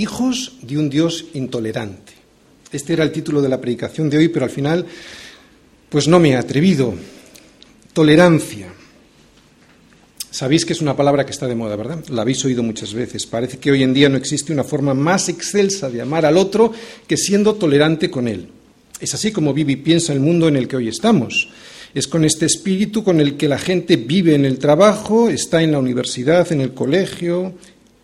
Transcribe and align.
hijos 0.00 0.52
de 0.62 0.78
un 0.78 0.88
Dios 0.88 1.26
intolerante. 1.34 2.12
Este 2.72 2.92
era 2.92 3.04
el 3.04 3.12
título 3.12 3.42
de 3.42 3.48
la 3.48 3.60
predicación 3.60 4.08
de 4.08 4.18
hoy, 4.18 4.28
pero 4.28 4.44
al 4.44 4.50
final, 4.50 4.86
pues 5.88 6.08
no 6.08 6.18
me 6.18 6.30
he 6.30 6.36
atrevido. 6.36 6.94
Tolerancia. 7.92 8.72
Sabéis 10.30 10.64
que 10.64 10.72
es 10.72 10.80
una 10.80 10.96
palabra 10.96 11.26
que 11.26 11.32
está 11.32 11.48
de 11.48 11.56
moda, 11.56 11.74
¿verdad? 11.74 12.04
La 12.08 12.22
habéis 12.22 12.44
oído 12.44 12.62
muchas 12.62 12.94
veces. 12.94 13.26
Parece 13.26 13.58
que 13.58 13.72
hoy 13.72 13.82
en 13.82 13.92
día 13.92 14.08
no 14.08 14.16
existe 14.16 14.52
una 14.52 14.62
forma 14.62 14.94
más 14.94 15.28
excelsa 15.28 15.90
de 15.90 16.00
amar 16.00 16.24
al 16.24 16.36
otro 16.36 16.72
que 17.06 17.16
siendo 17.16 17.56
tolerante 17.56 18.10
con 18.10 18.28
él. 18.28 18.48
Es 19.00 19.12
así 19.14 19.32
como 19.32 19.52
vive 19.52 19.72
y 19.72 19.76
piensa 19.76 20.12
el 20.12 20.20
mundo 20.20 20.46
en 20.46 20.56
el 20.56 20.68
que 20.68 20.76
hoy 20.76 20.88
estamos. 20.88 21.48
Es 21.92 22.06
con 22.06 22.24
este 22.24 22.46
espíritu 22.46 23.02
con 23.02 23.20
el 23.20 23.36
que 23.36 23.48
la 23.48 23.58
gente 23.58 23.96
vive 23.96 24.36
en 24.36 24.44
el 24.44 24.58
trabajo, 24.58 25.28
está 25.28 25.62
en 25.62 25.72
la 25.72 25.80
universidad, 25.80 26.52
en 26.52 26.60
el 26.60 26.72
colegio, 26.72 27.54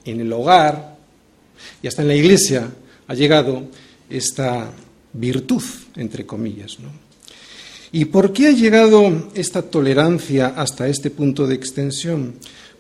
en 0.04 0.20
el 0.20 0.32
hogar 0.32 0.95
y 1.82 1.86
hasta 1.86 2.02
en 2.02 2.08
la 2.08 2.14
iglesia 2.14 2.68
ha 3.06 3.14
llegado 3.14 3.64
esta 4.08 4.70
virtud, 5.12 5.62
entre 5.96 6.26
comillas. 6.26 6.78
¿Y 7.92 8.06
por 8.06 8.32
qué 8.32 8.48
ha 8.48 8.52
llegado 8.52 9.30
esta 9.34 9.62
tolerancia 9.62 10.48
hasta 10.56 10.88
este 10.88 11.10
punto 11.10 11.46
de 11.46 11.54
extensión? 11.54 12.34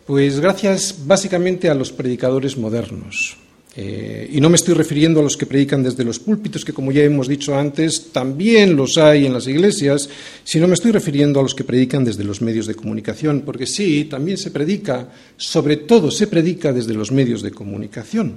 Pues 0.06 0.40
gracias 0.40 0.94
básicamente 1.06 1.68
a 1.68 1.74
los 1.74 1.92
predicadores 1.92 2.56
modernos. 2.56 3.36
Eh, 3.78 4.30
y 4.32 4.40
no 4.40 4.48
me 4.48 4.56
estoy 4.56 4.72
refiriendo 4.72 5.20
a 5.20 5.22
los 5.22 5.36
que 5.36 5.44
predican 5.44 5.82
desde 5.82 6.02
los 6.02 6.18
púlpitos, 6.18 6.64
que 6.64 6.72
como 6.72 6.92
ya 6.92 7.02
hemos 7.02 7.28
dicho 7.28 7.54
antes, 7.54 8.10
también 8.10 8.74
los 8.74 8.96
hay 8.96 9.26
en 9.26 9.34
las 9.34 9.46
iglesias, 9.46 10.08
sino 10.44 10.66
me 10.66 10.74
estoy 10.74 10.92
refiriendo 10.92 11.40
a 11.40 11.42
los 11.42 11.54
que 11.54 11.64
predican 11.64 12.02
desde 12.02 12.24
los 12.24 12.40
medios 12.40 12.66
de 12.66 12.74
comunicación, 12.74 13.42
porque 13.44 13.66
sí, 13.66 14.04
también 14.04 14.38
se 14.38 14.50
predica, 14.50 15.12
sobre 15.36 15.76
todo 15.76 16.10
se 16.10 16.26
predica 16.26 16.72
desde 16.72 16.94
los 16.94 17.12
medios 17.12 17.42
de 17.42 17.50
comunicación. 17.50 18.36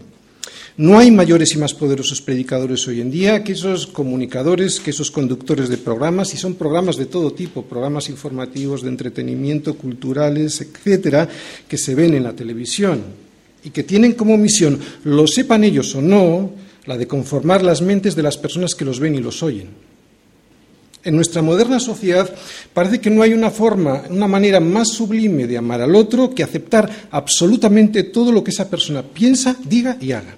No 0.77 0.97
hay 0.97 1.11
mayores 1.11 1.53
y 1.55 1.57
más 1.57 1.73
poderosos 1.73 2.21
predicadores 2.21 2.87
hoy 2.87 3.01
en 3.01 3.11
día 3.11 3.43
que 3.43 3.53
esos 3.53 3.87
comunicadores, 3.87 4.79
que 4.79 4.91
esos 4.91 5.11
conductores 5.11 5.69
de 5.69 5.77
programas, 5.77 6.33
y 6.33 6.37
son 6.37 6.55
programas 6.55 6.95
de 6.97 7.05
todo 7.05 7.33
tipo, 7.33 7.63
programas 7.63 8.09
informativos, 8.09 8.81
de 8.81 8.89
entretenimiento, 8.89 9.75
culturales, 9.75 10.61
etcétera, 10.61 11.27
que 11.67 11.77
se 11.77 11.95
ven 11.95 12.13
en 12.13 12.23
la 12.23 12.33
televisión 12.33 13.01
y 13.63 13.71
que 13.71 13.83
tienen 13.83 14.13
como 14.13 14.37
misión, 14.37 14.79
lo 15.03 15.27
sepan 15.27 15.63
ellos 15.63 15.93
o 15.95 16.01
no, 16.01 16.51
la 16.85 16.97
de 16.97 17.07
conformar 17.07 17.63
las 17.63 17.81
mentes 17.81 18.15
de 18.15 18.23
las 18.23 18.37
personas 18.37 18.73
que 18.73 18.85
los 18.85 18.99
ven 18.99 19.15
y 19.15 19.19
los 19.19 19.43
oyen. 19.43 19.88
En 21.03 21.15
nuestra 21.15 21.41
moderna 21.41 21.79
sociedad 21.79 22.29
parece 22.73 22.99
que 22.99 23.09
no 23.09 23.21
hay 23.21 23.33
una 23.33 23.51
forma, 23.51 24.03
una 24.09 24.27
manera 24.27 24.59
más 24.59 24.89
sublime 24.89 25.47
de 25.47 25.57
amar 25.57 25.81
al 25.81 25.95
otro 25.95 26.29
que 26.29 26.43
aceptar 26.43 27.07
absolutamente 27.11 28.03
todo 28.03 28.31
lo 28.31 28.43
que 28.43 28.51
esa 28.51 28.69
persona 28.69 29.01
piensa, 29.01 29.55
diga 29.63 29.97
y 30.01 30.11
haga. 30.11 30.35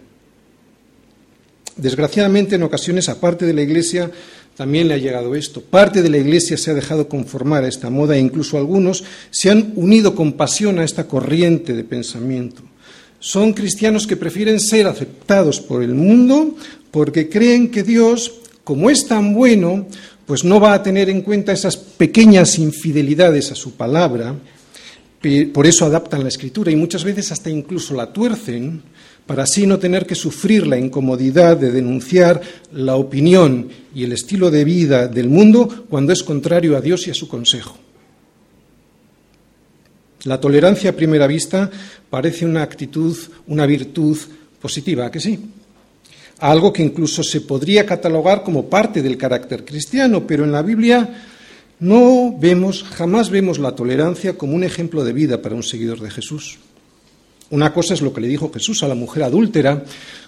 Desgraciadamente, 1.75 2.55
en 2.55 2.63
ocasiones, 2.63 3.09
aparte 3.09 3.45
de 3.45 3.53
la 3.53 3.63
Iglesia, 3.63 4.11
también 4.55 4.87
le 4.87 4.93
ha 4.93 4.97
llegado 4.97 5.33
esto. 5.33 5.61
Parte 5.61 6.03
de 6.03 6.09
la 6.09 6.17
Iglesia 6.17 6.57
se 6.57 6.69
ha 6.69 6.75
dejado 6.75 7.07
conformar 7.07 7.63
a 7.63 7.67
esta 7.67 7.89
moda 7.89 8.15
e 8.15 8.19
incluso 8.19 8.57
algunos 8.57 9.03
se 9.31 9.49
han 9.49 9.73
unido 9.75 10.13
con 10.13 10.33
pasión 10.33 10.77
a 10.77 10.83
esta 10.83 11.07
corriente 11.07 11.73
de 11.73 11.83
pensamiento. 11.83 12.61
Son 13.19 13.53
cristianos 13.53 14.05
que 14.05 14.17
prefieren 14.17 14.59
ser 14.59 14.87
aceptados 14.87 15.59
por 15.59 15.81
el 15.81 15.95
mundo 15.95 16.55
porque 16.91 17.29
creen 17.29 17.71
que 17.71 17.83
Dios, 17.83 18.33
como 18.63 18.89
es 18.89 19.07
tan 19.07 19.33
bueno, 19.33 19.87
pues 20.31 20.45
no 20.45 20.61
va 20.61 20.73
a 20.73 20.81
tener 20.81 21.09
en 21.09 21.23
cuenta 21.23 21.51
esas 21.51 21.75
pequeñas 21.75 22.57
infidelidades 22.57 23.51
a 23.51 23.55
su 23.55 23.73
palabra. 23.73 24.33
Por 25.53 25.67
eso 25.67 25.83
adaptan 25.83 26.23
la 26.23 26.29
escritura 26.29 26.71
y 26.71 26.77
muchas 26.77 27.03
veces 27.03 27.33
hasta 27.33 27.49
incluso 27.49 27.93
la 27.95 28.13
tuercen 28.13 28.81
para 29.25 29.43
así 29.43 29.67
no 29.67 29.77
tener 29.77 30.05
que 30.05 30.15
sufrir 30.15 30.65
la 30.67 30.77
incomodidad 30.77 31.57
de 31.57 31.69
denunciar 31.69 32.39
la 32.71 32.95
opinión 32.95 33.67
y 33.93 34.05
el 34.05 34.13
estilo 34.13 34.49
de 34.49 34.63
vida 34.63 35.09
del 35.09 35.27
mundo 35.27 35.85
cuando 35.89 36.13
es 36.13 36.23
contrario 36.23 36.77
a 36.77 36.79
Dios 36.79 37.07
y 37.07 37.11
a 37.11 37.13
su 37.13 37.27
consejo. 37.27 37.77
La 40.23 40.39
tolerancia 40.39 40.91
a 40.91 40.95
primera 40.95 41.27
vista 41.27 41.69
parece 42.09 42.45
una 42.45 42.63
actitud, 42.63 43.17
una 43.47 43.65
virtud 43.65 44.17
positiva, 44.61 45.11
que 45.11 45.19
sí? 45.19 45.37
Algo 46.41 46.73
que 46.73 46.81
incluso 46.81 47.21
se 47.23 47.41
podría 47.41 47.85
catalogar 47.85 48.43
como 48.43 48.65
parte 48.65 49.01
del 49.03 49.15
carácter 49.15 49.63
cristiano, 49.63 50.25
pero 50.25 50.43
en 50.43 50.51
la 50.51 50.63
Biblia 50.63 51.07
no 51.79 52.35
vemos, 52.37 52.83
jamás 52.83 53.29
vemos 53.29 53.59
la 53.59 53.75
tolerancia 53.75 54.37
como 54.37 54.55
un 54.55 54.63
ejemplo 54.63 55.03
de 55.03 55.13
vida 55.13 55.41
para 55.41 55.53
un 55.53 55.61
seguidor 55.61 55.99
de 55.99 56.09
Jesús. 56.09 56.57
Una 57.51 57.71
cosa 57.73 57.93
es 57.93 58.01
lo 58.01 58.11
que 58.11 58.21
le 58.21 58.27
dijo 58.27 58.51
Jesús 58.51 58.81
a 58.81 58.87
la 58.87 58.95
mujer 58.95 59.21
adúltera 59.21 59.83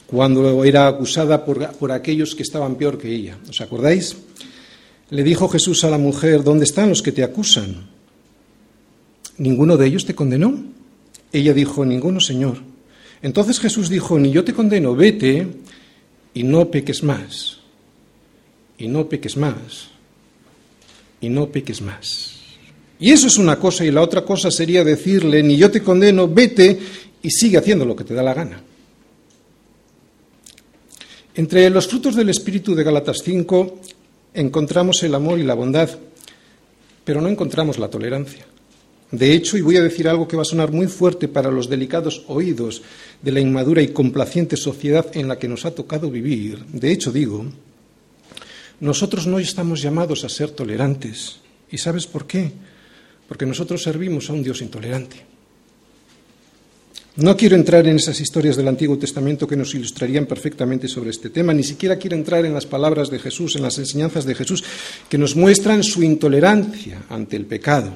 cuando 0.06 0.64
era 0.64 0.88
acusada 0.88 1.44
por, 1.46 1.92
aquellos 1.92 2.36
que 2.36 2.44
estaban 2.44 2.76
peor 2.76 3.00
que 3.00 3.10
ella. 3.10 3.38
¿Os 3.50 3.62
acordáis? 3.62 4.16
Le 5.10 5.24
dijo 5.24 5.50
Jesús 5.50 5.84
a 5.84 5.90
la 5.90 5.98
mujer, 5.98 6.44
¿dónde 6.44 6.66
están 6.66 6.90
los 6.90 7.02
que 7.02 7.12
te 7.12 7.24
acusan? 7.24 7.88
¿Ninguno 9.40 9.78
de 9.78 9.88
ellos 9.88 10.06
te 10.06 10.14
condenó? 10.14 10.64
Ella 11.32 11.54
dijo, 11.54 11.86
ninguno, 11.86 12.20
Señor. 12.20 12.58
Entonces 13.24 13.60
Jesús 13.60 13.90
dijo, 13.90 14.20
ni 14.20 14.32
yo 14.32 14.44
te 14.44 14.54
condeno, 14.54 14.94
vete 14.94 15.48
y 16.34 16.44
no 16.44 16.70
peques 16.70 17.04
más, 17.04 17.60
y 18.78 18.88
no 18.88 19.08
peques 19.08 19.38
más, 19.38 19.90
y 21.22 21.30
no 21.30 21.48
peques 21.48 21.82
más. 21.82 22.40
Y 23.00 23.12
eso 23.12 23.28
es 23.28 23.38
una 23.38 23.58
cosa, 23.60 23.86
y 23.86 23.92
la 23.92 24.02
otra 24.02 24.24
cosa 24.24 24.50
sería 24.50 24.84
decirle, 24.84 25.44
ni 25.44 25.58
yo 25.58 25.70
te 25.70 25.84
condeno, 25.84 26.28
vete 26.28 26.80
y 27.22 27.30
sigue 27.30 27.58
haciendo 27.58 27.86
lo 27.86 27.96
que 27.96 28.04
te 28.04 28.14
da 28.14 28.24
la 28.24 28.34
gana. 28.34 28.62
Entre 31.36 31.70
los 31.70 31.88
frutos 31.88 32.16
del 32.16 32.30
Espíritu 32.30 32.76
de 32.76 32.84
Galatas 32.84 33.22
5 33.24 33.80
encontramos 34.36 35.02
el 35.04 35.16
amor 35.16 35.40
y 35.40 35.44
la 35.44 35.56
bondad, 35.56 35.90
pero 37.04 37.22
no 37.22 37.30
encontramos 37.30 37.80
la 37.80 37.90
tolerancia. 37.90 38.46
De 39.14 39.32
hecho, 39.32 39.58
y 39.58 39.62
voy 39.62 39.78
a 39.78 39.84
decir 39.84 40.08
algo 40.08 40.28
que 40.28 40.36
va 40.36 40.42
a 40.42 40.46
sonar 40.46 40.72
muy 40.72 40.88
fuerte 40.88 41.28
para 41.28 41.52
los 41.52 41.70
delicados 41.70 42.24
oídos 42.26 42.82
de 43.22 43.32
la 43.32 43.40
inmadura 43.40 43.84
y 43.84 43.90
complaciente 43.90 44.58
sociedad 44.58 45.06
en 45.14 45.28
la 45.28 45.38
que 45.38 45.48
nos 45.48 45.66
ha 45.66 45.76
tocado 45.76 46.10
vivir, 46.10 46.66
de 46.74 46.92
hecho 46.92 47.12
digo, 47.12 47.46
nosotros 48.80 49.28
no 49.28 49.38
estamos 49.38 49.84
llamados 49.84 50.24
a 50.24 50.30
ser 50.30 50.50
tolerantes. 50.50 51.38
¿Y 51.70 51.78
sabes 51.78 52.08
por 52.08 52.26
qué? 52.26 52.54
Porque 53.28 53.46
nosotros 53.46 53.84
servimos 53.84 54.32
a 54.32 54.34
un 54.34 54.42
Dios 54.42 54.64
intolerante. 54.64 55.18
No 57.18 57.38
quiero 57.38 57.56
entrar 57.56 57.88
en 57.88 57.98
esas 57.98 58.20
historias 58.20 58.58
del 58.58 58.68
Antiguo 58.68 58.98
Testamento 58.98 59.46
que 59.46 59.56
nos 59.56 59.76
ilustrarían 59.76 60.26
perfectamente 60.26 60.88
sobre 60.88 61.12
este 61.12 61.30
tema, 61.30 61.54
ni 61.54 61.64
siquiera 61.64 61.98
quiero 61.98 62.16
entrar 62.16 62.48
en 62.48 62.54
las 62.56 62.66
palabras 62.66 63.12
de 63.12 63.20
Jesús, 63.20 63.56
en 63.56 63.62
las 63.62 63.78
enseñanzas 63.78 64.26
de 64.26 64.34
Jesús, 64.34 64.64
que 65.08 65.20
nos 65.20 65.36
muestran 65.36 65.84
su 65.84 66.02
intolerancia 66.02 67.04
ante 67.10 67.36
el 67.36 67.46
pecado. 67.46 67.94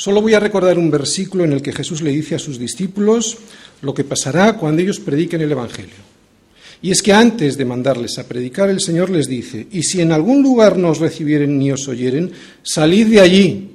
Solo 0.00 0.22
voy 0.22 0.32
a 0.32 0.40
recordar 0.40 0.78
un 0.78 0.90
versículo 0.90 1.44
en 1.44 1.52
el 1.52 1.60
que 1.60 1.74
Jesús 1.74 2.00
le 2.00 2.10
dice 2.10 2.34
a 2.34 2.38
sus 2.38 2.58
discípulos 2.58 3.36
lo 3.82 3.92
que 3.92 4.02
pasará 4.02 4.56
cuando 4.56 4.80
ellos 4.80 4.98
prediquen 4.98 5.42
el 5.42 5.52
Evangelio. 5.52 6.00
Y 6.80 6.90
es 6.90 7.02
que 7.02 7.12
antes 7.12 7.58
de 7.58 7.66
mandarles 7.66 8.18
a 8.18 8.26
predicar, 8.26 8.70
el 8.70 8.80
Señor 8.80 9.10
les 9.10 9.28
dice, 9.28 9.66
y 9.70 9.82
si 9.82 10.00
en 10.00 10.12
algún 10.12 10.42
lugar 10.42 10.78
no 10.78 10.88
os 10.88 11.00
recibieren 11.00 11.58
ni 11.58 11.70
os 11.70 11.86
oyeren, 11.86 12.32
salid 12.62 13.08
de 13.08 13.20
allí 13.20 13.70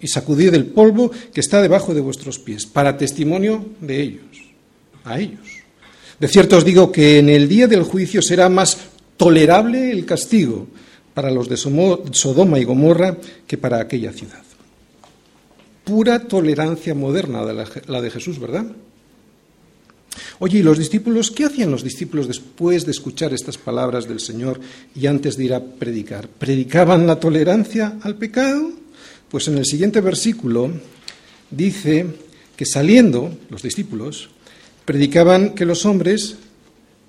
y 0.00 0.08
sacudid 0.08 0.54
el 0.54 0.66
polvo 0.66 1.12
que 1.32 1.40
está 1.40 1.62
debajo 1.62 1.94
de 1.94 2.00
vuestros 2.00 2.40
pies, 2.40 2.66
para 2.66 2.98
testimonio 2.98 3.64
de 3.80 4.02
ellos, 4.02 4.24
a 5.04 5.20
ellos. 5.20 5.46
De 6.18 6.26
cierto 6.26 6.56
os 6.56 6.64
digo 6.64 6.90
que 6.90 7.20
en 7.20 7.28
el 7.28 7.48
día 7.48 7.68
del 7.68 7.84
juicio 7.84 8.22
será 8.22 8.48
más 8.48 8.76
tolerable 9.16 9.92
el 9.92 10.04
castigo 10.04 10.66
para 11.14 11.30
los 11.30 11.48
de 11.48 11.56
Sodoma 11.56 12.58
y 12.58 12.64
Gomorra 12.64 13.16
que 13.46 13.56
para 13.56 13.80
aquella 13.80 14.12
ciudad. 14.12 14.47
Pura 15.88 16.20
tolerancia 16.20 16.94
moderna 16.94 17.40
la 17.42 18.02
de 18.02 18.10
Jesús, 18.10 18.38
¿verdad? 18.38 18.66
Oye, 20.38 20.58
¿y 20.58 20.62
los 20.62 20.76
discípulos 20.76 21.30
qué 21.30 21.46
hacían 21.46 21.70
los 21.70 21.82
discípulos 21.82 22.28
después 22.28 22.84
de 22.84 22.90
escuchar 22.90 23.32
estas 23.32 23.56
palabras 23.56 24.06
del 24.06 24.20
Señor 24.20 24.60
y 24.94 25.06
antes 25.06 25.38
de 25.38 25.44
ir 25.44 25.54
a 25.54 25.64
predicar? 25.64 26.28
¿Predicaban 26.28 27.06
la 27.06 27.18
tolerancia 27.18 27.96
al 28.02 28.16
pecado? 28.16 28.70
Pues 29.30 29.48
en 29.48 29.56
el 29.56 29.64
siguiente 29.64 30.02
versículo 30.02 30.70
dice 31.50 32.04
que 32.54 32.66
saliendo 32.66 33.38
los 33.48 33.62
discípulos 33.62 34.28
predicaban 34.84 35.54
que 35.54 35.64
los 35.64 35.86
hombres 35.86 36.36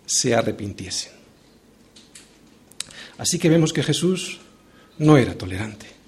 se 0.06 0.34
arrepintiesen. 0.34 1.12
Así 3.18 3.40
que 3.40 3.50
vemos 3.50 3.74
que 3.74 3.84
Jesús 3.84 4.40
no 5.00 5.18
era 5.18 5.38
tolerante. 5.38 5.99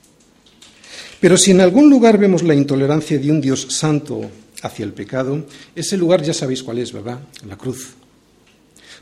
Pero 1.21 1.37
si 1.37 1.51
en 1.51 1.61
algún 1.61 1.89
lugar 1.89 2.17
vemos 2.17 2.41
la 2.41 2.55
intolerancia 2.55 3.19
de 3.19 3.31
un 3.31 3.39
Dios 3.39 3.67
santo 3.69 4.21
hacia 4.63 4.83
el 4.83 4.91
pecado, 4.91 5.45
ese 5.75 5.95
lugar 5.95 6.23
ya 6.23 6.33
sabéis 6.33 6.63
cuál 6.63 6.79
es, 6.79 6.91
¿verdad? 6.91 7.19
La 7.47 7.55
cruz. 7.55 7.89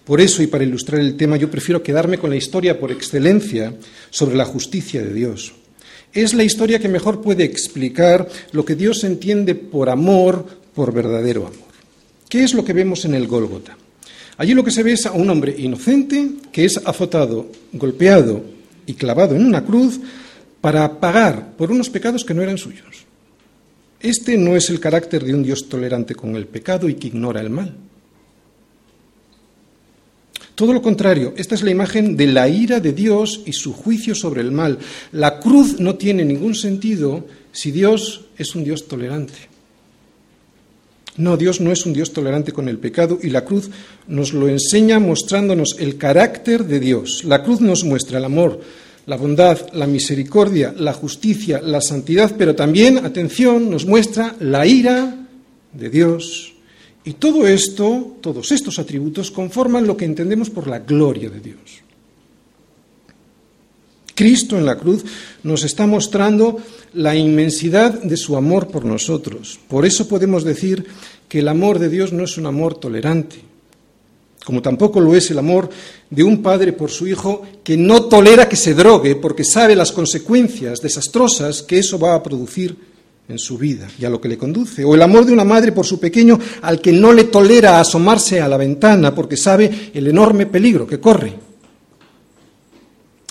Por 0.04 0.19
eso, 0.19 0.44
y 0.44 0.48
para 0.48 0.66
ilustrar 0.66 1.00
el 1.00 1.16
tema, 1.16 1.38
yo 1.38 1.50
prefiero 1.50 1.81
quedarme 1.81 2.18
con 2.18 2.30
la 2.30 2.36
historia 2.36 2.77
por 2.77 2.92
excelencia 2.92 3.74
sobre 4.10 4.36
la 4.36 4.44
justicia 4.44 5.01
de 5.01 5.13
Dios. 5.13 5.54
Es 6.12 6.33
la 6.33 6.44
historia 6.44 6.80
que 6.80 6.89
mejor 6.89 7.21
puede 7.21 7.45
explicar 7.45 8.27
lo 8.51 8.66
que 8.66 8.75
Dios 8.75 9.04
entiende 9.04 9.56
por 9.56 9.89
amor, 9.89 10.45
por 10.75 10.94
verdadero 10.94 11.48
amor. 11.48 11.69
¿Qué 12.27 12.44
es 12.44 12.54
lo 12.54 12.66
que 12.66 12.74
vemos 12.74 13.06
en 13.06 13.13
el 13.13 13.27
Gólgota? 13.27 13.77
Allí 14.38 14.54
lo 14.54 14.63
que 14.63 14.71
se 14.71 14.83
ve 14.83 14.94
es 14.94 15.06
a 15.06 15.12
un 15.13 15.30
hombre 15.30 15.56
inocente 15.57 16.27
que 16.51 16.66
es 16.66 16.77
azotado, 16.83 17.51
golpeado 17.74 18.44
y 18.86 18.94
clavado 18.95 19.36
en 19.36 19.45
una 19.45 19.63
cruz 19.63 20.00
para 20.61 21.00
pagar 21.00 21.56
por 21.56 21.71
unos 21.71 21.89
pecados 21.89 22.25
que 22.25 22.33
no 22.33 22.41
eran 22.41 22.57
suyos. 22.57 23.06
Este 24.00 24.38
no 24.38 24.56
es 24.56 24.69
el 24.69 24.79
carácter 24.79 25.23
de 25.23 25.33
un 25.33 25.44
Dios 25.44 25.67
tolerante 25.67 26.15
con 26.15 26.35
el 26.35 26.47
pecado 26.47 26.88
y 26.88 26.95
que 26.95 27.07
ignora 27.07 27.41
el 27.41 27.50
mal. 27.50 27.75
Todo 30.56 30.73
lo 30.73 30.81
contrario, 30.81 31.33
esta 31.38 31.56
es 31.56 31.63
la 31.63 31.71
imagen 31.71 32.17
de 32.17 32.27
la 32.27 32.50
ira 32.50 32.81
de 32.81 32.91
Dios 32.91 33.44
y 33.45 33.53
su 33.53 33.71
juicio 33.71 34.13
sobre 34.13 34.41
el 34.41 34.51
mal. 34.51 34.77
La 35.13 35.39
cruz 35.39 35.79
no 35.79 35.95
tiene 35.95 36.25
ningún 36.25 36.53
sentido 36.53 37.25
si 37.53 37.71
Dios 37.71 38.25
es 38.38 38.56
un 38.56 38.65
Dios 38.65 38.88
tolerante. 38.88 39.50
No, 41.15 41.38
Dios 41.38 41.59
no 41.59 41.71
es 41.71 41.85
un 41.85 41.94
Dios 41.94 42.13
tolerante 42.13 42.51
con 42.51 42.69
el 42.69 42.77
pecado 42.77 43.19
y 43.21 43.29
la 43.29 43.44
cruz 43.44 43.69
nos 44.07 44.33
lo 44.33 44.47
enseña 44.47 45.00
mostrándonos 45.00 45.75
el 45.79 45.97
carácter 45.97 46.65
de 46.65 46.79
Dios. 46.79 47.23
La 47.25 47.44
cruz 47.44 47.59
nos 47.59 47.83
muestra 47.83 48.19
el 48.19 48.25
amor, 48.25 48.61
la 49.09 49.17
bondad, 49.17 49.73
la 49.73 49.88
misericordia, 49.88 50.71
la 50.77 50.94
justicia, 50.94 51.59
la 51.63 51.81
santidad, 51.81 52.35
pero 52.38 52.53
también, 52.53 53.03
atención, 53.03 53.67
nos 53.67 53.88
muestra 53.88 54.35
la 54.39 54.67
ira 54.67 55.25
de 55.73 55.89
Dios 55.89 56.53
y 57.03 57.13
todo 57.13 57.47
esto, 57.47 58.17
todos 58.21 58.51
estos 58.51 58.77
atributos, 58.77 59.31
conforman 59.31 59.88
lo 59.88 59.97
que 59.97 60.06
entendemos 60.06 60.51
por 60.51 60.67
la 60.67 60.77
gloria 60.77 61.31
de 61.31 61.39
Dios. 61.39 61.81
Cristo 64.13 64.59
en 64.59 64.65
la 64.67 64.77
cruz 64.77 65.03
nos 65.41 65.63
está 65.63 65.88
mostrando 65.88 66.59
la 66.94 67.15
inmensidad 67.15 68.03
de 68.03 68.15
su 68.15 68.38
amor 68.38 68.67
por 68.67 68.85
nosotros. 68.85 69.59
Por 69.67 69.88
eso 69.88 70.07
podemos 70.07 70.44
decir 70.44 70.85
que 71.27 71.39
el 71.39 71.47
amor 71.47 71.79
de 71.79 71.89
Dios 71.89 72.13
no 72.13 72.25
es 72.25 72.38
un 72.38 72.45
amor 72.45 72.75
tolerante, 72.77 73.48
como 74.44 74.62
tampoco 74.62 75.00
lo 75.00 75.15
es 75.15 75.30
el 75.31 75.39
amor 75.39 75.69
de 76.09 76.24
un 76.24 76.41
padre 76.41 76.74
por 76.74 76.89
su 76.89 77.07
hijo 77.07 77.44
que 77.63 77.77
no 77.77 78.03
tolera 78.06 78.47
que 78.47 78.56
se 78.56 78.74
drogue 78.74 79.15
porque 79.15 79.44
sabe 79.44 79.75
las 79.75 79.91
consecuencias 79.91 80.81
desastrosas 80.81 81.62
que 81.62 81.80
eso 81.80 82.00
va 82.00 82.15
a 82.15 82.24
producir 82.24 82.75
en 83.27 83.38
su 83.38 83.57
vida 83.57 83.88
y 84.00 84.06
a 84.06 84.09
lo 84.09 84.19
que 84.19 84.27
le 84.27 84.38
conduce, 84.38 84.83
o 84.83 84.95
el 84.95 85.01
amor 85.03 85.24
de 85.25 85.33
una 85.33 85.44
madre 85.44 85.71
por 85.71 85.86
su 85.86 86.00
pequeño 86.00 86.39
al 86.63 86.81
que 86.81 86.91
no 86.91 87.13
le 87.13 87.25
tolera 87.25 87.80
asomarse 87.80 88.41
a 88.41 88.47
la 88.47 88.57
ventana 88.57 89.13
porque 89.13 89.38
sabe 89.38 89.91
el 89.94 90.07
enorme 90.07 90.47
peligro 90.47 90.88
que 90.88 91.00
corre. 91.00 91.35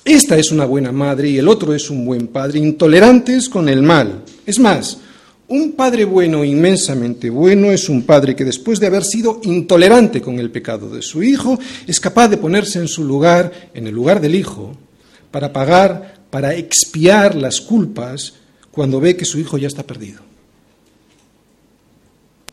Esta 0.04 0.38
es 0.38 0.52
una 0.52 0.64
buena 0.64 0.92
madre 0.92 1.28
y 1.28 1.38
el 1.38 1.48
otro 1.48 1.74
es 1.74 1.90
un 1.90 2.06
buen 2.06 2.28
padre, 2.28 2.60
intolerantes 2.60 3.48
con 3.48 3.68
el 3.68 3.82
mal. 3.82 4.22
Es 4.46 4.58
más, 4.58 4.98
un 5.48 5.72
padre 5.72 6.04
bueno, 6.04 6.44
inmensamente 6.44 7.30
bueno, 7.30 7.70
es 7.70 7.88
un 7.88 8.02
padre 8.02 8.36
que 8.36 8.44
después 8.44 8.78
de 8.78 8.86
haber 8.86 9.04
sido 9.04 9.40
intolerante 9.44 10.20
con 10.20 10.38
el 10.38 10.50
pecado 10.50 10.90
de 10.90 11.00
su 11.00 11.22
hijo, 11.22 11.58
es 11.86 11.98
capaz 11.98 12.28
de 12.28 12.36
ponerse 12.36 12.78
en 12.78 12.88
su 12.88 13.02
lugar, 13.04 13.70
en 13.72 13.86
el 13.86 13.94
lugar 13.94 14.20
del 14.20 14.34
hijo, 14.34 14.76
para 15.30 15.52
pagar, 15.52 16.22
para 16.30 16.54
expiar 16.54 17.34
las 17.34 17.60
culpas 17.62 18.34
cuando 18.70 19.00
ve 19.00 19.16
que 19.16 19.24
su 19.24 19.38
hijo 19.38 19.56
ya 19.56 19.68
está 19.68 19.82
perdido. 19.82 20.20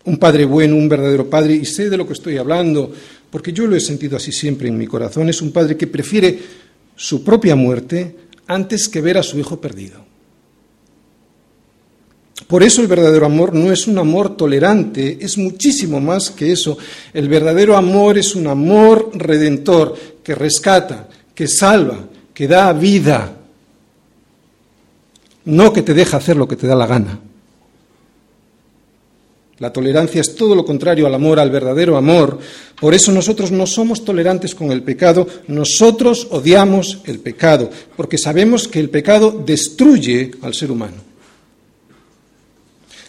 Un 0.05 0.17
padre 0.17 0.45
bueno, 0.45 0.75
un 0.75 0.87
verdadero 0.87 1.29
padre, 1.29 1.55
y 1.55 1.65
sé 1.65 1.89
de 1.89 1.97
lo 1.97 2.07
que 2.07 2.13
estoy 2.13 2.37
hablando, 2.37 2.93
porque 3.29 3.51
yo 3.51 3.67
lo 3.67 3.75
he 3.75 3.81
sentido 3.81 4.15
así 4.15 4.31
siempre 4.31 4.69
en 4.69 4.77
mi 4.77 4.87
corazón, 4.87 5.27
es 5.27 5.41
un 5.41 5.51
padre 5.51 5.75
que 5.75 5.87
prefiere 5.87 6.39
su 6.95 7.23
propia 7.25 7.57
muerte 7.57 8.15
antes 8.47 8.87
que 8.87 9.01
ver 9.01 9.17
a 9.17 9.23
su 9.23 9.37
hijo 9.37 9.59
perdido. 9.59 10.14
Por 12.47 12.61
eso 12.61 12.81
el 12.81 12.87
verdadero 12.87 13.25
amor 13.25 13.53
no 13.53 13.71
es 13.71 13.87
un 13.87 13.97
amor 13.97 14.37
tolerante, 14.37 15.17
es 15.19 15.37
muchísimo 15.37 15.99
más 15.99 16.29
que 16.29 16.51
eso. 16.51 16.77
El 17.13 17.27
verdadero 17.27 17.75
amor 17.75 18.17
es 18.17 18.35
un 18.35 18.45
amor 18.47 19.09
redentor 19.13 19.95
que 20.23 20.35
rescata, 20.35 21.07
que 21.33 21.47
salva, 21.47 21.97
que 22.33 22.47
da 22.47 22.71
vida, 22.73 23.35
no 25.45 25.73
que 25.73 25.81
te 25.81 25.93
deja 25.93 26.17
hacer 26.17 26.37
lo 26.37 26.47
que 26.47 26.55
te 26.55 26.67
da 26.67 26.75
la 26.75 26.85
gana. 26.85 27.19
La 29.57 29.71
tolerancia 29.71 30.19
es 30.19 30.35
todo 30.35 30.53
lo 30.53 30.65
contrario 30.65 31.07
al 31.07 31.15
amor, 31.15 31.39
al 31.39 31.49
verdadero 31.49 31.95
amor. 31.95 32.37
Por 32.79 32.93
eso 32.93 33.11
nosotros 33.11 33.51
no 33.51 33.65
somos 33.65 34.03
tolerantes 34.03 34.53
con 34.53 34.71
el 34.71 34.83
pecado, 34.83 35.25
nosotros 35.47 36.27
odiamos 36.29 36.99
el 37.05 37.19
pecado, 37.19 37.69
porque 37.95 38.17
sabemos 38.17 38.67
que 38.67 38.81
el 38.81 38.89
pecado 38.89 39.31
destruye 39.31 40.31
al 40.41 40.53
ser 40.53 40.71
humano. 40.71 41.14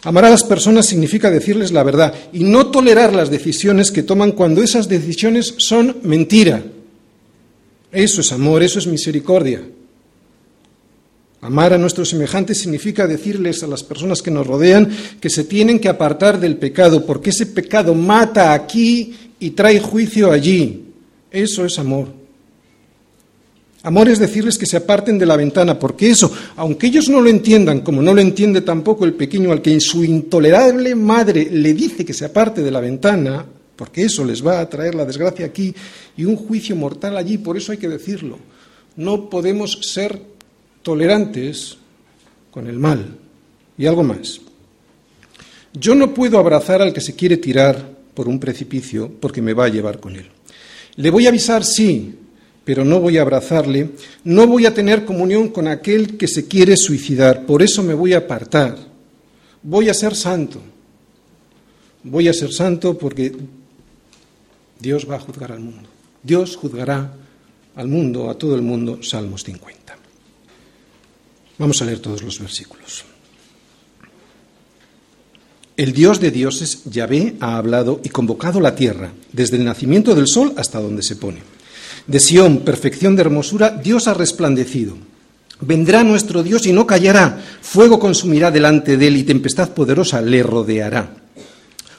Amar 0.07 0.23
a 0.23 0.29
las 0.29 0.45
personas 0.45 0.85
significa 0.85 1.29
decirles 1.29 1.73
la 1.73 1.83
verdad 1.83 2.13
y 2.31 2.45
no 2.45 2.67
tolerar 2.67 3.13
las 3.13 3.29
decisiones 3.29 3.91
que 3.91 4.03
toman 4.03 4.31
cuando 4.31 4.63
esas 4.63 4.87
decisiones 4.87 5.55
son 5.57 5.97
mentira. 6.03 6.63
Eso 7.91 8.21
es 8.21 8.31
amor, 8.31 8.63
eso 8.63 8.79
es 8.79 8.87
misericordia. 8.87 9.63
Amar 11.41 11.73
a 11.73 11.77
nuestros 11.77 12.07
semejantes 12.07 12.57
significa 12.57 13.05
decirles 13.05 13.63
a 13.63 13.67
las 13.67 13.83
personas 13.83 14.21
que 14.21 14.31
nos 14.31 14.47
rodean 14.47 14.89
que 15.19 15.29
se 15.29 15.43
tienen 15.43 15.77
que 15.77 15.89
apartar 15.89 16.39
del 16.39 16.55
pecado, 16.55 17.05
porque 17.05 17.31
ese 17.31 17.45
pecado 17.45 17.93
mata 17.93 18.53
aquí 18.53 19.13
y 19.41 19.49
trae 19.49 19.81
juicio 19.81 20.31
allí. 20.31 20.85
Eso 21.29 21.65
es 21.65 21.77
amor. 21.79 22.26
Amor 23.87 24.09
es 24.09 24.19
decirles 24.19 24.57
que 24.57 24.65
se 24.65 24.75
aparten 24.75 25.17
de 25.17 25.25
la 25.25 25.37
ventana, 25.37 25.79
porque 25.79 26.09
eso, 26.09 26.29
aunque 26.57 26.87
ellos 26.87 27.07
no 27.07 27.21
lo 27.21 27.29
entiendan, 27.29 27.79
como 27.79 28.01
no 28.01 28.13
lo 28.13 28.19
entiende 28.19 28.59
tampoco 28.59 29.05
el 29.05 29.13
pequeño 29.13 29.53
al 29.53 29.61
que 29.61 29.79
su 29.79 30.03
intolerable 30.03 30.93
madre 30.93 31.47
le 31.49 31.73
dice 31.73 32.03
que 32.03 32.13
se 32.13 32.25
aparte 32.25 32.61
de 32.61 32.69
la 32.69 32.81
ventana, 32.81 33.45
porque 33.77 34.03
eso 34.03 34.25
les 34.25 34.45
va 34.45 34.59
a 34.59 34.69
traer 34.69 34.93
la 34.93 35.05
desgracia 35.05 35.45
aquí 35.45 35.73
y 36.17 36.25
un 36.25 36.35
juicio 36.35 36.75
mortal 36.75 37.15
allí, 37.15 37.37
por 37.37 37.55
eso 37.55 37.71
hay 37.71 37.77
que 37.77 37.87
decirlo. 37.87 38.37
No 38.97 39.29
podemos 39.29 39.79
ser 39.83 40.21
tolerantes 40.83 41.77
con 42.51 42.67
el 42.67 42.79
mal. 42.79 43.05
Y 43.77 43.85
algo 43.85 44.03
más. 44.03 44.41
Yo 45.71 45.95
no 45.95 46.13
puedo 46.13 46.39
abrazar 46.39 46.81
al 46.81 46.91
que 46.91 46.99
se 46.99 47.15
quiere 47.15 47.37
tirar 47.37 47.89
por 48.13 48.27
un 48.27 48.37
precipicio 48.37 49.09
porque 49.21 49.41
me 49.41 49.53
va 49.53 49.63
a 49.63 49.69
llevar 49.69 50.01
con 50.01 50.17
él. 50.17 50.25
Le 50.97 51.09
voy 51.09 51.25
a 51.25 51.29
avisar, 51.29 51.63
sí, 51.63 52.15
pero 52.67 52.83
no 52.83 52.99
voy 52.99 53.17
a 53.17 53.21
abrazarle. 53.21 53.91
No 54.25 54.45
voy 54.45 54.65
a 54.65 54.73
tener 54.73 55.05
comunión 55.05 55.47
con 55.47 55.69
aquel 55.69 56.17
que 56.17 56.27
se 56.27 56.49
quiere 56.49 56.75
suicidar. 56.75 57.45
Por 57.45 57.63
eso 57.63 57.81
me 57.81 57.93
voy 57.93 58.11
a 58.11 58.17
apartar. 58.17 58.77
Voy 59.63 59.87
a 59.87 59.93
ser 59.93 60.13
santo. 60.17 60.59
Voy 62.03 62.27
a 62.27 62.33
ser 62.33 62.51
santo 62.51 62.97
porque 62.97 63.33
Dios 64.81 65.09
va 65.09 65.15
a 65.15 65.21
juzgar 65.21 65.53
al 65.53 65.61
mundo. 65.61 65.87
Dios 66.21 66.57
juzgará 66.57 67.13
al 67.73 67.87
mundo, 67.87 68.29
a 68.29 68.37
todo 68.37 68.53
el 68.53 68.63
mundo. 68.63 69.01
Salmos 69.01 69.45
50. 69.45 69.97
Vamos 71.59 71.81
a 71.81 71.85
leer 71.85 71.99
todos 71.99 72.21
los 72.21 72.37
versículos. 72.37 73.05
El 75.77 75.93
Dios 75.93 76.19
de 76.19 76.31
dioses, 76.31 76.83
Yahvé, 76.83 77.37
ha 77.39 77.55
hablado 77.55 78.01
y 78.03 78.09
convocado 78.09 78.59
la 78.59 78.75
tierra, 78.75 79.13
desde 79.31 79.55
el 79.55 79.63
nacimiento 79.63 80.13
del 80.13 80.27
sol 80.27 80.53
hasta 80.57 80.81
donde 80.81 81.01
se 81.01 81.15
pone. 81.15 81.55
De 82.07 82.19
Sión, 82.19 82.59
perfección 82.59 83.15
de 83.15 83.21
hermosura, 83.21 83.69
Dios 83.69 84.07
ha 84.07 84.13
resplandecido. 84.13 84.97
Vendrá 85.59 86.03
nuestro 86.03 86.43
Dios 86.43 86.65
y 86.65 86.71
no 86.71 86.87
callará, 86.87 87.43
fuego 87.61 87.99
consumirá 87.99 88.51
delante 88.51 88.95
de 88.95 89.07
él 89.07 89.17
y 89.17 89.23
tempestad 89.23 89.71
poderosa 89.71 90.21
le 90.21 90.43
rodeará. 90.43 91.15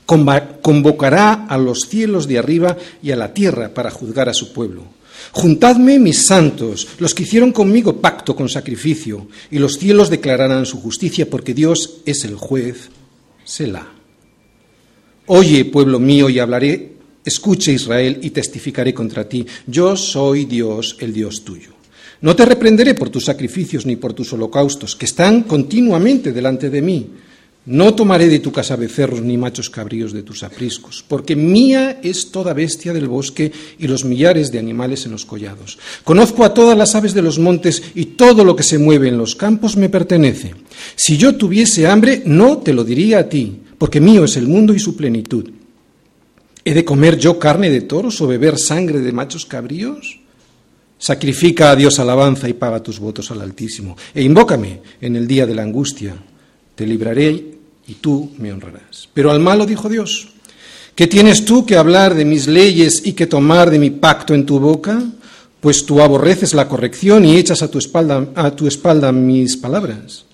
Convocará 0.06 1.46
a 1.48 1.58
los 1.58 1.82
cielos 1.88 2.26
de 2.26 2.38
arriba 2.38 2.76
y 3.02 3.10
a 3.10 3.16
la 3.16 3.34
tierra 3.34 3.74
para 3.74 3.90
juzgar 3.90 4.28
a 4.28 4.34
su 4.34 4.52
pueblo 4.52 4.98
Juntadme 5.32 5.98
mis 5.98 6.26
santos, 6.26 6.88
los 6.98 7.14
que 7.14 7.24
hicieron 7.24 7.52
conmigo 7.52 8.00
pacto 8.00 8.34
con 8.34 8.48
sacrificio, 8.48 9.28
y 9.50 9.58
los 9.58 9.78
cielos 9.78 10.10
declararán 10.10 10.66
su 10.66 10.80
justicia, 10.80 11.28
porque 11.28 11.54
Dios 11.54 12.00
es 12.06 12.24
el 12.24 12.36
juez. 12.36 12.90
Selah. 13.44 13.88
Oye, 15.26 15.64
pueblo 15.66 15.98
mío, 15.98 16.28
y 16.30 16.38
hablaré, 16.38 16.92
escuche 17.28 17.72
Israel, 17.72 18.18
y 18.22 18.30
testificaré 18.30 18.92
contra 18.92 19.28
ti. 19.28 19.46
Yo 19.66 19.96
soy 19.96 20.44
Dios, 20.44 20.96
el 21.00 21.12
Dios 21.12 21.44
tuyo. 21.44 21.70
No 22.20 22.34
te 22.34 22.44
reprenderé 22.44 22.94
por 22.94 23.10
tus 23.10 23.24
sacrificios 23.24 23.86
ni 23.86 23.96
por 23.96 24.12
tus 24.12 24.32
holocaustos, 24.32 24.96
que 24.96 25.06
están 25.06 25.44
continuamente 25.44 26.32
delante 26.32 26.68
de 26.68 26.82
mí 26.82 27.06
no 27.68 27.92
tomaré 27.92 28.28
de 28.28 28.38
tu 28.38 28.50
casa 28.50 28.76
becerros 28.76 29.20
ni 29.20 29.36
machos 29.36 29.68
cabríos 29.68 30.12
de 30.14 30.22
tus 30.22 30.42
apriscos, 30.42 31.04
porque 31.06 31.36
mía 31.36 32.00
es 32.02 32.30
toda 32.30 32.54
bestia 32.54 32.94
del 32.94 33.08
bosque 33.08 33.52
y 33.78 33.86
los 33.86 34.06
millares 34.06 34.50
de 34.50 34.58
animales 34.58 35.04
en 35.04 35.12
los 35.12 35.26
collados. 35.26 35.78
Conozco 36.02 36.44
a 36.44 36.54
todas 36.54 36.78
las 36.78 36.94
aves 36.94 37.12
de 37.12 37.20
los 37.20 37.38
montes 37.38 37.82
y 37.94 38.16
todo 38.16 38.42
lo 38.42 38.56
que 38.56 38.62
se 38.62 38.78
mueve 38.78 39.08
en 39.08 39.18
los 39.18 39.36
campos 39.36 39.76
me 39.76 39.90
pertenece. 39.90 40.54
Si 40.96 41.18
yo 41.18 41.36
tuviese 41.36 41.86
hambre, 41.86 42.22
no 42.24 42.56
te 42.56 42.72
lo 42.72 42.84
diría 42.84 43.18
a 43.18 43.28
ti, 43.28 43.58
porque 43.76 44.00
mío 44.00 44.24
es 44.24 44.38
el 44.38 44.48
mundo 44.48 44.72
y 44.72 44.78
su 44.78 44.96
plenitud. 44.96 45.50
¿He 46.64 46.74
de 46.74 46.84
comer 46.84 47.16
yo 47.18 47.38
carne 47.38 47.70
de 47.70 47.82
toros 47.82 48.20
o 48.20 48.26
beber 48.26 48.58
sangre 48.58 49.00
de 49.00 49.12
machos 49.12 49.46
cabríos? 49.46 50.20
Sacrifica 50.98 51.70
a 51.70 51.76
Dios 51.76 51.98
alabanza 51.98 52.48
y 52.48 52.54
paga 52.54 52.82
tus 52.82 52.98
votos 52.98 53.30
al 53.30 53.40
Altísimo, 53.40 53.96
e 54.14 54.22
invócame 54.22 54.80
en 55.00 55.16
el 55.16 55.26
día 55.26 55.46
de 55.46 55.54
la 55.54 55.62
angustia. 55.62 56.16
Te 56.74 56.86
libraré 56.86 57.58
y 57.86 57.94
tú 57.94 58.32
me 58.38 58.52
honrarás. 58.52 59.08
Pero 59.14 59.30
al 59.30 59.40
malo 59.40 59.64
dijo 59.64 59.88
Dios, 59.88 60.28
¿Qué 60.98 61.06
tienes 61.06 61.44
tú 61.44 61.64
que 61.64 61.76
hablar 61.76 62.16
de 62.16 62.24
mis 62.24 62.48
leyes 62.48 63.02
y 63.04 63.12
que 63.12 63.28
tomar 63.28 63.70
de 63.70 63.78
mi 63.78 63.90
pacto 63.90 64.34
en 64.34 64.44
tu 64.44 64.58
boca? 64.58 65.00
Pues 65.60 65.86
tú 65.86 66.02
aborreces 66.02 66.54
la 66.54 66.66
corrección 66.66 67.24
y 67.24 67.36
echas 67.36 67.62
a 67.62 67.70
tu 67.70 67.78
espalda, 67.78 68.30
a 68.34 68.50
tu 68.50 68.66
espalda 68.66 69.12
mis 69.12 69.56
palabras. 69.56 70.24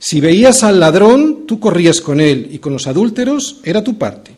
Si 0.00 0.20
veías 0.20 0.64
al 0.64 0.80
ladrón, 0.80 1.44
tú 1.46 1.60
corrías 1.60 2.00
con 2.00 2.20
él, 2.20 2.48
y 2.50 2.58
con 2.58 2.72
los 2.72 2.88
adúlteros 2.88 3.60
era 3.62 3.84
tu 3.84 3.98
parte. 3.98 4.32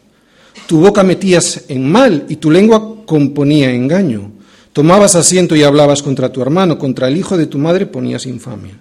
Tu 0.72 0.80
boca 0.80 1.02
metías 1.02 1.64
en 1.68 1.84
mal 1.92 2.24
y 2.30 2.36
tu 2.36 2.50
lengua 2.50 3.04
componía 3.04 3.70
engaño. 3.70 4.32
Tomabas 4.72 5.14
asiento 5.16 5.54
y 5.54 5.62
hablabas 5.62 6.02
contra 6.02 6.32
tu 6.32 6.40
hermano, 6.40 6.78
contra 6.78 7.08
el 7.08 7.18
hijo 7.18 7.36
de 7.36 7.44
tu 7.44 7.58
madre 7.58 7.84
ponías 7.84 8.24
infamia. 8.24 8.80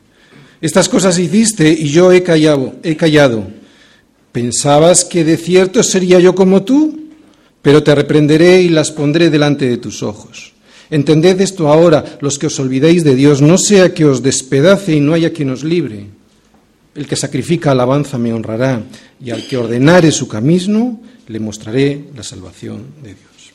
Estas 0.62 0.88
cosas 0.88 1.20
hiciste 1.20 1.70
y 1.70 1.90
yo 1.90 2.14
he 2.14 2.24
callado, 2.24 2.76
he 2.82 2.96
callado. 2.96 3.44
¿Pensabas 4.32 5.04
que 5.04 5.26
de 5.26 5.36
cierto 5.36 5.84
sería 5.84 6.18
yo 6.22 6.34
como 6.34 6.64
tú? 6.64 6.98
Pero 7.62 7.84
te 7.84 7.94
reprenderé 7.94 8.62
y 8.62 8.70
las 8.70 8.90
pondré 8.92 9.30
delante 9.30 9.68
de 9.68 9.76
tus 9.76 10.02
ojos. 10.02 10.54
Entended 10.92 11.42
esto 11.42 11.68
ahora, 11.68 12.20
los 12.22 12.40
que 12.40 12.48
os 12.48 12.58
olvidéis 12.58 13.04
de 13.04 13.16
Dios, 13.16 13.42
no 13.42 13.58
sea 13.58 13.94
que 13.94 14.06
os 14.06 14.24
despedace 14.24 14.96
y 14.96 15.02
no 15.02 15.14
haya 15.14 15.34
quien 15.34 15.50
os 15.50 15.66
libre. 15.66 16.06
El 16.94 17.08
que 17.08 17.16
sacrifica 17.16 17.72
alabanza 17.72 18.18
me 18.18 18.34
honrará, 18.34 18.84
y 19.24 19.32
al 19.32 19.48
que 19.48 19.58
ordenare 19.58 20.12
su 20.12 20.28
camino, 20.28 21.00
le 21.28 21.40
mostraré 21.40 22.06
la 22.16 22.24
salvación 22.24 22.86
de 23.02 23.10
Dios. 23.10 23.52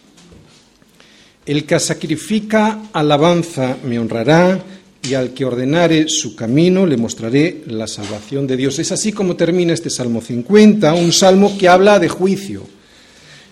El 1.44 1.64
que 1.64 1.78
sacrifica 1.78 2.88
alabanza 2.92 3.76
me 3.84 3.98
honrará, 3.98 4.58
y 5.02 5.14
al 5.14 5.34
que 5.34 5.44
ordenare 5.44 6.06
su 6.08 6.34
camino, 6.34 6.86
le 6.86 6.96
mostraré 6.96 7.62
la 7.66 7.86
salvación 7.86 8.46
de 8.46 8.56
Dios. 8.56 8.78
Es 8.78 8.90
así 8.90 9.12
como 9.12 9.36
termina 9.36 9.72
este 9.72 9.90
Salmo 9.90 10.20
50, 10.20 10.94
un 10.94 11.12
salmo 11.12 11.56
que 11.56 11.68
habla 11.68 11.98
de 11.98 12.08
juicio 12.08 12.76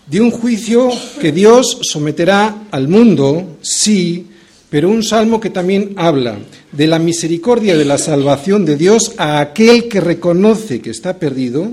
de 0.06 0.20
un 0.20 0.30
juicio 0.30 0.90
que 1.20 1.32
Dios 1.32 1.78
someterá 1.82 2.66
al 2.70 2.88
mundo, 2.88 3.58
sí, 3.62 4.26
pero 4.74 4.90
un 4.90 5.04
salmo 5.04 5.38
que 5.38 5.50
también 5.50 5.92
habla 5.94 6.36
de 6.72 6.88
la 6.88 6.98
misericordia 6.98 7.76
de 7.76 7.84
la 7.84 7.96
salvación 7.96 8.64
de 8.64 8.76
Dios 8.76 9.12
a 9.18 9.38
aquel 9.38 9.86
que 9.86 10.00
reconoce 10.00 10.80
que 10.80 10.90
está 10.90 11.16
perdido. 11.16 11.68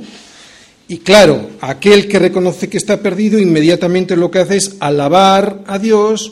Y 0.88 1.00
claro, 1.00 1.50
aquel 1.62 2.08
que 2.08 2.20
reconoce 2.20 2.70
que 2.70 2.77
está 2.77 3.01
perdido 3.01 3.39
inmediatamente 3.39 4.15
lo 4.15 4.29
que 4.29 4.38
hace 4.38 4.58
es 4.58 4.75
alabar 4.79 5.63
a 5.65 5.79
Dios 5.79 6.31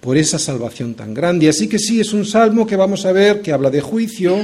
por 0.00 0.16
esa 0.16 0.40
salvación 0.40 0.94
tan 0.94 1.14
grande. 1.14 1.48
Así 1.48 1.68
que 1.68 1.78
sí, 1.78 2.00
es 2.00 2.12
un 2.12 2.26
salmo 2.26 2.66
que 2.66 2.74
vamos 2.74 3.06
a 3.06 3.12
ver 3.12 3.40
que 3.40 3.52
habla 3.52 3.70
de 3.70 3.80
juicio, 3.80 4.36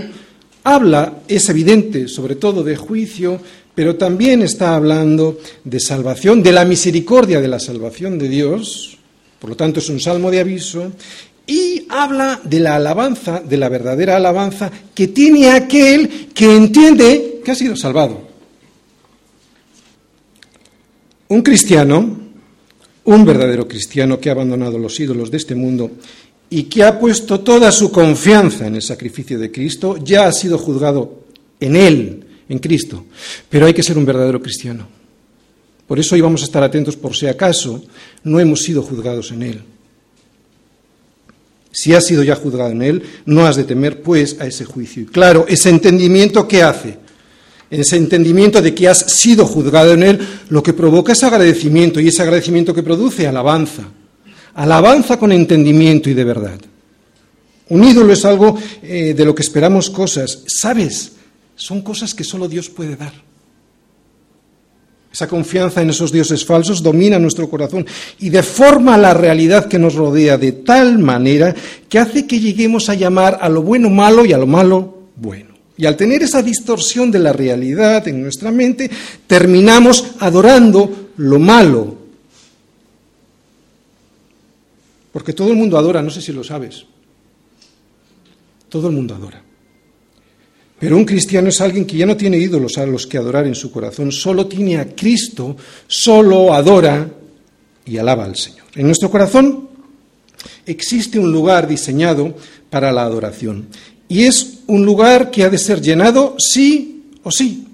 habla, 0.63 1.15
es 1.27 1.49
evidente, 1.49 2.07
sobre 2.07 2.37
todo 2.37 2.63
de 2.63 2.77
juicio, 2.77 3.41
pero 3.75 3.97
también 3.97 4.41
está 4.43 4.77
hablando 4.77 5.41
de 5.65 5.81
salvación, 5.81 6.45
de 6.45 6.53
la 6.53 6.65
misericordia 6.65 7.41
de 7.41 7.49
la 7.49 7.59
salvación 7.59 8.21
de 8.21 8.29
Dios, 8.29 8.99
por 9.41 9.51
lo 9.51 9.57
tanto 9.57 9.81
es 9.81 9.89
un 9.89 9.99
salmo 9.99 10.31
de 10.31 10.39
aviso, 10.39 10.93
y 11.47 11.87
habla 11.89 12.41
de 12.43 12.61
la 12.61 12.77
alabanza, 12.77 13.41
de 13.41 13.57
la 13.57 13.69
verdadera 13.69 14.17
alabanza 14.17 14.71
que 14.95 15.09
tiene 15.09 15.51
aquel 15.51 16.29
que 16.35 16.57
entiende 16.57 17.41
que 17.45 17.51
ha 17.51 17.55
sido 17.55 17.77
salvado. 17.77 18.27
Un 21.29 21.43
cristiano, 21.43 22.19
un 23.05 23.25
verdadero 23.25 23.67
cristiano 23.67 24.19
que 24.19 24.29
ha 24.29 24.33
abandonado 24.33 24.79
los 24.79 24.99
ídolos 24.99 25.31
de 25.31 25.37
este 25.37 25.55
mundo 25.55 25.93
y 26.51 26.65
que 26.65 26.85
ha 26.85 26.99
puesto 26.99 27.41
toda 27.41 27.73
su 27.73 27.91
confianza 27.91 28.67
en 28.67 28.77
el 28.77 28.83
sacrificio 28.83 29.39
de 29.39 29.51
Cristo, 29.51 29.97
ya 29.97 30.27
ha 30.27 30.33
sido 30.33 30.59
juzgado 30.59 31.25
en 31.61 31.77
él 31.77 32.27
en 32.49 32.59
Cristo. 32.59 33.07
Pero 33.49 33.67
hay 33.67 33.75
que 33.75 33.83
ser 33.83 33.99
un 33.99 34.05
verdadero 34.05 34.41
cristiano. 34.41 34.87
Por 35.87 35.99
eso 35.99 36.15
hoy 36.15 36.21
vamos 36.21 36.43
a 36.43 36.47
estar 36.47 36.63
atentos 36.63 36.97
por 36.97 37.15
si 37.15 37.27
acaso 37.27 37.83
no 38.25 38.41
hemos 38.41 38.63
sido 38.63 38.83
juzgados 38.83 39.31
en 39.31 39.43
Él. 39.43 39.63
Si 41.77 41.93
has 41.93 42.07
sido 42.07 42.23
ya 42.23 42.37
juzgado 42.37 42.71
en 42.71 42.81
Él, 42.81 43.03
no 43.27 43.47
has 43.47 43.57
de 43.57 43.65
temer 43.65 44.01
pues 44.01 44.37
a 44.41 44.47
ese 44.47 44.65
juicio. 44.65 45.03
Y 45.03 45.07
claro, 45.07 45.45
ese 45.47 45.69
entendimiento 45.69 46.49
que 46.49 46.63
hace, 46.63 46.97
ese 47.71 47.97
entendimiento 47.99 48.63
de 48.63 48.75
que 48.75 48.89
has 48.89 48.99
sido 48.99 49.45
juzgado 49.45 49.93
en 49.93 50.03
Él, 50.03 50.27
lo 50.49 50.63
que 50.63 50.73
provoca 50.73 51.13
es 51.13 51.23
agradecimiento 51.23 52.01
y 52.01 52.09
ese 52.09 52.23
agradecimiento 52.23 52.73
que 52.73 52.83
produce 52.83 53.27
alabanza. 53.27 53.83
Alabanza 54.55 55.19
con 55.19 55.33
entendimiento 55.33 56.09
y 56.09 56.15
de 56.15 56.25
verdad. 56.25 56.59
Un 57.69 57.85
ídolo 57.85 58.15
es 58.15 58.25
algo 58.25 58.59
eh, 58.83 59.13
de 59.15 59.25
lo 59.27 59.35
que 59.35 59.43
esperamos 59.43 59.91
cosas. 59.91 60.45
¿Sabes? 60.47 61.13
son 61.57 61.81
cosas 61.81 62.15
que 62.15 62.23
solo 62.23 62.49
Dios 62.49 62.69
puede 62.69 62.97
dar. 62.97 63.13
Esa 65.17 65.29
confianza 65.29 65.81
en 65.81 65.89
esos 65.89 66.13
dioses 66.13 66.45
falsos 66.45 66.83
domina 66.83 67.19
nuestro 67.19 67.49
corazón 67.49 67.87
y 68.19 68.29
deforma 68.29 68.99
la 68.99 69.15
realidad 69.15 69.67
que 69.67 69.79
nos 69.79 69.95
rodea 69.95 70.37
de 70.37 70.53
tal 70.53 70.99
manera 70.99 71.55
que 71.89 71.99
hace 71.99 72.27
que 72.27 72.39
lleguemos 72.39 72.91
a 72.91 72.95
llamar 72.95 73.39
a 73.41 73.49
lo 73.49 73.63
bueno 73.63 73.89
malo 73.89 74.27
y 74.27 74.35
a 74.35 74.37
lo 74.37 74.47
malo 74.47 75.09
bueno. 75.17 75.55
Y 75.79 75.87
al 75.87 75.97
tener 75.97 76.23
esa 76.23 76.43
distorsión 76.43 77.11
de 77.11 77.21
la 77.21 77.33
realidad 77.33 78.07
en 78.09 78.25
nuestra 78.25 78.51
mente, 78.51 78.91
terminamos 79.27 80.05
adorando 80.21 81.09
lo 81.17 81.39
malo. 81.39 81.97
Porque 85.13 85.33
todo 85.33 85.49
el 85.49 85.57
mundo 85.57 85.79
adora, 85.79 86.03
no 86.03 86.11
sé 86.11 86.21
si 86.21 86.35
lo 86.35 86.45
sabes. 86.45 86.85
Todo 88.69 88.89
el 88.89 88.95
mundo 88.95 89.15
adora. 89.15 89.46
Pero 90.79 90.97
un 90.97 91.05
cristiano 91.05 91.49
es 91.49 91.61
alguien 91.61 91.87
que 91.87 91.97
ya 91.97 92.07
no 92.07 92.17
tiene 92.17 92.39
ídolos 92.39 92.77
a 92.77 92.87
los 92.87 93.07
que 93.07 93.17
adorar 93.17 93.47
en 93.47 93.55
su 93.55 93.71
corazón, 93.71 94.13
solo 94.13 94.47
tiene 94.47 94.77
a 94.77 94.95
Cristo, 94.95 95.57
solo 95.87 96.53
adora 96.53 97.09
y 97.87 97.97
alaba 97.97 98.25
al 98.25 98.37
Señor. 98.37 98.67
En 98.75 98.87
nuestro 98.87 99.11
corazón 99.11 99.71
existe 100.67 101.19
un 101.19 101.33
lugar 101.33 101.67
diseñado 101.67 102.35
para 102.69 102.93
la 102.93 103.03
adoración 103.03 103.69
y 104.09 104.25
es 104.25 104.59
un 104.67 104.85
lugar 104.85 105.31
que 105.31 105.45
ha 105.45 105.51
de 105.51 105.59
ser 105.59 105.81
llenado 105.81 106.37
sí 106.39 107.05
o 107.23 107.31
sí. 107.31 107.67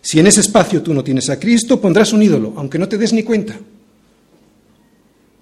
Si 0.00 0.18
en 0.18 0.26
ese 0.28 0.40
espacio 0.40 0.82
tú 0.82 0.94
no 0.94 1.04
tienes 1.04 1.28
a 1.28 1.38
Cristo, 1.38 1.80
pondrás 1.80 2.12
un 2.12 2.22
ídolo, 2.22 2.54
aunque 2.56 2.78
no 2.78 2.88
te 2.88 2.96
des 2.96 3.12
ni 3.12 3.24
cuenta, 3.24 3.58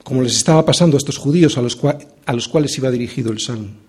como 0.02 0.22
les 0.22 0.34
estaba 0.36 0.64
pasando 0.64 0.96
a 0.96 0.98
estos 0.98 1.18
judíos 1.18 1.56
a 1.56 1.62
los, 1.62 1.78
a 1.84 2.32
los 2.32 2.48
cuales 2.48 2.76
iba 2.78 2.90
dirigido 2.90 3.30
el 3.30 3.40
Salmo. 3.40 3.84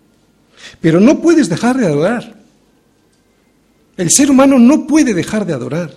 Pero 0.82 1.00
no 1.00 1.22
puedes 1.22 1.50
dejar 1.50 1.78
de 1.78 1.86
adorar. 1.86 2.36
El 3.98 4.12
ser 4.12 4.30
humano 4.30 4.60
no 4.60 4.88
puede 4.88 5.14
dejar 5.14 5.46
de 5.46 5.54
adorar, 5.54 5.96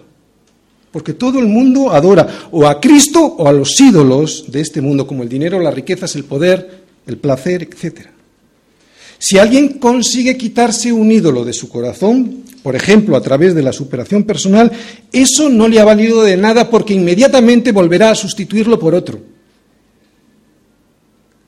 porque 0.92 1.14
todo 1.14 1.40
el 1.40 1.46
mundo 1.46 1.90
adora 1.90 2.28
o 2.52 2.66
a 2.66 2.80
Cristo 2.80 3.20
o 3.20 3.48
a 3.48 3.52
los 3.52 3.78
ídolos 3.80 4.44
de 4.48 4.60
este 4.60 4.80
mundo, 4.80 5.06
como 5.06 5.24
el 5.24 5.28
dinero, 5.28 5.58
las 5.58 5.74
riquezas, 5.74 6.14
el 6.14 6.24
poder, 6.24 6.84
el 7.06 7.16
placer, 7.16 7.62
etc. 7.62 8.06
Si 9.18 9.36
alguien 9.36 9.78
consigue 9.80 10.36
quitarse 10.36 10.92
un 10.92 11.10
ídolo 11.10 11.44
de 11.44 11.52
su 11.52 11.68
corazón, 11.68 12.44
por 12.62 12.76
ejemplo, 12.76 13.16
a 13.16 13.20
través 13.20 13.54
de 13.54 13.62
la 13.62 13.72
superación 13.72 14.22
personal, 14.22 14.70
eso 15.10 15.48
no 15.48 15.66
le 15.66 15.80
ha 15.80 15.84
valido 15.84 16.22
de 16.22 16.36
nada 16.36 16.70
porque 16.70 16.94
inmediatamente 16.94 17.72
volverá 17.72 18.10
a 18.10 18.14
sustituirlo 18.14 18.78
por 18.78 18.94
otro. 18.94 19.37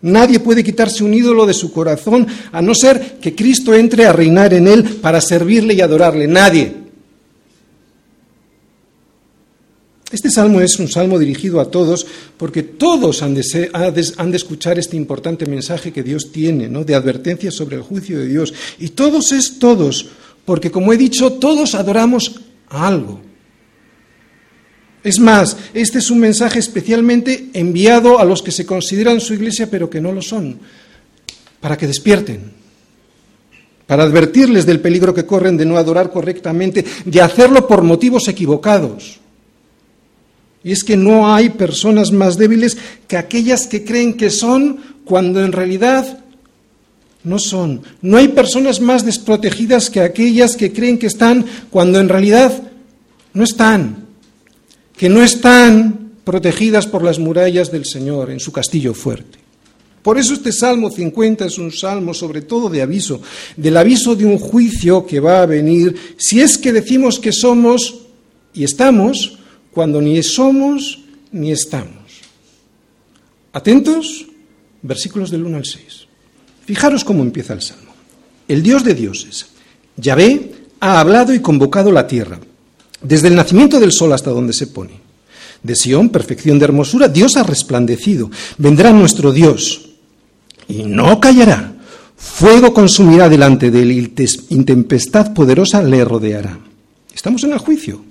Nadie 0.03 0.41
puede 0.41 0.65
quitarse 0.65 1.05
un 1.05 1.13
ídolo 1.13 1.45
de 1.45 1.53
su 1.53 1.73
corazón 1.73 2.27
a 2.53 2.63
no 2.63 2.75
ser 2.75 3.19
que 3.21 3.35
Cristo 3.35 3.75
entre 3.75 4.07
a 4.07 4.13
reinar 4.13 4.55
en 4.55 4.67
él 4.67 4.83
para 4.83 5.21
servirle 5.21 5.75
y 5.75 5.81
adorarle. 5.81 6.27
Nadie. 6.27 6.81
Este 10.11 10.31
salmo 10.31 10.61
es 10.61 10.79
un 10.81 10.89
salmo 10.89 11.19
dirigido 11.19 11.61
a 11.61 11.71
todos 11.71 12.05
porque 12.37 12.65
todos 12.65 13.23
han 13.23 13.35
de, 13.35 13.43
escuchar 14.35 14.79
este 14.79 14.97
importante 14.97 15.47
mensaje 15.47 15.93
que 15.93 16.03
Dios 16.03 16.33
tiene, 16.33 16.69
¿no? 16.69 16.83
de 16.83 16.97
advertencia 16.97 17.51
sobre 17.53 17.77
el 17.77 17.83
juicio 17.83 18.19
de 18.19 18.27
Dios. 18.27 18.53
Y 18.81 18.89
todos 18.89 19.31
es 19.31 19.59
todos, 19.59 20.09
porque 20.45 20.71
como 20.71 20.93
he 20.93 20.97
dicho, 20.97 21.35
todos 21.35 21.75
adoramos 21.75 22.41
a 22.69 22.89
algo. 22.89 23.30
Es 25.03 25.19
más, 25.19 25.57
este 25.73 25.99
es 25.99 26.11
un 26.11 26.19
mensaje 26.19 26.59
especialmente 26.59 27.49
enviado 27.55 28.19
a 28.19 28.25
los 28.25 28.43
que 28.43 28.53
se 28.53 28.67
consideran 28.67 29.21
su 29.21 29.35
iglesia 29.35 29.71
pero 29.71 29.89
que 29.89 30.01
no 30.01 30.13
lo 30.13 30.21
son, 30.21 30.59
para 31.61 31.79
que 31.79 31.87
despierten, 31.87 32.53
para 33.87 34.03
advertirles 34.03 34.67
del 34.67 34.81
peligro 34.81 35.15
que 35.15 35.25
corren 35.25 35.57
de 35.57 35.65
no 35.65 35.79
adorar 35.79 36.11
correctamente, 36.11 36.85
de 37.05 37.23
hacerlo 37.23 37.67
por 37.67 37.83
motivos 37.83 38.29
equivocados. 38.29 39.21
Y 40.63 40.73
es 40.73 40.85
que 40.85 40.99
no 40.99 41.33
hay 41.33 41.49
personas 41.49 42.13
más 42.13 42.37
débiles 42.37 42.77
que 43.09 43.17
aquellas 43.17 43.67
que 43.67 43.83
creen 43.83 44.15
que 44.15 44.29
son 44.29 44.79
cuando 45.07 45.43
en 45.43 45.53
realidad 45.53 46.19
no 47.25 47.39
son. 47.39 47.83
No 48.03 48.19
hay 48.19 48.29
personas 48.29 48.81
más 48.83 49.07
desprotegidas 49.07 49.89
que 49.89 50.03
aquellas 50.03 50.57
que 50.57 50.75
creen 50.75 50.99
que 50.99 51.07
están 51.07 51.47
cuando 51.71 51.99
en 51.99 52.11
realidad 52.11 52.63
no 53.33 53.45
están 53.45 54.10
que 55.01 55.09
no 55.09 55.23
están 55.23 56.11
protegidas 56.25 56.87
por 56.87 57.03
las 57.03 57.19
murallas 57.19 57.73
del 57.73 57.87
Señor 57.87 58.31
en 58.31 58.39
su 58.39 58.53
castillo 58.53 58.93
fuerte. 58.93 59.39
Por 60.03 60.19
eso 60.19 60.35
este 60.35 60.53
Salmo 60.53 60.91
50 60.91 61.47
es 61.47 61.57
un 61.57 61.73
salmo 61.73 62.13
sobre 62.13 62.43
todo 62.43 62.69
de 62.69 62.83
aviso, 62.83 63.23
del 63.57 63.79
aviso 63.79 64.15
de 64.15 64.27
un 64.27 64.39
juicio 64.39 65.07
que 65.07 65.19
va 65.19 65.41
a 65.41 65.47
venir 65.47 66.15
si 66.19 66.43
es 66.43 66.59
que 66.59 66.71
decimos 66.71 67.19
que 67.19 67.33
somos 67.33 68.01
y 68.53 68.63
estamos 68.63 69.39
cuando 69.71 70.03
ni 70.03 70.23
somos 70.23 71.03
ni 71.33 71.51
estamos. 71.51 72.21
Atentos, 73.55 74.27
versículos 74.83 75.31
del 75.31 75.47
1 75.47 75.57
al 75.57 75.65
6. 75.65 75.83
Fijaros 76.67 77.05
cómo 77.05 77.23
empieza 77.23 77.55
el 77.55 77.63
Salmo. 77.63 77.95
El 78.47 78.63
Dios 78.63 78.85
de 78.85 78.93
dioses, 78.93 79.47
Yahvé, 79.97 80.53
ha 80.79 81.01
hablado 81.01 81.33
y 81.33 81.41
convocado 81.41 81.91
la 81.91 82.07
tierra, 82.07 82.39
desde 83.03 83.29
el 83.29 83.37
nacimiento 83.37 83.81
del 83.81 83.93
sol 83.93 84.13
hasta 84.13 84.31
donde 84.31 84.53
se 84.53 84.67
pone. 84.67 85.01
De 85.63 85.77
Sión, 85.77 86.09
perfección 86.09 86.59
de 86.59 86.65
hermosura, 86.65 87.09
Dios 87.09 87.37
ha 87.37 87.43
resplandecido. 87.43 88.31
Vendrá 88.59 88.93
nuestro 88.93 89.33
Dios 89.33 89.91
y 90.69 90.85
no 90.85 91.21
callará. 91.21 91.75
Fuego 92.17 92.73
consumirá 92.73 93.29
delante 93.29 93.71
de 93.71 93.83
él 93.83 93.93
y 93.93 94.65
tempestad 94.65 95.33
poderosa 95.33 95.83
le 95.83 96.05
rodeará. 96.05 96.59
Estamos 97.15 97.45
en 97.45 97.53
el 97.53 97.59
juicio. 97.59 98.05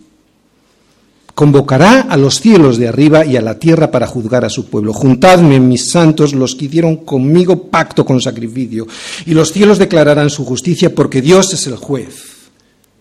Convocará 1.34 2.02
a 2.02 2.18
los 2.18 2.42
cielos 2.42 2.78
de 2.78 2.90
arriba 2.90 3.26
y 3.26 3.38
a 3.38 3.42
la 3.42 3.58
tierra 3.58 3.92
para 3.92 4.08
juzgar 4.08 4.44
a 4.44 4.50
su 4.50 4.66
pueblo. 4.66 4.94
Juntadme, 4.94 5.60
mis 5.60 5.90
santos, 5.90 6.34
los 6.34 6.54
que 6.54 6.66
hicieron 6.66 6.98
conmigo 6.98 7.70
pacto 7.70 8.04
con 8.04 8.20
sacrificio, 8.20 8.88
y 9.26 9.34
los 9.34 9.54
cielos 9.54 9.78
declararán 9.78 10.30
su 10.30 10.44
justicia, 10.44 10.94
porque 10.94 11.22
Dios 11.22 11.54
es 11.54 11.66
el 11.68 11.78
juez. 11.78 12.26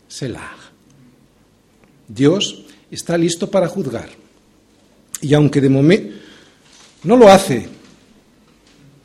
Selah. 0.06 0.57
Dios 2.08 2.64
está 2.90 3.16
listo 3.18 3.50
para 3.50 3.68
juzgar. 3.68 4.08
Y 5.20 5.34
aunque 5.34 5.60
de 5.60 5.68
momento 5.68 6.16
no 7.04 7.16
lo 7.16 7.30
hace, 7.30 7.68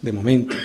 de 0.02 0.12
momento, 0.12 0.56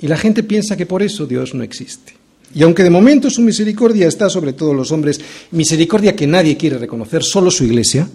y 0.00 0.08
la 0.08 0.16
gente 0.16 0.42
piensa 0.42 0.76
que 0.76 0.86
por 0.86 1.02
eso 1.02 1.26
Dios 1.26 1.54
no 1.54 1.62
existe. 1.62 2.14
Y 2.54 2.62
aunque 2.62 2.82
de 2.82 2.90
momento 2.90 3.30
su 3.30 3.42
misericordia 3.42 4.08
está 4.08 4.28
sobre 4.28 4.54
todos 4.54 4.74
los 4.74 4.90
hombres, 4.90 5.20
misericordia 5.52 6.16
que 6.16 6.26
nadie 6.26 6.56
quiere 6.56 6.78
reconocer, 6.78 7.22
solo 7.22 7.50
su 7.50 7.64
iglesia, 7.64 8.08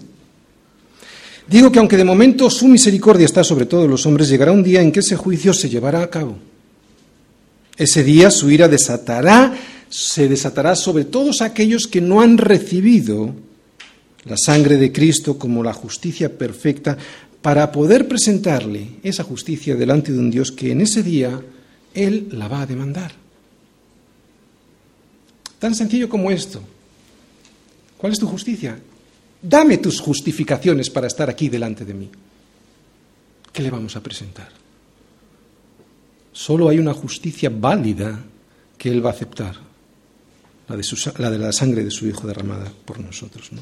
digo 1.46 1.72
que 1.72 1.78
aunque 1.78 1.96
de 1.96 2.04
momento 2.04 2.50
su 2.50 2.68
misericordia 2.68 3.24
está 3.24 3.44
sobre 3.44 3.66
todos 3.66 3.88
los 3.88 4.04
hombres, 4.04 4.28
llegará 4.28 4.52
un 4.52 4.62
día 4.62 4.82
en 4.82 4.92
que 4.92 5.00
ese 5.00 5.16
juicio 5.16 5.54
se 5.54 5.68
llevará 5.70 6.02
a 6.02 6.10
cabo. 6.10 6.36
Ese 7.76 8.02
día 8.02 8.30
su 8.30 8.50
ira 8.50 8.68
desatará, 8.68 9.54
se 9.88 10.28
desatará 10.28 10.74
sobre 10.76 11.04
todos 11.04 11.42
aquellos 11.42 11.86
que 11.86 12.00
no 12.00 12.20
han 12.20 12.38
recibido 12.38 13.34
la 14.24 14.36
sangre 14.36 14.76
de 14.76 14.92
Cristo 14.92 15.38
como 15.38 15.62
la 15.62 15.72
justicia 15.72 16.36
perfecta 16.36 16.96
para 17.40 17.70
poder 17.70 18.08
presentarle 18.08 18.98
esa 19.02 19.22
justicia 19.22 19.76
delante 19.76 20.12
de 20.12 20.18
un 20.18 20.30
Dios 20.30 20.50
que 20.50 20.72
en 20.72 20.80
ese 20.80 21.02
día 21.02 21.40
Él 21.94 22.28
la 22.32 22.48
va 22.48 22.62
a 22.62 22.66
demandar. 22.66 23.12
Tan 25.58 25.74
sencillo 25.74 26.08
como 26.08 26.30
esto. 26.30 26.60
¿Cuál 27.96 28.12
es 28.12 28.18
tu 28.18 28.26
justicia? 28.26 28.78
Dame 29.40 29.78
tus 29.78 30.00
justificaciones 30.00 30.90
para 30.90 31.06
estar 31.06 31.30
aquí 31.30 31.48
delante 31.48 31.84
de 31.84 31.94
mí. 31.94 32.10
¿Qué 33.52 33.62
le 33.62 33.70
vamos 33.70 33.96
a 33.96 34.02
presentar? 34.02 34.48
Solo 36.32 36.68
hay 36.68 36.78
una 36.78 36.92
justicia 36.92 37.48
válida 37.48 38.22
que 38.76 38.90
Él 38.90 39.04
va 39.04 39.10
a 39.10 39.12
aceptar, 39.12 39.56
la 40.68 41.30
de, 41.30 41.38
la, 41.38 41.52
sangre 41.52 41.84
de 41.84 41.90
su 41.90 42.06
Hijo 42.06 42.26
derramada 42.26 42.72
por 42.84 42.98
nosotros. 42.98 43.52
¿no? 43.52 43.60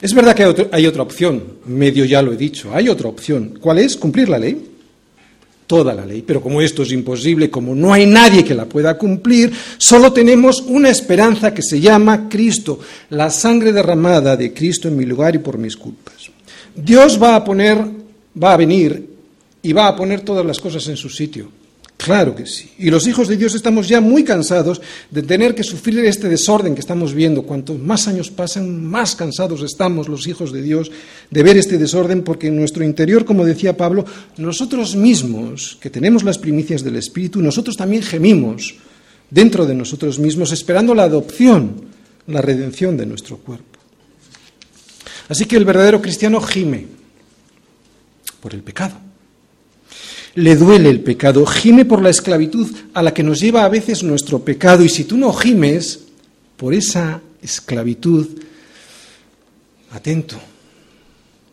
Es 0.00 0.14
verdad 0.14 0.34
que 0.34 0.68
hay 0.72 0.86
otra 0.86 1.02
opción, 1.02 1.42
medio 1.66 2.04
ya 2.04 2.22
lo 2.22 2.32
he 2.32 2.36
dicho, 2.36 2.70
hay 2.74 2.88
otra 2.88 3.08
opción. 3.08 3.58
¿Cuál 3.60 3.78
es? 3.78 3.96
Cumplir 3.96 4.28
la 4.28 4.38
ley. 4.38 4.68
Toda 5.66 5.94
la 5.94 6.04
ley. 6.04 6.22
Pero 6.26 6.40
como 6.40 6.60
esto 6.60 6.82
es 6.82 6.92
imposible, 6.92 7.50
como 7.50 7.74
no 7.74 7.92
hay 7.92 8.06
nadie 8.06 8.44
que 8.44 8.54
la 8.54 8.66
pueda 8.66 8.98
cumplir, 8.98 9.52
solo 9.78 10.12
tenemos 10.12 10.62
una 10.62 10.90
esperanza 10.90 11.54
que 11.54 11.62
se 11.62 11.80
llama 11.80 12.28
Cristo, 12.28 12.80
la 13.10 13.30
sangre 13.30 13.72
derramada 13.72 14.36
de 14.36 14.52
Cristo 14.52 14.88
en 14.88 14.96
mi 14.96 15.04
lugar 15.04 15.34
y 15.36 15.38
por 15.38 15.58
mis 15.58 15.76
culpas. 15.76 16.30
Dios 16.74 17.20
va 17.22 17.36
a 17.36 17.44
poner, 17.44 17.78
va 18.40 18.54
a 18.54 18.56
venir 18.56 19.08
y 19.62 19.72
va 19.72 19.88
a 19.88 19.96
poner 19.96 20.22
todas 20.22 20.44
las 20.44 20.58
cosas 20.58 20.86
en 20.88 20.96
su 20.96 21.08
sitio. 21.08 21.59
Claro 22.02 22.34
que 22.34 22.46
sí. 22.46 22.70
Y 22.78 22.88
los 22.88 23.06
hijos 23.06 23.28
de 23.28 23.36
Dios 23.36 23.54
estamos 23.54 23.86
ya 23.86 24.00
muy 24.00 24.24
cansados 24.24 24.80
de 25.10 25.22
tener 25.22 25.54
que 25.54 25.62
sufrir 25.62 25.98
este 26.06 26.30
desorden 26.30 26.72
que 26.72 26.80
estamos 26.80 27.12
viendo. 27.12 27.42
Cuantos 27.42 27.78
más 27.78 28.08
años 28.08 28.30
pasan, 28.30 28.82
más 28.82 29.14
cansados 29.14 29.60
estamos 29.60 30.08
los 30.08 30.26
hijos 30.26 30.50
de 30.50 30.62
Dios 30.62 30.90
de 31.30 31.42
ver 31.42 31.58
este 31.58 31.76
desorden, 31.76 32.22
porque 32.22 32.46
en 32.46 32.56
nuestro 32.56 32.84
interior, 32.84 33.26
como 33.26 33.44
decía 33.44 33.76
Pablo, 33.76 34.06
nosotros 34.38 34.96
mismos, 34.96 35.76
que 35.78 35.90
tenemos 35.90 36.24
las 36.24 36.38
primicias 36.38 36.82
del 36.82 36.96
Espíritu, 36.96 37.42
nosotros 37.42 37.76
también 37.76 38.02
gemimos 38.02 38.76
dentro 39.28 39.66
de 39.66 39.74
nosotros 39.74 40.18
mismos, 40.18 40.52
esperando 40.52 40.94
la 40.94 41.02
adopción, 41.02 41.82
la 42.28 42.40
redención 42.40 42.96
de 42.96 43.04
nuestro 43.04 43.36
cuerpo. 43.36 43.78
Así 45.28 45.44
que 45.44 45.56
el 45.56 45.66
verdadero 45.66 46.00
cristiano 46.00 46.40
gime 46.40 46.86
por 48.40 48.54
el 48.54 48.62
pecado 48.62 49.09
le 50.34 50.56
duele 50.56 50.90
el 50.90 51.00
pecado, 51.00 51.44
gime 51.44 51.84
por 51.84 52.02
la 52.02 52.10
esclavitud 52.10 52.70
a 52.94 53.02
la 53.02 53.12
que 53.12 53.22
nos 53.22 53.40
lleva 53.40 53.64
a 53.64 53.68
veces 53.68 54.02
nuestro 54.02 54.40
pecado. 54.44 54.84
Y 54.84 54.88
si 54.88 55.04
tú 55.04 55.16
no 55.16 55.32
gimes 55.32 56.00
por 56.56 56.74
esa 56.74 57.20
esclavitud, 57.42 58.26
atento, 59.90 60.36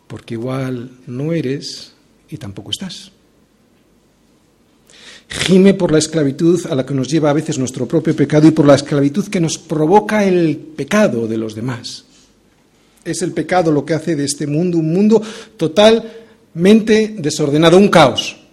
porque 0.07 0.35
igual 0.35 0.91
no 1.07 1.33
eres 1.33 1.93
y 2.29 2.37
tampoco 2.37 2.71
estás. 2.71 3.11
Gime 5.29 5.73
por 5.73 5.91
la 5.91 5.97
esclavitud 5.97 6.65
a 6.67 6.75
la 6.75 6.85
que 6.85 6.93
nos 6.93 7.09
lleva 7.09 7.29
a 7.29 7.33
veces 7.33 7.57
nuestro 7.57 7.85
propio 7.85 8.15
pecado 8.15 8.47
y 8.47 8.51
por 8.51 8.65
la 8.65 8.75
esclavitud 8.75 9.27
que 9.27 9.41
nos 9.41 9.57
provoca 9.57 10.23
el 10.23 10.55
pecado 10.57 11.27
de 11.27 11.37
los 11.37 11.53
demás. 11.53 12.05
Es 13.03 13.21
el 13.21 13.33
pecado 13.33 13.71
lo 13.71 13.83
que 13.83 13.93
hace 13.93 14.15
de 14.15 14.25
este 14.25 14.47
mundo 14.47 14.77
un 14.77 14.93
mundo 14.93 15.21
totalmente 15.57 17.15
desordenado, 17.17 17.77
un 17.77 17.89
caos. 17.89 18.46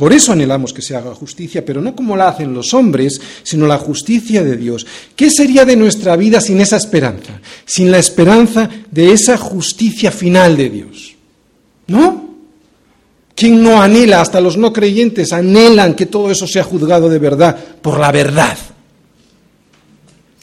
Por 0.00 0.14
eso 0.14 0.32
anhelamos 0.32 0.72
que 0.72 0.80
se 0.80 0.96
haga 0.96 1.14
justicia, 1.14 1.62
pero 1.62 1.82
no 1.82 1.94
como 1.94 2.16
la 2.16 2.28
hacen 2.28 2.54
los 2.54 2.72
hombres, 2.72 3.20
sino 3.42 3.66
la 3.66 3.76
justicia 3.76 4.42
de 4.42 4.56
Dios. 4.56 4.86
¿Qué 5.14 5.30
sería 5.30 5.66
de 5.66 5.76
nuestra 5.76 6.16
vida 6.16 6.40
sin 6.40 6.58
esa 6.62 6.78
esperanza? 6.78 7.38
Sin 7.66 7.90
la 7.90 7.98
esperanza 7.98 8.70
de 8.90 9.12
esa 9.12 9.36
justicia 9.36 10.10
final 10.10 10.56
de 10.56 10.70
Dios. 10.70 11.14
¿No? 11.88 12.30
¿Quién 13.34 13.62
no 13.62 13.82
anhela, 13.82 14.22
hasta 14.22 14.40
los 14.40 14.56
no 14.56 14.72
creyentes 14.72 15.34
anhelan 15.34 15.92
que 15.92 16.06
todo 16.06 16.30
eso 16.30 16.46
sea 16.46 16.64
juzgado 16.64 17.10
de 17.10 17.18
verdad 17.18 17.54
por 17.82 18.00
la 18.00 18.10
verdad? 18.10 18.56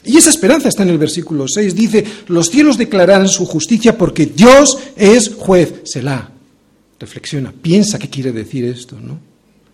Y 0.04 0.18
esa 0.18 0.30
esperanza 0.30 0.68
está 0.68 0.84
en 0.84 0.90
el 0.90 0.98
versículo 0.98 1.48
6. 1.48 1.74
Dice, 1.74 2.04
los 2.28 2.48
cielos 2.48 2.78
declararán 2.78 3.28
su 3.28 3.44
justicia 3.44 3.98
porque 3.98 4.26
Dios 4.26 4.78
es 4.94 5.34
juez. 5.36 5.80
Selah. 5.82 6.30
Reflexiona, 7.00 7.52
piensa 7.60 7.98
qué 7.98 8.08
quiere 8.08 8.30
decir 8.30 8.64
esto, 8.64 8.96
¿no? 9.00 9.26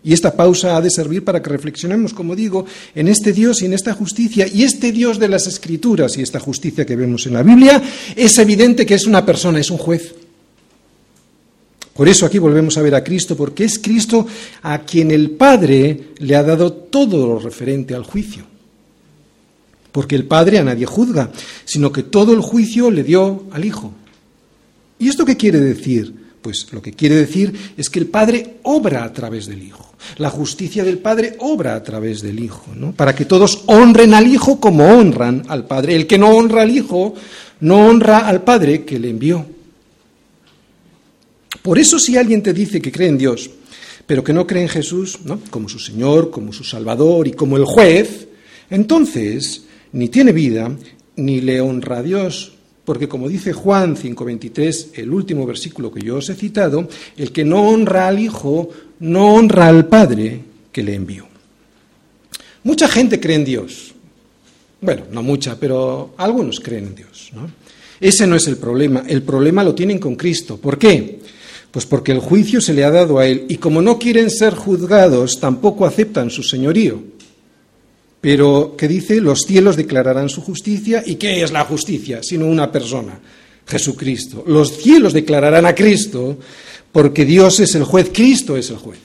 Y 0.04 0.12
esta 0.12 0.36
pausa 0.36 0.76
ha 0.76 0.82
de 0.82 0.90
servir 0.90 1.24
para 1.24 1.40
que 1.40 1.48
reflexionemos, 1.48 2.12
como 2.12 2.36
digo, 2.36 2.66
en 2.94 3.08
este 3.08 3.32
Dios 3.32 3.62
y 3.62 3.64
en 3.64 3.72
esta 3.72 3.94
justicia. 3.94 4.46
Y 4.46 4.62
este 4.62 4.92
Dios 4.92 5.18
de 5.18 5.28
las 5.28 5.46
Escrituras 5.46 6.18
y 6.18 6.22
esta 6.22 6.38
justicia 6.38 6.84
que 6.84 6.94
vemos 6.94 7.26
en 7.26 7.32
la 7.32 7.42
Biblia 7.42 7.82
es 8.14 8.36
evidente 8.36 8.84
que 8.84 8.94
es 8.94 9.06
una 9.06 9.24
persona, 9.24 9.60
es 9.60 9.70
un 9.70 9.78
juez. 9.78 10.14
Por 11.94 12.06
eso 12.06 12.26
aquí 12.26 12.38
volvemos 12.38 12.76
a 12.76 12.82
ver 12.82 12.94
a 12.94 13.02
Cristo, 13.02 13.34
porque 13.34 13.64
es 13.64 13.78
Cristo 13.78 14.26
a 14.62 14.80
quien 14.80 15.10
el 15.10 15.30
Padre 15.30 16.08
le 16.18 16.36
ha 16.36 16.42
dado 16.42 16.70
todo 16.70 17.26
lo 17.26 17.38
referente 17.38 17.94
al 17.94 18.02
juicio. 18.02 18.44
Porque 19.90 20.16
el 20.16 20.26
Padre 20.26 20.58
a 20.58 20.64
nadie 20.64 20.84
juzga, 20.84 21.30
sino 21.64 21.92
que 21.92 22.02
todo 22.02 22.34
el 22.34 22.40
juicio 22.40 22.90
le 22.90 23.04
dio 23.04 23.44
al 23.52 23.64
Hijo. 23.64 23.92
¿Y 24.98 25.08
esto 25.08 25.24
qué 25.24 25.38
quiere 25.38 25.60
decir? 25.60 26.23
Pues 26.44 26.70
lo 26.72 26.82
que 26.82 26.92
quiere 26.92 27.14
decir 27.14 27.72
es 27.74 27.88
que 27.88 27.98
el 27.98 28.06
Padre 28.06 28.58
obra 28.64 29.02
a 29.02 29.10
través 29.14 29.46
del 29.46 29.62
Hijo. 29.62 29.94
La 30.18 30.28
justicia 30.28 30.84
del 30.84 30.98
Padre 30.98 31.36
obra 31.38 31.74
a 31.74 31.82
través 31.82 32.20
del 32.20 32.38
Hijo, 32.38 32.66
¿no? 32.76 32.92
Para 32.92 33.14
que 33.14 33.24
todos 33.24 33.62
honren 33.64 34.12
al 34.12 34.26
Hijo 34.26 34.60
como 34.60 34.84
honran 34.84 35.44
al 35.48 35.66
Padre. 35.66 35.96
El 35.96 36.06
que 36.06 36.18
no 36.18 36.28
honra 36.28 36.60
al 36.60 36.70
Hijo 36.70 37.14
no 37.60 37.86
honra 37.86 38.28
al 38.28 38.44
Padre 38.44 38.84
que 38.84 38.98
le 38.98 39.08
envió. 39.08 39.46
Por 41.62 41.78
eso 41.78 41.98
si 41.98 42.18
alguien 42.18 42.42
te 42.42 42.52
dice 42.52 42.82
que 42.82 42.92
cree 42.92 43.08
en 43.08 43.16
Dios, 43.16 43.48
pero 44.06 44.22
que 44.22 44.34
no 44.34 44.46
cree 44.46 44.64
en 44.64 44.68
Jesús, 44.68 45.20
¿no? 45.24 45.40
como 45.48 45.70
su 45.70 45.78
Señor, 45.78 46.30
como 46.30 46.52
su 46.52 46.62
Salvador 46.62 47.26
y 47.26 47.32
como 47.32 47.56
el 47.56 47.64
juez, 47.64 48.28
entonces 48.68 49.62
ni 49.92 50.10
tiene 50.10 50.32
vida, 50.32 50.70
ni 51.16 51.40
le 51.40 51.62
honra 51.62 52.00
a 52.00 52.02
Dios, 52.02 52.53
porque 52.84 53.08
como 53.08 53.28
dice 53.28 53.52
Juan 53.52 53.96
5:23, 53.96 54.90
el 54.94 55.10
último 55.10 55.46
versículo 55.46 55.92
que 55.92 56.00
yo 56.00 56.16
os 56.16 56.28
he 56.28 56.34
citado, 56.34 56.88
el 57.16 57.32
que 57.32 57.44
no 57.44 57.68
honra 57.68 58.08
al 58.08 58.18
Hijo, 58.18 58.68
no 59.00 59.34
honra 59.34 59.68
al 59.68 59.86
Padre 59.86 60.40
que 60.70 60.82
le 60.82 60.94
envió. 60.94 61.26
Mucha 62.62 62.88
gente 62.88 63.20
cree 63.20 63.36
en 63.36 63.44
Dios. 63.44 63.94
Bueno, 64.80 65.04
no 65.12 65.22
mucha, 65.22 65.58
pero 65.58 66.14
algunos 66.18 66.60
creen 66.60 66.88
en 66.88 66.94
Dios. 66.94 67.30
Ese 68.00 68.26
no 68.26 68.36
es 68.36 68.46
el 68.48 68.58
problema. 68.58 69.04
El 69.06 69.22
problema 69.22 69.64
lo 69.64 69.74
tienen 69.74 69.98
con 69.98 70.16
Cristo. 70.16 70.58
¿Por 70.58 70.78
qué? 70.78 71.20
Pues 71.70 71.86
porque 71.86 72.12
el 72.12 72.18
juicio 72.18 72.60
se 72.60 72.74
le 72.74 72.84
ha 72.84 72.90
dado 72.90 73.18
a 73.18 73.26
Él 73.26 73.46
y 73.48 73.56
como 73.56 73.80
no 73.82 73.98
quieren 73.98 74.30
ser 74.30 74.54
juzgados, 74.54 75.40
tampoco 75.40 75.86
aceptan 75.86 76.30
su 76.30 76.42
señorío. 76.42 77.13
Pero, 78.24 78.74
¿qué 78.78 78.88
dice? 78.88 79.20
Los 79.20 79.42
cielos 79.42 79.76
declararán 79.76 80.30
su 80.30 80.40
justicia. 80.40 81.02
¿Y 81.04 81.16
qué 81.16 81.42
es 81.42 81.52
la 81.52 81.62
justicia? 81.66 82.22
Sino 82.22 82.46
una 82.46 82.72
persona. 82.72 83.20
Jesucristo. 83.66 84.42
Los 84.46 84.78
cielos 84.78 85.12
declararán 85.12 85.66
a 85.66 85.74
Cristo 85.74 86.38
porque 86.90 87.26
Dios 87.26 87.60
es 87.60 87.74
el 87.74 87.84
juez, 87.84 88.08
Cristo 88.14 88.56
es 88.56 88.70
el 88.70 88.76
juez. 88.76 88.98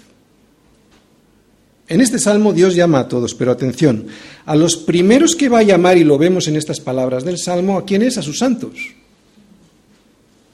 En 1.90 2.00
este 2.00 2.18
salmo 2.18 2.54
Dios 2.54 2.76
llama 2.76 3.00
a 3.00 3.08
todos, 3.10 3.36
pero 3.36 3.52
atención, 3.52 4.08
a 4.46 4.56
los 4.56 4.78
primeros 4.78 5.36
que 5.36 5.50
va 5.50 5.60
a 5.60 5.64
llamar, 5.64 5.98
y 5.98 6.06
lo 6.06 6.18
vemos 6.18 6.48
en 6.48 6.56
estas 6.56 6.80
palabras 6.80 7.26
del 7.26 7.38
salmo, 7.38 7.78
¿a 7.78 7.84
quiénes? 7.84 8.18
A 8.18 8.22
sus 8.22 8.38
santos, 8.38 8.80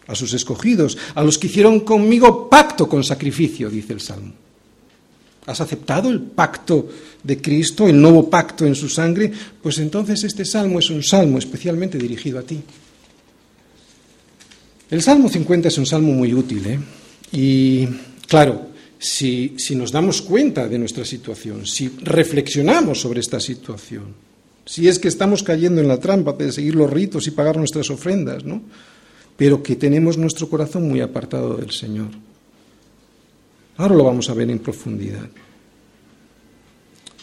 a 0.08 0.16
sus 0.16 0.34
escogidos, 0.34 0.98
a 1.14 1.24
los 1.24 1.38
que 1.38 1.46
hicieron 1.46 1.82
conmigo 1.82 2.50
pacto 2.50 2.90
con 2.90 3.04
sacrificio, 3.04 3.70
dice 3.70 3.94
el 3.94 4.02
salmo. 4.02 4.45
¿Has 5.46 5.62
aceptado 5.62 6.10
el 6.10 6.22
pacto 6.22 6.90
de 7.24 7.40
Cristo, 7.40 7.88
el 7.88 8.02
nuevo 8.02 8.30
pacto 8.30 8.66
en 8.66 8.76
su 8.76 8.90
sangre? 8.90 9.32
Pues 9.62 9.78
entonces 9.78 10.24
este 10.24 10.44
salmo 10.44 10.80
es 10.80 10.90
un 10.90 11.04
salmo 11.04 11.38
especialmente 11.38 11.98
dirigido 11.98 12.40
a 12.40 12.44
ti. 12.44 12.62
El 14.90 15.02
Salmo 15.02 15.30
50 15.30 15.68
es 15.68 15.78
un 15.80 15.86
salmo 15.86 16.14
muy 16.14 16.34
útil, 16.34 16.66
¿eh? 16.68 16.80
Y 17.32 17.88
claro, 18.28 18.68
si, 19.00 19.56
si 19.58 19.76
nos 19.76 19.92
damos 19.92 20.22
cuenta 20.22 20.68
de 20.68 20.78
nuestra 20.78 21.04
situación, 21.04 21.66
si 21.66 21.90
reflexionamos 22.02 23.02
sobre 23.02 23.20
esta 23.20 23.40
situación, 23.40 24.14
si 24.66 24.88
es 24.88 25.00
que 25.00 25.08
estamos 25.08 25.44
cayendo 25.44 25.82
en 25.82 25.88
la 25.88 26.00
trampa 26.00 26.34
de 26.34 26.52
seguir 26.52 26.76
los 26.76 26.90
ritos 26.90 27.28
y 27.28 27.32
pagar 27.32 27.58
nuestras 27.58 27.90
ofrendas, 27.90 28.46
¿no? 28.46 28.62
Pero 29.38 29.62
que 29.62 29.76
tenemos 29.76 30.18
nuestro 30.18 30.50
corazón 30.50 30.88
muy 30.88 31.02
apartado 31.02 31.56
del 31.58 31.72
Señor. 31.72 32.10
Ahora 33.78 33.96
lo 33.96 34.04
vamos 34.04 34.30
a 34.30 34.34
ver 34.34 34.50
en 34.50 34.60
profundidad. 34.60 35.30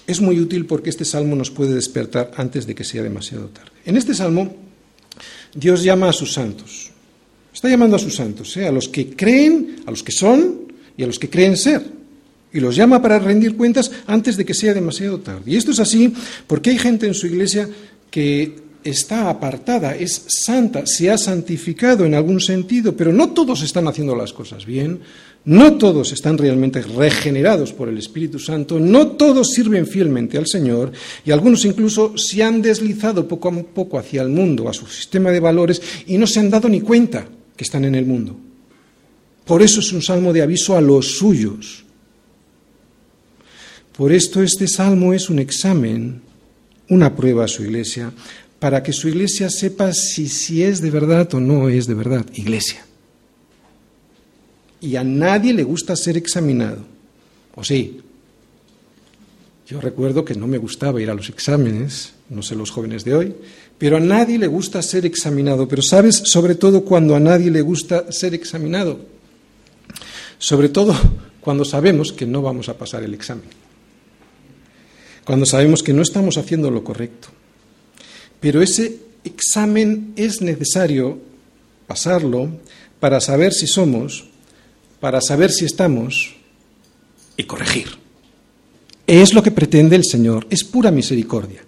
Es 0.06 0.20
muy 0.20 0.40
útil 0.40 0.66
porque 0.66 0.90
este 0.90 1.04
salmo 1.04 1.36
nos 1.36 1.50
puede 1.50 1.74
despertar 1.74 2.32
antes 2.36 2.66
de 2.66 2.74
que 2.74 2.84
sea 2.84 3.02
demasiado 3.02 3.46
tarde. 3.48 3.70
En 3.84 3.96
este 3.96 4.14
salmo, 4.14 4.54
Dios 5.54 5.82
llama 5.82 6.08
a 6.08 6.12
sus 6.12 6.32
santos. 6.32 6.90
Está 7.54 7.68
llamando 7.68 7.96
a 7.96 7.98
sus 7.98 8.16
santos, 8.16 8.56
¿eh? 8.56 8.66
a 8.66 8.72
los 8.72 8.88
que 8.88 9.14
creen, 9.14 9.82
a 9.86 9.90
los 9.90 10.02
que 10.02 10.12
son 10.12 10.72
y 10.96 11.02
a 11.02 11.06
los 11.06 11.18
que 11.18 11.30
creen 11.30 11.56
ser. 11.56 11.82
Y 12.52 12.60
los 12.60 12.76
llama 12.76 13.00
para 13.00 13.18
rendir 13.18 13.56
cuentas 13.56 13.90
antes 14.06 14.36
de 14.36 14.44
que 14.44 14.54
sea 14.54 14.74
demasiado 14.74 15.20
tarde. 15.20 15.50
Y 15.50 15.56
esto 15.56 15.70
es 15.70 15.80
así 15.80 16.12
porque 16.46 16.70
hay 16.70 16.78
gente 16.78 17.06
en 17.06 17.14
su 17.14 17.26
iglesia 17.26 17.68
que 18.10 18.56
está 18.84 19.30
apartada, 19.30 19.94
es 19.94 20.24
santa, 20.28 20.86
se 20.86 21.10
ha 21.10 21.18
santificado 21.18 22.04
en 22.04 22.14
algún 22.14 22.40
sentido, 22.40 22.96
pero 22.96 23.12
no 23.12 23.30
todos 23.30 23.62
están 23.62 23.88
haciendo 23.88 24.14
las 24.14 24.32
cosas 24.32 24.66
bien, 24.66 25.00
no 25.44 25.74
todos 25.76 26.12
están 26.12 26.38
realmente 26.38 26.82
regenerados 26.82 27.72
por 27.72 27.88
el 27.88 27.98
Espíritu 27.98 28.38
Santo, 28.38 28.78
no 28.78 29.08
todos 29.08 29.50
sirven 29.50 29.86
fielmente 29.86 30.38
al 30.38 30.46
Señor 30.46 30.92
y 31.24 31.32
algunos 31.32 31.64
incluso 31.64 32.16
se 32.16 32.42
han 32.42 32.62
deslizado 32.62 33.26
poco 33.26 33.48
a 33.48 33.52
poco 33.52 33.98
hacia 33.98 34.22
el 34.22 34.28
mundo, 34.28 34.68
a 34.68 34.72
su 34.72 34.86
sistema 34.86 35.30
de 35.30 35.40
valores 35.40 35.82
y 36.06 36.16
no 36.16 36.26
se 36.26 36.40
han 36.40 36.50
dado 36.50 36.68
ni 36.68 36.80
cuenta 36.80 37.26
que 37.56 37.64
están 37.64 37.84
en 37.84 37.96
el 37.96 38.06
mundo. 38.06 38.36
Por 39.44 39.62
eso 39.62 39.80
es 39.80 39.92
un 39.92 40.02
salmo 40.02 40.32
de 40.32 40.42
aviso 40.42 40.76
a 40.76 40.80
los 40.80 41.18
suyos. 41.18 41.84
Por 43.96 44.12
esto 44.12 44.42
este 44.42 44.68
salmo 44.68 45.12
es 45.12 45.28
un 45.28 45.40
examen, 45.40 46.22
una 46.88 47.14
prueba 47.14 47.44
a 47.44 47.48
su 47.48 47.62
iglesia, 47.62 48.12
para 48.62 48.80
que 48.80 48.92
su 48.92 49.08
iglesia 49.08 49.50
sepa 49.50 49.92
si, 49.92 50.62
es 50.62 50.80
de 50.80 50.88
verdad 50.88 51.34
o 51.34 51.40
no 51.40 51.68
es 51.68 51.88
de 51.88 51.94
verdad 51.94 52.24
iglesia. 52.32 52.86
Y 54.80 54.94
a 54.94 55.02
nadie 55.02 55.52
le 55.52 55.64
gusta 55.64 55.96
ser 55.96 56.16
examinado. 56.16 56.84
¿O 57.56 57.64
sí? 57.64 58.00
Yo 59.66 59.80
recuerdo 59.80 60.24
que 60.24 60.36
no 60.36 60.46
me 60.46 60.58
gustaba 60.58 61.02
ir 61.02 61.10
a 61.10 61.14
los 61.14 61.28
exámenes, 61.28 62.12
no 62.28 62.40
sé 62.40 62.54
los 62.54 62.70
jóvenes 62.70 63.04
de 63.04 63.16
hoy, 63.16 63.34
pero 63.78 63.96
a 63.96 64.00
nadie 64.00 64.38
le 64.38 64.46
gusta 64.46 64.80
ser 64.80 65.06
examinado. 65.06 65.66
Pero 65.66 65.82
sabes, 65.82 66.22
sobre 66.26 66.54
todo 66.54 66.84
cuando 66.84 67.16
a 67.16 67.20
nadie 67.20 67.50
le 67.50 67.62
gusta 67.62 68.12
ser 68.12 68.32
examinado. 68.32 69.00
Sobre 70.38 70.68
todo 70.68 70.94
cuando 71.40 71.64
sabemos 71.64 72.12
que 72.12 72.26
no 72.26 72.42
vamos 72.42 72.68
a 72.68 72.78
pasar 72.78 73.02
el 73.02 73.12
examen. 73.12 73.50
Cuando 75.24 75.46
sabemos 75.46 75.82
que 75.82 75.92
no 75.92 76.02
estamos 76.02 76.38
haciendo 76.38 76.70
lo 76.70 76.84
correcto. 76.84 77.41
Pero 78.42 78.60
ese 78.60 78.98
examen 79.22 80.12
es 80.16 80.42
necesario 80.42 81.18
pasarlo 81.86 82.50
para 82.98 83.20
saber 83.20 83.54
si 83.54 83.68
somos, 83.68 84.24
para 84.98 85.20
saber 85.20 85.52
si 85.52 85.64
estamos 85.64 86.34
y 87.36 87.44
corregir. 87.44 87.86
Es 89.06 89.32
lo 89.32 89.42
que 89.42 89.52
pretende 89.52 89.94
el 89.94 90.04
Señor, 90.04 90.46
es 90.50 90.64
pura 90.64 90.90
misericordia. 90.90 91.62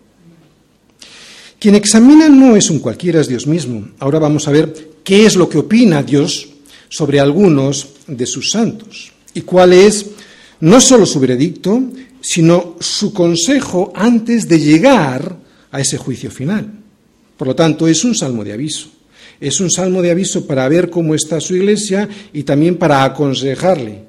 Quien 1.61 1.77
examina 1.77 2.29
no 2.29 2.57
es 2.57 2.69
un 2.71 2.81
cualquiera, 2.81 3.21
es 3.21 3.29
Dios 3.29 3.47
mismo. 3.47 3.89
Ahora 4.01 4.19
vamos 4.19 4.49
a 4.49 4.51
ver 4.51 4.91
qué 5.05 5.27
es 5.27 5.37
lo 5.37 5.49
que 5.49 5.59
opina 5.59 6.03
Dios 6.03 6.49
sobre 6.89 7.21
algunos 7.21 7.89
de 8.09 8.27
sus 8.27 8.51
santos 8.51 9.13
y 9.33 9.43
cuál 9.43 9.73
es 9.73 10.07
no 10.61 10.81
solo 10.81 11.07
su 11.07 11.21
veredicto, 11.21 11.83
sino 12.21 12.77
su 12.81 13.13
consejo 13.13 13.93
antes 13.95 14.49
de 14.49 14.59
llegar 14.59 15.43
a 15.75 15.81
ese 15.81 15.99
juicio 15.99 16.31
final. 16.31 16.71
Por 17.37 17.49
lo 17.49 17.55
tanto, 17.57 17.89
es 17.89 18.05
un 18.05 18.15
salmo 18.15 18.45
de 18.45 18.53
aviso. 18.53 18.91
Es 19.41 19.59
un 19.59 19.73
salmo 19.73 20.03
de 20.03 20.13
aviso 20.13 20.47
para 20.47 20.69
ver 20.69 20.89
cómo 20.89 21.17
está 21.17 21.41
su 21.41 21.57
iglesia 21.57 22.09
y 22.33 22.45
también 22.45 22.77
para 22.77 23.03
aconsejarle 23.03 24.05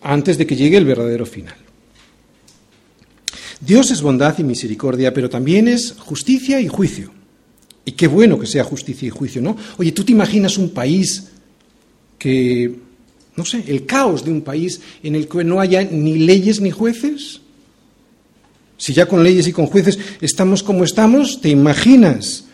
antes 0.00 0.38
de 0.38 0.46
que 0.46 0.56
llegue 0.56 0.78
el 0.78 0.86
verdadero 0.86 1.26
final. 1.26 1.54
Dios 3.60 3.90
es 3.90 4.00
bondad 4.00 4.38
y 4.38 4.42
misericordia, 4.42 5.12
pero 5.12 5.28
también 5.28 5.68
es 5.68 5.92
justicia 5.98 6.62
y 6.62 6.68
juicio. 6.68 7.12
Y 7.84 7.92
qué 7.92 8.06
bueno 8.06 8.38
que 8.38 8.46
sea 8.46 8.64
justicia 8.64 9.06
y 9.06 9.10
juicio, 9.10 9.42
¿no? 9.42 9.54
Oye, 9.76 9.92
¿tú 9.92 10.04
te 10.04 10.12
imaginas 10.12 10.56
un 10.56 10.70
país 10.70 11.28
que, 12.18 12.74
no 13.36 13.44
sé, 13.44 13.62
el 13.66 13.84
caos 13.84 14.24
de 14.24 14.32
un 14.32 14.40
país 14.40 14.80
en 15.02 15.14
el 15.14 15.28
que 15.28 15.44
no 15.44 15.60
haya 15.60 15.84
ni 15.84 16.16
leyes 16.16 16.58
ni 16.62 16.70
jueces? 16.70 17.42
Si 18.82 18.92
ya 18.92 19.06
con 19.06 19.22
leyes 19.22 19.46
y 19.46 19.52
con 19.52 19.66
jueces 19.66 19.96
estamos 20.20 20.64
como 20.64 20.82
estamos, 20.82 21.40
¿te 21.40 21.48
imaginas 21.48 22.46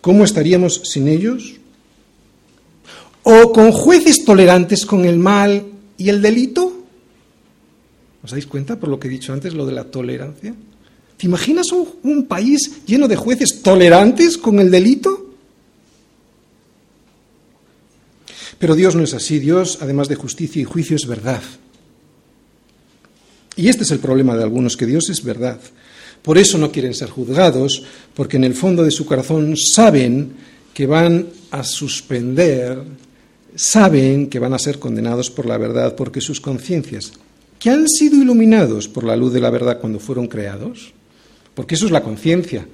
cómo 0.00 0.24
estaríamos 0.24 0.80
sin 0.82 1.06
ellos? 1.06 1.60
¿O 3.22 3.52
con 3.52 3.70
jueces 3.70 4.24
tolerantes 4.24 4.84
con 4.84 5.04
el 5.04 5.16
mal 5.16 5.64
y 5.96 6.08
el 6.08 6.22
delito? 6.22 6.82
¿Os 8.24 8.32
dais 8.32 8.48
cuenta 8.48 8.80
por 8.80 8.88
lo 8.88 8.98
que 8.98 9.06
he 9.06 9.12
dicho 9.12 9.32
antes, 9.32 9.54
lo 9.54 9.64
de 9.64 9.70
la 9.70 9.84
tolerancia? 9.84 10.56
¿Te 11.16 11.26
imaginas 11.26 11.70
un, 11.70 12.26
país 12.26 12.84
lleno 12.84 13.06
de 13.06 13.14
jueces 13.14 13.62
tolerantes 13.62 14.38
con 14.38 14.58
el 14.58 14.72
delito? 14.72 15.36
Pero 18.58 18.74
Dios 18.74 18.96
no 18.96 19.04
es 19.04 19.14
así. 19.14 19.38
Dios, 19.38 19.78
además 19.80 20.08
de 20.08 20.16
justicia 20.16 20.60
y 20.60 20.64
juicio, 20.64 20.96
es 20.96 21.06
verdad. 21.06 21.42
Y 23.60 23.68
este 23.68 23.84
es 23.84 23.90
el 23.90 23.98
problema 23.98 24.34
de 24.34 24.42
algunos, 24.42 24.74
que 24.74 24.86
Dios 24.86 25.10
es 25.10 25.22
verdad. 25.22 25.60
Por 26.22 26.38
eso 26.38 26.56
no 26.56 26.72
quieren 26.72 26.94
ser 26.94 27.10
juzgados, 27.10 27.82
porque 28.14 28.38
en 28.38 28.44
el 28.44 28.54
fondo 28.54 28.82
de 28.82 28.90
su 28.90 29.04
corazón 29.04 29.54
saben 29.54 30.32
que 30.72 30.86
van 30.86 31.26
a 31.50 31.62
suspender, 31.62 32.82
saben 33.54 34.30
que 34.30 34.38
van 34.38 34.54
a 34.54 34.58
ser 34.58 34.78
condenados 34.78 35.30
por 35.30 35.44
la 35.44 35.58
verdad, 35.58 35.94
porque 35.94 36.22
sus 36.22 36.40
conciencias 36.40 37.12
que 37.58 37.68
han 37.68 37.86
sido 37.86 38.16
iluminados 38.16 38.88
por 38.88 39.04
la 39.04 39.14
luz 39.14 39.34
de 39.34 39.40
la 39.40 39.50
verdad 39.50 39.78
cuando 39.78 40.00
fueron 40.00 40.26
creados, 40.26 40.94
porque 41.54 41.74
eso 41.74 41.84
es 41.84 41.92
la 41.92 42.02
conciencia. 42.02 42.66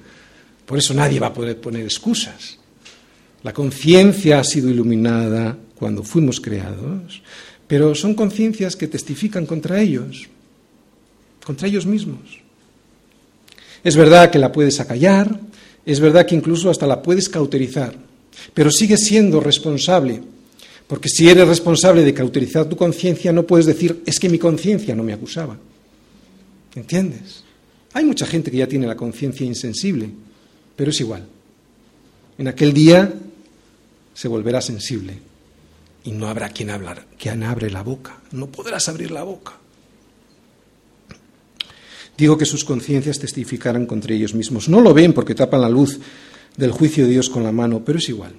Por 0.65 0.77
eso 0.77 0.93
nadie 0.93 1.19
va 1.19 1.27
a 1.27 1.33
poder 1.33 1.59
poner 1.59 1.83
excusas. 1.83 2.59
La 3.43 3.51
conciencia 3.51 4.39
ha 4.39 4.43
sido 4.45 4.69
iluminada 4.69 5.57
cuando 5.75 6.03
fuimos 6.03 6.39
creados, 6.39 7.21
pero 7.67 7.93
son 7.93 8.13
conciencias 8.13 8.77
que 8.77 8.87
testifican 8.87 9.45
contra 9.45 9.81
ellos, 9.81 10.29
contra 11.47 11.69
ellos 11.69 11.85
mismos. 11.85 12.19
Es 13.81 13.95
verdad 13.95 14.29
que 14.29 14.37
la 14.37 14.51
puedes 14.51 14.81
acallar, 14.81 15.39
es 15.85 16.01
verdad 16.01 16.25
que 16.25 16.35
incluso 16.35 16.69
hasta 16.69 16.85
la 16.85 17.01
puedes 17.01 17.29
cauterizar, 17.29 17.95
pero 18.53 18.69
sigues 18.69 19.05
siendo 19.05 19.39
responsable 19.39 20.21
porque 20.87 21.09
si 21.09 21.29
eres 21.29 21.47
responsable 21.47 22.03
de 22.03 22.13
cauterizar 22.13 22.65
tu 22.65 22.77
conciencia, 22.77 23.33
no 23.33 23.45
puedes 23.45 23.65
decir, 23.65 24.01
es 24.05 24.19
que 24.19 24.29
mi 24.29 24.39
conciencia 24.39 24.95
no 24.95 25.03
me 25.03 25.13
acusaba. 25.13 25.57
¿Entiendes? 26.75 27.43
Hay 27.93 28.05
mucha 28.05 28.25
gente 28.25 28.49
que 28.49 28.57
ya 28.57 28.67
tiene 28.67 28.87
la 28.87 28.95
conciencia 28.95 29.45
insensible, 29.45 30.09
pero 30.75 30.91
es 30.91 30.99
igual. 31.01 31.25
En 32.37 32.47
aquel 32.47 32.73
día 32.73 33.13
se 34.13 34.27
volverá 34.29 34.61
sensible 34.61 35.19
y 36.05 36.11
no 36.11 36.27
habrá 36.27 36.49
quien 36.49 36.69
hablar, 36.69 37.05
quien 37.19 37.43
abre 37.43 37.69
la 37.69 37.83
boca. 37.83 38.19
No 38.31 38.47
podrás 38.47 38.87
abrir 38.87 39.11
la 39.11 39.23
boca. 39.23 39.57
Digo 42.17 42.37
que 42.37 42.45
sus 42.45 42.65
conciencias 42.65 43.19
testificarán 43.19 43.85
contra 43.85 44.13
ellos 44.13 44.33
mismos. 44.33 44.67
No 44.67 44.81
lo 44.81 44.93
ven 44.93 45.13
porque 45.13 45.35
tapan 45.35 45.61
la 45.61 45.69
luz 45.69 45.99
del 46.55 46.71
juicio 46.71 47.05
de 47.05 47.11
Dios 47.11 47.29
con 47.29 47.43
la 47.43 47.51
mano, 47.51 47.83
pero 47.85 47.99
es 47.99 48.09
igual. 48.09 48.33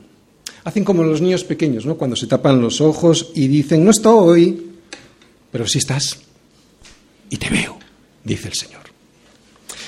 Hacen 0.65 0.85
como 0.85 1.05
los 1.05 1.21
niños 1.21 1.45
pequeños, 1.45 1.87
¿no? 1.87 1.97
Cuando 1.97 2.17
se 2.17 2.27
tapan 2.27 2.61
los 2.61 2.81
ojos 2.81 3.31
y 3.35 3.47
dicen, 3.47 3.85
no 3.85 3.93
estoy, 3.93 4.73
pero 5.53 5.67
sí 5.67 5.79
estás. 5.79 6.19
Y 7.31 7.37
te 7.37 7.49
veo, 7.49 7.79
dice 8.25 8.49
el 8.49 8.55
Señor. 8.55 8.83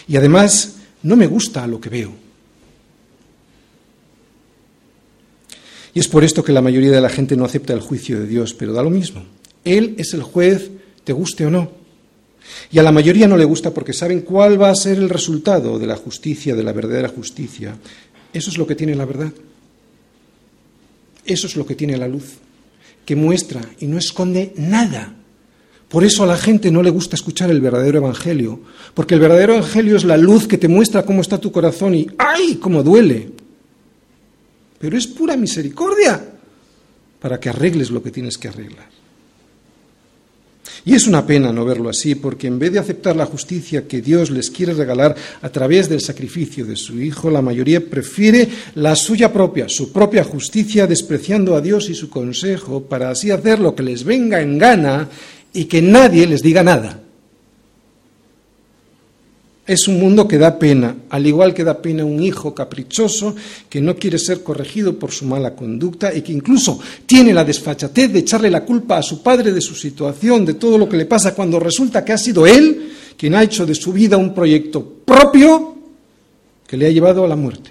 Y 0.07 0.17
además, 0.17 0.77
no 1.03 1.17
me 1.17 1.27
gusta 1.27 1.67
lo 1.67 1.81
que 1.81 1.89
veo. 1.89 2.13
Y 5.93 5.99
es 5.99 6.07
por 6.07 6.23
esto 6.23 6.45
que 6.45 6.53
la 6.53 6.63
mayoría 6.63 6.93
de 6.93 7.01
la 7.01 7.09
gente 7.09 7.37
no 7.37 7.45
acepta 7.45 7.73
el 7.73 7.81
juicio 7.81 8.21
de 8.21 8.27
Dios, 8.27 8.55
pero 8.55 8.73
da 8.73 8.83
lo 8.83 8.91
mismo. 8.91 9.25
Él 9.65 9.97
es 9.99 10.15
el 10.15 10.23
juez, 10.23 10.71
te 11.03 11.13
guste 11.13 11.47
o 11.47 11.51
no. 11.51 11.80
Y 12.71 12.79
a 12.79 12.83
la 12.83 12.93
mayoría 12.93 13.29
no 13.29 13.37
le 13.37 13.45
gusta 13.45 13.73
porque 13.73 13.93
saben 13.93 14.21
cuál 14.23 14.61
va 14.61 14.71
a 14.71 14.75
ser 14.75 14.99
el 14.99 15.09
resultado 15.09 15.79
de 15.79 15.87
la 15.87 15.97
justicia, 15.97 16.55
de 16.55 16.63
la 16.63 16.73
verdadera 16.73 17.09
justicia. 17.09 17.77
Eso 18.33 18.51
es 18.51 18.59
lo 18.59 18.67
que 18.67 18.75
tiene 18.75 18.95
la 18.95 19.05
verdad. 19.05 19.33
Eso 21.25 21.47
es 21.47 21.57
lo 21.57 21.67
que 21.67 21.75
tiene 21.75 21.97
la 21.97 22.09
luz, 22.09 22.39
que 23.05 23.17
muestra 23.17 23.61
y 23.79 23.87
no 23.87 23.99
esconde 23.99 24.53
nada. 24.57 25.15
Por 25.89 26.05
eso 26.05 26.23
a 26.23 26.27
la 26.27 26.37
gente 26.37 26.71
no 26.71 26.83
le 26.83 26.91
gusta 26.91 27.17
escuchar 27.17 27.51
el 27.51 27.61
verdadero 27.61 27.99
Evangelio, 27.99 28.61
porque 28.95 29.15
el 29.15 29.21
verdadero 29.21 29.55
Evangelio 29.55 29.97
es 29.97 30.05
la 30.05 30.17
luz 30.17 30.47
que 30.47 30.59
te 30.59 30.69
muestra 30.69 31.05
cómo 31.05 31.21
está 31.21 31.39
tu 31.39 31.51
corazón 31.51 31.95
y 31.95 32.07
¡ay! 32.17 32.57
cómo 32.57 32.83
duele. 32.83 33.31
Pero 34.79 34.97
es 34.97 35.07
pura 35.07 35.37
misericordia 35.37 36.25
para 37.21 37.39
que 37.39 37.49
arregles 37.49 37.91
lo 37.91 38.03
que 38.03 38.11
tienes 38.11 38.39
que 38.39 38.49
arreglar. 38.49 39.00
Y 40.85 40.95
es 40.95 41.07
una 41.07 41.27
pena 41.27 41.53
no 41.53 41.65
verlo 41.65 41.91
así, 41.91 42.15
porque 42.15 42.47
en 42.47 42.59
vez 42.59 42.73
de 42.73 42.79
aceptar 42.79 43.15
la 43.17 43.27
justicia 43.27 43.87
que 43.87 44.01
Dios 44.01 44.31
les 44.31 44.51
quiere 44.51 44.73
regalar 44.73 45.15
a 45.43 45.49
través 45.51 45.89
del 45.89 46.01
sacrificio 46.01 46.65
de 46.65 46.77
su 46.77 47.01
Hijo, 47.01 47.31
la 47.31 47.43
mayoría 47.43 47.85
prefiere 47.85 48.49
la 48.77 48.97
suya 48.97 49.33
propia, 49.33 49.69
su 49.69 49.93
propia 49.93 50.25
justicia, 50.25 50.87
despreciando 50.87 51.55
a 51.55 51.61
Dios 51.61 51.91
y 51.91 51.95
su 51.95 52.09
consejo, 52.09 52.83
para 52.83 53.11
así 53.11 53.31
hacer 53.31 53.59
lo 53.59 53.75
que 53.75 53.83
les 53.83 54.05
venga 54.05 54.41
en 54.41 54.59
gana 54.59 55.09
y 55.53 55.65
que 55.65 55.83
nadie 55.83 56.27
les 56.27 56.43
diga 56.43 56.63
nada. 56.63 57.00
Es 59.71 59.87
un 59.87 60.01
mundo 60.01 60.27
que 60.27 60.37
da 60.37 60.59
pena, 60.59 60.97
al 61.11 61.25
igual 61.29 61.55
que 61.55 61.63
da 61.63 61.81
pena 61.81 62.05
un 62.05 62.21
hijo 62.21 62.53
caprichoso 62.53 63.37
que 63.69 63.81
no 63.81 63.95
quiere 63.95 64.19
ser 64.19 64.43
corregido 64.43 64.99
por 64.99 65.13
su 65.13 65.25
mala 65.27 65.55
conducta 65.55 66.13
y 66.13 66.23
que 66.23 66.33
incluso 66.33 66.81
tiene 67.07 67.33
la 67.33 67.45
desfachatez 67.45 68.13
de 68.13 68.19
echarle 68.19 68.51
la 68.51 68.65
culpa 68.65 68.99
a 68.99 69.03
su 69.05 69.23
padre 69.23 69.53
de 69.53 69.61
su 69.61 69.77
situación, 69.77 70.45
de 70.45 70.55
todo 70.55 70.77
lo 70.77 70.89
que 70.89 70.97
le 70.97 71.07
pasa, 71.07 71.37
cuando 71.37 71.61
resulta 71.61 72.05
que 72.05 72.13
ha 72.13 72.19
sido 72.19 72.49
él 72.49 72.91
quien 73.17 73.37
ha 73.37 73.45
hecho 73.45 73.65
de 73.65 73.77
su 73.77 73.93
vida 73.93 74.17
un 74.17 74.35
proyecto 74.35 74.85
propio 75.05 75.77
que 76.67 76.77
le 76.77 76.89
ha 76.89 76.91
llevado 76.91 77.25
a 77.25 77.29
la 77.29 77.37
muerte. 77.37 77.71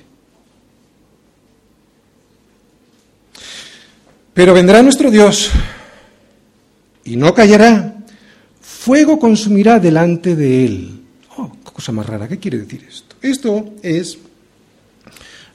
Pero 4.33 4.53
vendrá 4.53 4.81
nuestro 4.81 5.12
Dios 5.12 5.51
y 7.03 7.17
no 7.17 7.33
callará, 7.33 8.05
fuego 8.62 9.19
consumirá 9.19 9.81
delante 9.81 10.38
de 10.38 10.63
él 10.63 10.99
cosa 11.80 11.94
más 11.94 12.08
rara. 12.08 12.28
¿Qué 12.28 12.38
quiere 12.38 12.58
decir 12.58 12.86
esto? 12.89 13.15
Esto 13.22 13.70
es 13.82 14.18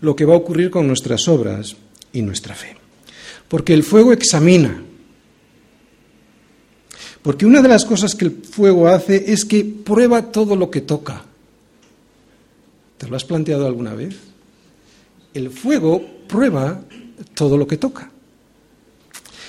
lo 0.01 0.17
que 0.17 0.25
va 0.25 0.33
a 0.33 0.39
ocurrir 0.39 0.71
con 0.71 0.87
nuestras 0.87 1.29
obras 1.29 1.77
y 2.15 2.23
nuestra 2.23 2.55
fe. 2.55 2.79
Porque 3.47 3.75
el 3.75 3.83
fuego 3.83 4.11
examina. 4.11 4.83
Porque 7.21 7.45
una 7.45 7.61
de 7.61 7.69
las 7.69 7.85
cosas 7.85 8.15
que 8.15 8.25
el 8.25 8.31
fuego 8.43 8.89
hace 8.89 9.35
es 9.35 9.45
que 9.45 9.67
prueba 9.67 10.33
todo 10.33 10.57
lo 10.57 10.71
que 10.71 10.81
toca. 10.81 11.27
¿Te 12.97 13.07
lo 13.07 13.17
has 13.17 13.25
planteado 13.27 13.67
alguna 13.67 13.93
vez? 13.93 14.17
El 15.35 15.51
fuego 15.51 16.03
prueba 16.27 16.81
todo 17.35 17.59
lo 17.59 17.67
que 17.67 17.77
toca. 17.77 18.11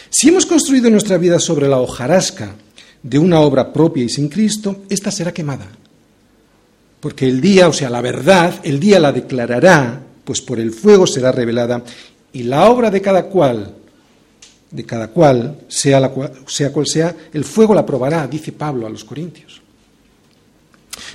Si 0.10 0.28
hemos 0.28 0.46
construido 0.46 0.90
nuestra 0.90 1.18
vida 1.18 1.40
sobre 1.40 1.70
la 1.70 1.80
hojarasca 1.80 2.54
de 3.02 3.18
una 3.18 3.40
obra 3.40 3.72
propia 3.72 4.04
y 4.04 4.10
sin 4.10 4.28
Cristo, 4.28 4.84
esta 4.90 5.10
será 5.10 5.34
quemada. 5.34 5.70
Porque 7.06 7.28
el 7.28 7.40
día, 7.40 7.68
o 7.68 7.72
sea, 7.72 7.88
la 7.88 8.02
verdad, 8.02 8.62
el 8.64 8.80
día 8.80 9.00
la 9.00 9.12
declarará, 9.12 10.02
pues 10.24 10.42
por 10.42 10.60
el 10.60 10.72
fuego 10.72 11.06
será 11.06 11.32
revelada, 11.32 11.84
y 12.34 12.42
la 12.42 12.68
obra 12.68 12.90
de 12.90 13.00
cada 13.00 13.26
cual, 13.26 13.76
de 14.72 14.84
cada 14.86 15.10
cual, 15.10 15.56
sea, 15.68 16.00
la 16.00 16.12
sea 16.48 16.74
cual 16.74 16.88
sea, 16.88 17.16
el 17.32 17.44
fuego 17.44 17.76
la 17.76 17.86
probará, 17.86 18.26
dice 18.26 18.54
Pablo 18.54 18.88
a 18.88 18.90
los 18.90 19.04
Corintios. 19.04 19.62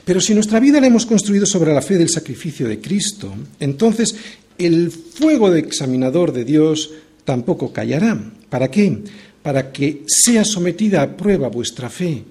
Pero 0.05 0.21
si 0.21 0.33
nuestra 0.33 0.61
vida 0.61 0.81
la 0.81 0.87
hemos 0.87 1.07
construido 1.07 1.45
sobre 1.45 1.75
la 1.75 1.83
fe 1.83 1.99
del 1.99 2.09
sacrificio 2.09 2.69
de 2.69 2.81
Cristo, 2.81 3.35
entonces 3.59 4.15
el 4.59 4.93
fuego 4.93 5.51
de 5.51 5.59
examinador 5.59 6.33
de 6.33 6.45
Dios 6.45 6.89
tampoco 7.25 7.73
callará. 7.73 8.17
¿Para 8.49 8.71
qué? 8.71 8.97
Para 9.43 9.73
que 9.73 10.05
sea 10.07 10.45
sometida 10.45 11.03
a 11.03 11.17
prueba 11.17 11.49
vuestra 11.49 11.91
fe 11.91 12.23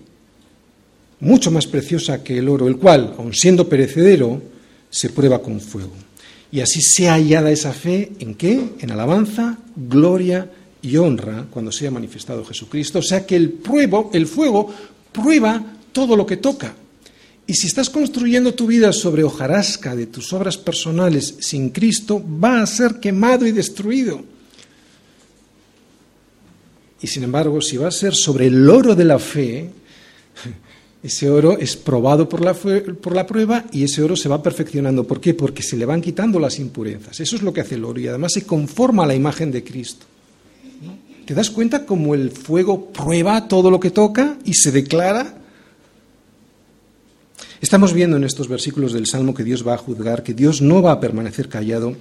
mucho 1.20 1.52
más 1.52 1.68
preciosa 1.68 2.24
que 2.24 2.38
el 2.38 2.50
oro, 2.50 2.68
el 2.68 2.78
cual, 2.78 3.16
aun 3.18 3.34
siendo 3.34 3.68
perecedero, 3.68 4.42
se 4.90 5.10
prueba 5.10 5.42
con 5.42 5.60
fuego. 5.60 5.94
Y 6.52 6.62
así 6.62 6.82
sea 6.82 7.14
hallada 7.14 7.52
esa 7.52 7.74
fe 7.74 8.12
en 8.20 8.36
qué? 8.36 8.72
En 8.80 8.92
alabanza, 8.92 9.58
gloria 9.76 10.50
y 10.82 10.98
honra 10.98 11.46
cuando 11.50 11.72
sea 11.72 11.92
manifestado 11.92 12.44
Jesucristo. 12.44 13.00
O 13.00 13.04
sea 13.04 13.26
que 13.26 13.36
el, 13.36 13.52
pruebo, 13.52 14.10
el 14.14 14.26
fuego 14.26 14.74
prueba 15.12 15.64
todo 15.92 16.16
lo 16.16 16.26
que 16.26 16.38
toca. 16.38 16.74
Y 17.46 17.54
si 17.54 17.68
estás 17.68 17.90
construyendo 17.90 18.54
tu 18.54 18.68
vida 18.68 18.94
sobre 18.94 19.24
hojarasca 19.24 19.96
de 19.96 20.08
tus 20.08 20.32
obras 20.34 20.58
personales 20.58 21.36
sin 21.40 21.70
Cristo, 21.72 22.24
va 22.24 22.62
a 22.62 22.68
ser 22.68 23.00
quemado 23.00 23.46
y 23.46 23.52
destruido. 23.52 24.24
Y 27.02 27.08
sin 27.08 27.24
embargo, 27.24 27.62
si 27.62 27.78
va 27.78 27.88
a 27.88 27.92
ser 27.92 28.14
sobre 28.14 28.48
el 28.48 28.70
oro 28.70 28.96
de 28.96 29.06
la 29.06 29.18
fe, 29.20 29.70
ese 31.02 31.30
oro 31.30 31.58
es 31.58 31.78
probado 31.78 32.28
por 32.28 32.42
la, 32.42 32.54
por 32.54 33.16
la, 33.16 33.26
prueba 33.26 33.66
y 33.72 33.84
ese 33.84 34.04
oro 34.04 34.18
se 34.18 34.28
va 34.28 34.44
perfeccionando. 34.44 35.06
¿Por 35.06 35.22
qué? 35.22 35.34
Porque 35.34 35.64
se 35.64 35.78
le 35.78 35.86
van 35.86 36.02
quitando 36.02 36.40
las 36.40 36.60
impurezas. 36.60 37.20
Eso 37.22 37.38
es 37.38 37.42
lo 37.42 37.54
que 37.54 37.62
hace 37.62 37.76
el 37.76 37.86
oro 37.86 38.02
y 38.02 38.08
además 38.08 38.34
se 38.34 38.46
conforma 38.46 39.04
a 39.04 39.08
la 39.08 39.16
imagen 39.16 39.52
de 39.52 39.64
Cristo. 39.64 40.06
¿Te 41.26 41.34
das 41.34 41.52
cuenta 41.52 41.86
cómo 41.86 42.16
el 42.16 42.32
fuego 42.32 42.88
prueba 42.88 43.48
todo 43.48 43.72
lo 43.72 43.80
que 43.80 43.92
toca 43.92 44.38
y 44.44 44.56
se 44.56 44.72
declara? 44.72 45.38
Estamos 47.62 47.94
viendo 47.94 48.18
en 48.18 48.24
estos 48.24 48.48
versículos 48.48 48.94
del 48.94 49.06
Salmo 49.06 49.34
que 49.34 49.44
Dios 49.44 49.66
va 49.66 49.76
a 49.76 49.78
juzgar, 49.78 50.24
que 50.24 50.34
Dios 50.34 50.62
no 50.62 50.82
va 50.82 50.94
a 50.94 51.00
permanecer 51.00 51.48
callado. 51.48 51.96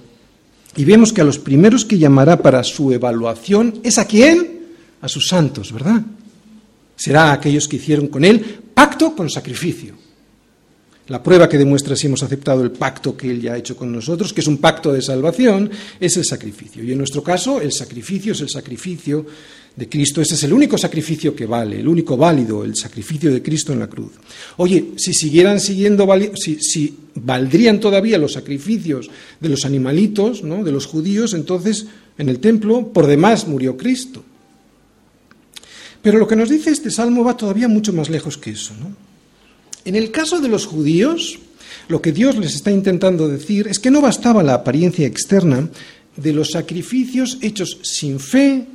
Y 0.75 0.83
vemos 0.83 1.13
que 1.13 1.21
a 1.21 1.25
los 1.25 1.39
primeros 1.39 1.85
que 1.85 1.97
llamará 1.97 2.41
para 2.41 2.63
su 2.63 2.91
evaluación 2.91 3.79
es 3.83 3.97
a 3.97 4.05
quién? 4.05 4.59
A 5.01 5.07
sus 5.07 5.27
santos, 5.27 5.71
¿verdad? 5.71 6.01
Será 6.95 7.29
a 7.29 7.33
aquellos 7.33 7.67
que 7.67 7.77
hicieron 7.77 8.07
con 8.07 8.25
Él 8.25 8.59
Pacto 8.79 9.13
con 9.13 9.29
sacrificio. 9.29 9.93
La 11.09 11.21
prueba 11.21 11.49
que 11.49 11.57
demuestra 11.57 11.97
si 11.97 12.07
hemos 12.07 12.23
aceptado 12.23 12.63
el 12.63 12.71
pacto 12.71 13.17
que 13.17 13.29
Él 13.29 13.41
ya 13.41 13.51
ha 13.51 13.57
hecho 13.57 13.75
con 13.75 13.91
nosotros, 13.91 14.31
que 14.31 14.39
es 14.39 14.47
un 14.47 14.59
pacto 14.59 14.93
de 14.93 15.01
salvación, 15.01 15.69
es 15.99 16.15
el 16.15 16.23
sacrificio. 16.23 16.81
Y 16.81 16.93
en 16.93 16.97
nuestro 16.97 17.21
caso, 17.21 17.59
el 17.59 17.73
sacrificio 17.73 18.31
es 18.31 18.39
el 18.39 18.47
sacrificio 18.47 19.25
de 19.75 19.89
Cristo. 19.89 20.21
Ese 20.21 20.35
es 20.35 20.43
el 20.43 20.53
único 20.53 20.77
sacrificio 20.77 21.35
que 21.35 21.45
vale, 21.45 21.81
el 21.81 21.89
único 21.89 22.15
válido, 22.15 22.63
el 22.63 22.73
sacrificio 22.77 23.33
de 23.33 23.43
Cristo 23.43 23.73
en 23.73 23.79
la 23.79 23.87
cruz. 23.87 24.13
Oye, 24.55 24.91
si 24.95 25.13
siguieran 25.13 25.59
siguiendo, 25.59 26.07
si, 26.35 26.61
si 26.61 26.95
valdrían 27.15 27.81
todavía 27.81 28.17
los 28.17 28.31
sacrificios 28.31 29.09
de 29.41 29.49
los 29.49 29.65
animalitos, 29.65 30.41
¿no? 30.41 30.63
de 30.63 30.71
los 30.71 30.85
judíos, 30.85 31.33
entonces 31.33 31.87
en 32.17 32.29
el 32.29 32.39
templo 32.39 32.93
por 32.93 33.07
demás 33.07 33.45
murió 33.45 33.75
Cristo. 33.75 34.23
Pero 36.01 36.17
lo 36.17 36.27
que 36.27 36.35
nos 36.35 36.49
dice 36.49 36.71
este 36.71 36.91
salmo 36.91 37.23
va 37.23 37.35
todavía 37.35 37.67
mucho 37.67 37.93
más 37.93 38.09
lejos 38.09 38.37
que 38.37 38.51
eso. 38.51 38.73
En 39.85 39.95
el 39.95 40.11
caso 40.11 40.39
de 40.39 40.47
los 40.47 40.65
judíos, 40.65 41.39
lo 41.87 42.01
que 42.01 42.11
Dios 42.11 42.37
les 42.37 42.55
está 42.55 42.71
intentando 42.71 43.27
decir 43.27 43.67
es 43.67 43.79
que 43.79 43.91
no 43.91 44.01
bastaba 44.01 44.43
la 44.43 44.53
apariencia 44.53 45.05
externa 45.07 45.69
de 46.15 46.33
los 46.33 46.51
sacrificios 46.51 47.37
hechos 47.41 47.79
sin 47.83 48.19
fe 48.19 48.65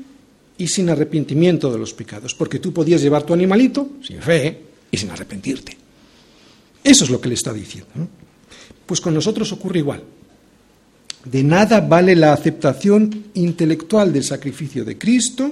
y 0.57 0.69
sin 0.69 0.89
arrepentimiento 0.89 1.73
de 1.73 1.79
los 1.79 1.93
pecados, 1.95 2.35
porque 2.35 2.59
tú 2.59 2.73
podías 2.73 3.03
llevar 3.03 3.25
tu 3.25 3.35
animalito 3.35 3.89
sin 4.03 4.21
fe 4.21 4.61
y 4.91 4.97
sin 4.97 5.11
arrepentirte. 5.11 5.77
Eso 6.83 7.05
es 7.05 7.11
lo 7.11 7.21
que 7.21 7.29
le 7.29 7.35
está 7.35 7.53
diciendo. 7.53 7.91
Pues 8.87 9.01
con 9.01 9.15
nosotros 9.15 9.51
ocurre 9.53 9.79
igual. 9.79 10.03
De 11.25 11.43
nada 11.43 11.81
vale 11.81 12.15
la 12.15 12.35
aceptación 12.35 13.25
intelectual 13.33 14.13
del 14.13 14.25
sacrificio 14.25 14.85
de 14.85 14.99
Cristo 14.99 15.51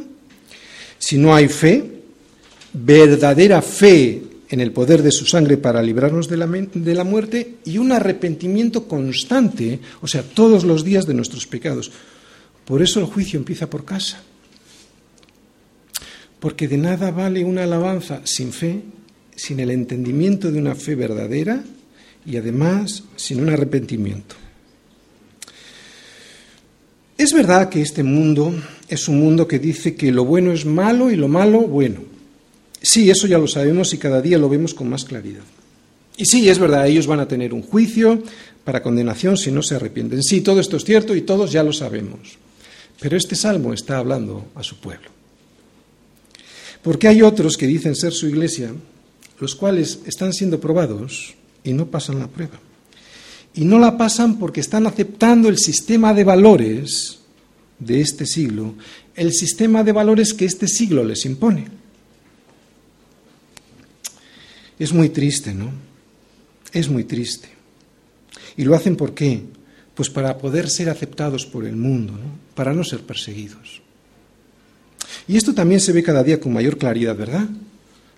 si 1.02 1.18
no 1.18 1.34
hay 1.34 1.48
fe, 1.48 1.84
verdadera 2.72 3.60
fe 3.60 4.22
en 4.48 4.60
el 4.60 4.70
poder 4.70 5.02
de 5.02 5.10
su 5.10 5.26
sangre 5.26 5.56
para 5.56 5.82
librarnos 5.82 6.28
de 6.28 6.36
la, 6.36 6.46
de 6.46 6.94
la, 6.94 7.02
muerte 7.02 7.56
y 7.64 7.78
un 7.78 7.90
arrepentimiento 7.90 8.86
constante, 8.86 9.80
o 10.00 10.06
sea, 10.06 10.22
todos 10.22 10.62
los 10.62 10.84
días 10.84 11.04
de 11.04 11.14
nuestros 11.14 11.48
pecados. 11.48 11.90
Por 12.64 12.82
eso 12.82 13.00
el 13.00 13.06
juicio 13.06 13.36
empieza 13.36 13.68
por 13.68 13.84
casa. 13.84 14.22
Porque 16.38 16.68
de 16.68 16.78
nada 16.78 17.10
vale 17.10 17.44
una 17.44 17.64
alabanza 17.64 18.20
sin 18.22 18.52
fe, 18.52 18.80
sin 19.34 19.58
el 19.58 19.72
entendimiento 19.72 20.52
de 20.52 20.60
una 20.60 20.76
fe 20.76 20.94
verdadera 20.94 21.64
y 22.24 22.36
además 22.36 23.02
sin 23.16 23.40
un 23.40 23.48
arrepentimiento. 23.48 24.36
Es 27.22 27.32
verdad 27.32 27.68
que 27.68 27.80
este 27.80 28.02
mundo 28.02 28.52
es 28.88 29.06
un 29.06 29.20
mundo 29.20 29.46
que 29.46 29.60
dice 29.60 29.94
que 29.94 30.10
lo 30.10 30.24
bueno 30.24 30.50
es 30.50 30.66
malo 30.66 31.08
y 31.08 31.14
lo 31.14 31.28
malo 31.28 31.60
bueno. 31.60 32.00
Sí, 32.82 33.10
eso 33.10 33.28
ya 33.28 33.38
lo 33.38 33.46
sabemos 33.46 33.94
y 33.94 33.98
cada 33.98 34.20
día 34.20 34.38
lo 34.38 34.48
vemos 34.48 34.74
con 34.74 34.88
más 34.88 35.04
claridad. 35.04 35.44
Y 36.16 36.26
sí, 36.26 36.48
es 36.48 36.58
verdad, 36.58 36.88
ellos 36.88 37.06
van 37.06 37.20
a 37.20 37.28
tener 37.28 37.54
un 37.54 37.62
juicio 37.62 38.20
para 38.64 38.82
condenación 38.82 39.36
si 39.36 39.52
no 39.52 39.62
se 39.62 39.76
arrepienten. 39.76 40.20
Sí, 40.20 40.40
todo 40.40 40.58
esto 40.58 40.76
es 40.76 40.84
cierto 40.84 41.14
y 41.14 41.22
todos 41.22 41.52
ya 41.52 41.62
lo 41.62 41.72
sabemos. 41.72 42.38
Pero 42.98 43.16
este 43.16 43.36
salmo 43.36 43.72
está 43.72 43.98
hablando 43.98 44.46
a 44.56 44.64
su 44.64 44.80
pueblo. 44.80 45.08
Porque 46.82 47.06
hay 47.06 47.22
otros 47.22 47.56
que 47.56 47.68
dicen 47.68 47.94
ser 47.94 48.12
su 48.14 48.26
iglesia, 48.26 48.72
los 49.38 49.54
cuales 49.54 50.00
están 50.06 50.32
siendo 50.32 50.58
probados 50.58 51.34
y 51.62 51.72
no 51.72 51.86
pasan 51.86 52.18
la 52.18 52.26
prueba. 52.26 52.58
Y 53.54 53.64
no 53.64 53.78
la 53.78 53.98
pasan 53.98 54.38
porque 54.38 54.60
están 54.60 54.86
aceptando 54.86 55.48
el 55.48 55.58
sistema 55.58 56.14
de 56.14 56.24
valores 56.24 57.20
de 57.78 58.00
este 58.00 58.26
siglo, 58.26 58.74
el 59.14 59.32
sistema 59.32 59.84
de 59.84 59.92
valores 59.92 60.32
que 60.32 60.44
este 60.44 60.68
siglo 60.68 61.04
les 61.04 61.24
impone. 61.26 61.66
Es 64.78 64.92
muy 64.92 65.10
triste, 65.10 65.52
¿no? 65.52 65.70
Es 66.72 66.88
muy 66.88 67.04
triste. 67.04 67.48
¿Y 68.56 68.64
lo 68.64 68.74
hacen 68.74 68.96
por 68.96 69.14
qué? 69.14 69.42
Pues 69.94 70.08
para 70.08 70.38
poder 70.38 70.70
ser 70.70 70.88
aceptados 70.88 71.44
por 71.44 71.66
el 71.66 71.76
mundo, 71.76 72.12
¿no? 72.12 72.42
para 72.54 72.72
no 72.72 72.84
ser 72.84 73.00
perseguidos. 73.00 73.82
Y 75.28 75.36
esto 75.36 75.54
también 75.54 75.80
se 75.80 75.92
ve 75.92 76.02
cada 76.02 76.22
día 76.22 76.40
con 76.40 76.52
mayor 76.52 76.78
claridad, 76.78 77.16
¿verdad? 77.16 77.48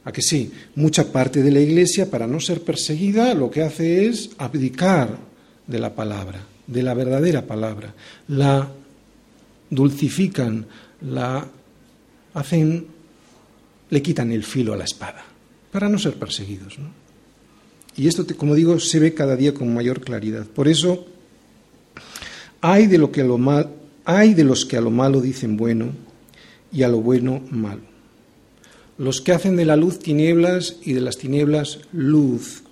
A 0.04 0.12
que 0.12 0.22
sí, 0.22 0.52
mucha 0.74 1.10
parte 1.10 1.42
de 1.42 1.50
la 1.50 1.60
Iglesia, 1.60 2.10
para 2.10 2.26
no 2.26 2.40
ser 2.40 2.60
perseguida, 2.62 3.34
lo 3.34 3.50
que 3.50 3.62
hace 3.62 4.06
es 4.06 4.30
abdicar 4.38 5.18
de 5.66 5.78
la 5.78 5.94
palabra, 5.94 6.40
de 6.66 6.82
la 6.82 6.94
verdadera 6.94 7.46
palabra. 7.46 7.94
La 8.28 8.68
dulcifican, 9.70 10.66
la 11.00 11.46
hacen, 12.34 12.86
le 13.88 14.02
quitan 14.02 14.30
el 14.30 14.44
filo 14.44 14.74
a 14.74 14.76
la 14.76 14.84
espada, 14.84 15.24
para 15.72 15.88
no 15.88 15.98
ser 15.98 16.14
perseguidos. 16.14 16.78
¿no? 16.78 16.90
Y 17.96 18.08
esto, 18.08 18.26
como 18.36 18.54
digo, 18.54 18.78
se 18.80 18.98
ve 18.98 19.14
cada 19.14 19.36
día 19.36 19.54
con 19.54 19.72
mayor 19.72 20.00
claridad. 20.00 20.46
Por 20.46 20.68
eso, 20.68 21.06
hay 22.60 22.86
de, 22.86 22.98
lo 22.98 23.12
que 23.12 23.20
a 23.20 23.24
lo 23.24 23.38
mal, 23.38 23.70
hay 24.04 24.34
de 24.34 24.44
los 24.44 24.64
que 24.64 24.76
a 24.76 24.80
lo 24.80 24.90
malo 24.90 25.20
dicen 25.20 25.56
bueno 25.56 25.92
y 26.72 26.82
a 26.82 26.88
lo 26.88 27.00
bueno 27.00 27.42
malo. 27.50 27.93
Los 28.98 29.20
que 29.20 29.32
hacen 29.32 29.56
de 29.56 29.64
la 29.64 29.76
luz 29.76 29.98
tinieblas 29.98 30.76
y 30.84 30.92
de 30.92 31.00
las 31.00 31.18
tinieblas 31.18 31.80
luz, 31.92 32.62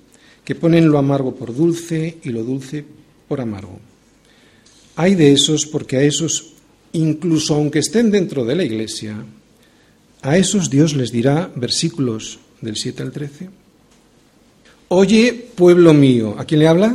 que 0.44 0.54
ponen 0.54 0.88
lo 0.88 0.98
amargo 0.98 1.35
por 1.35 1.54
dulce 1.54 2.18
y 2.22 2.30
lo 2.30 2.44
dulce 2.44 2.85
por 3.28 3.40
amargo. 3.40 3.78
Hay 4.96 5.14
de 5.14 5.32
esos 5.32 5.66
porque 5.66 5.96
a 5.96 6.02
esos, 6.02 6.52
incluso 6.92 7.54
aunque 7.54 7.78
estén 7.78 8.11
dentro 8.11 8.44
de 8.44 8.54
la 8.54 8.64
iglesia, 8.64 9.24
a 10.22 10.37
esos 10.37 10.70
Dios 10.70 10.94
les 10.94 11.11
dirá, 11.11 11.50
versículos 11.56 12.38
del 12.61 12.76
7 12.76 13.02
al 13.02 13.12
13, 13.12 13.48
Oye, 14.94 15.32
pueblo 15.54 15.94
mío, 15.94 16.37
¿a 16.38 16.44
quién 16.44 16.61
le 16.61 16.68
habla? 16.68 16.94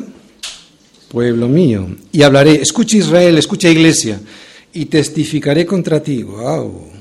Pueblo 1.09 1.47
mío. 1.47 1.87
Y 2.11 2.21
hablaré, 2.21 2.61
escucha 2.61 2.95
Israel, 2.95 3.39
escucha 3.39 3.71
iglesia, 3.71 4.21
y 4.71 4.85
testificaré 4.85 5.65
contra 5.65 6.03
ti. 6.03 6.21
Wow. 6.21 6.96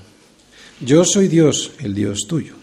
Yo 0.81 1.05
soy 1.05 1.29
Dios, 1.29 1.73
el 1.81 1.95
Dios 1.95 2.27
tuyo. 2.29 2.55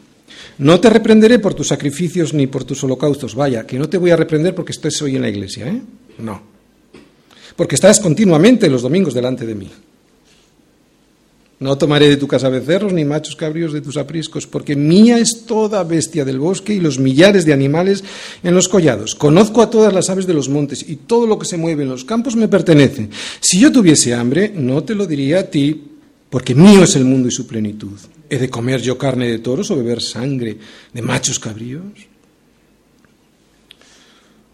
No 0.57 0.79
te 0.79 0.89
reprenderé 0.89 1.39
por 1.39 1.53
tus 1.53 1.69
sacrificios 1.69 2.33
ni 2.33 2.47
por 2.47 2.63
tus 2.63 2.83
holocaustos. 2.83 3.33
Vaya, 3.33 3.65
que 3.65 3.79
no 3.79 3.89
te 3.89 3.97
voy 3.97 4.11
a 4.11 4.15
reprender 4.15 4.53
porque 4.53 4.71
estés 4.71 5.01
hoy 5.01 5.15
en 5.15 5.23
la 5.23 5.29
iglesia, 5.29 5.67
¿eh? 5.67 5.81
No. 6.19 6.41
Porque 7.55 7.75
estás 7.75 7.99
continuamente 7.99 8.69
los 8.69 8.81
domingos 8.81 9.13
delante 9.13 9.45
de 9.45 9.55
mí. 9.55 9.69
No 11.59 11.77
tomaré 11.77 12.09
de 12.09 12.17
tu 12.17 12.27
casa 12.27 12.49
becerros 12.49 12.91
ni 12.91 13.05
machos 13.05 13.37
cabríos 13.37 13.71
de 13.71 13.79
tus 13.79 13.95
apriscos, 13.95 14.45
porque 14.45 14.75
mía 14.75 15.17
es 15.17 15.45
toda 15.47 15.83
bestia 15.83 16.25
del 16.25 16.37
bosque 16.37 16.73
y 16.73 16.81
los 16.81 16.99
millares 16.99 17.45
de 17.45 17.53
animales 17.53 18.03
en 18.43 18.53
los 18.53 18.67
collados. 18.67 19.15
Conozco 19.15 19.61
a 19.61 19.69
todas 19.69 19.93
las 19.93 20.09
aves 20.09 20.27
de 20.27 20.33
los 20.33 20.49
montes 20.49 20.87
y 20.87 20.97
todo 20.97 21.25
lo 21.25 21.39
que 21.39 21.45
se 21.45 21.57
mueve 21.57 21.83
en 21.83 21.89
los 21.89 22.03
campos 22.03 22.35
me 22.35 22.49
pertenece. 22.49 23.09
Si 23.39 23.59
yo 23.59 23.71
tuviese 23.71 24.13
hambre, 24.13 24.51
no 24.53 24.83
te 24.83 24.93
lo 24.93 25.07
diría 25.07 25.39
a 25.39 25.43
ti, 25.43 25.92
porque 26.33 26.55
mío 26.55 26.83
es 26.83 26.95
el 26.95 27.05
mundo 27.05 27.27
y 27.27 27.31
su 27.31 27.45
plenitud. 27.45 27.93
¿He 28.27 28.39
de 28.39 28.49
comer 28.49 28.81
yo 28.81 28.97
carne 28.97 29.29
de 29.29 29.37
toros 29.37 29.69
o 29.69 29.75
beber 29.75 30.01
sangre 30.01 30.57
de 30.91 31.01
machos 31.03 31.37
cabríos? 31.37 31.83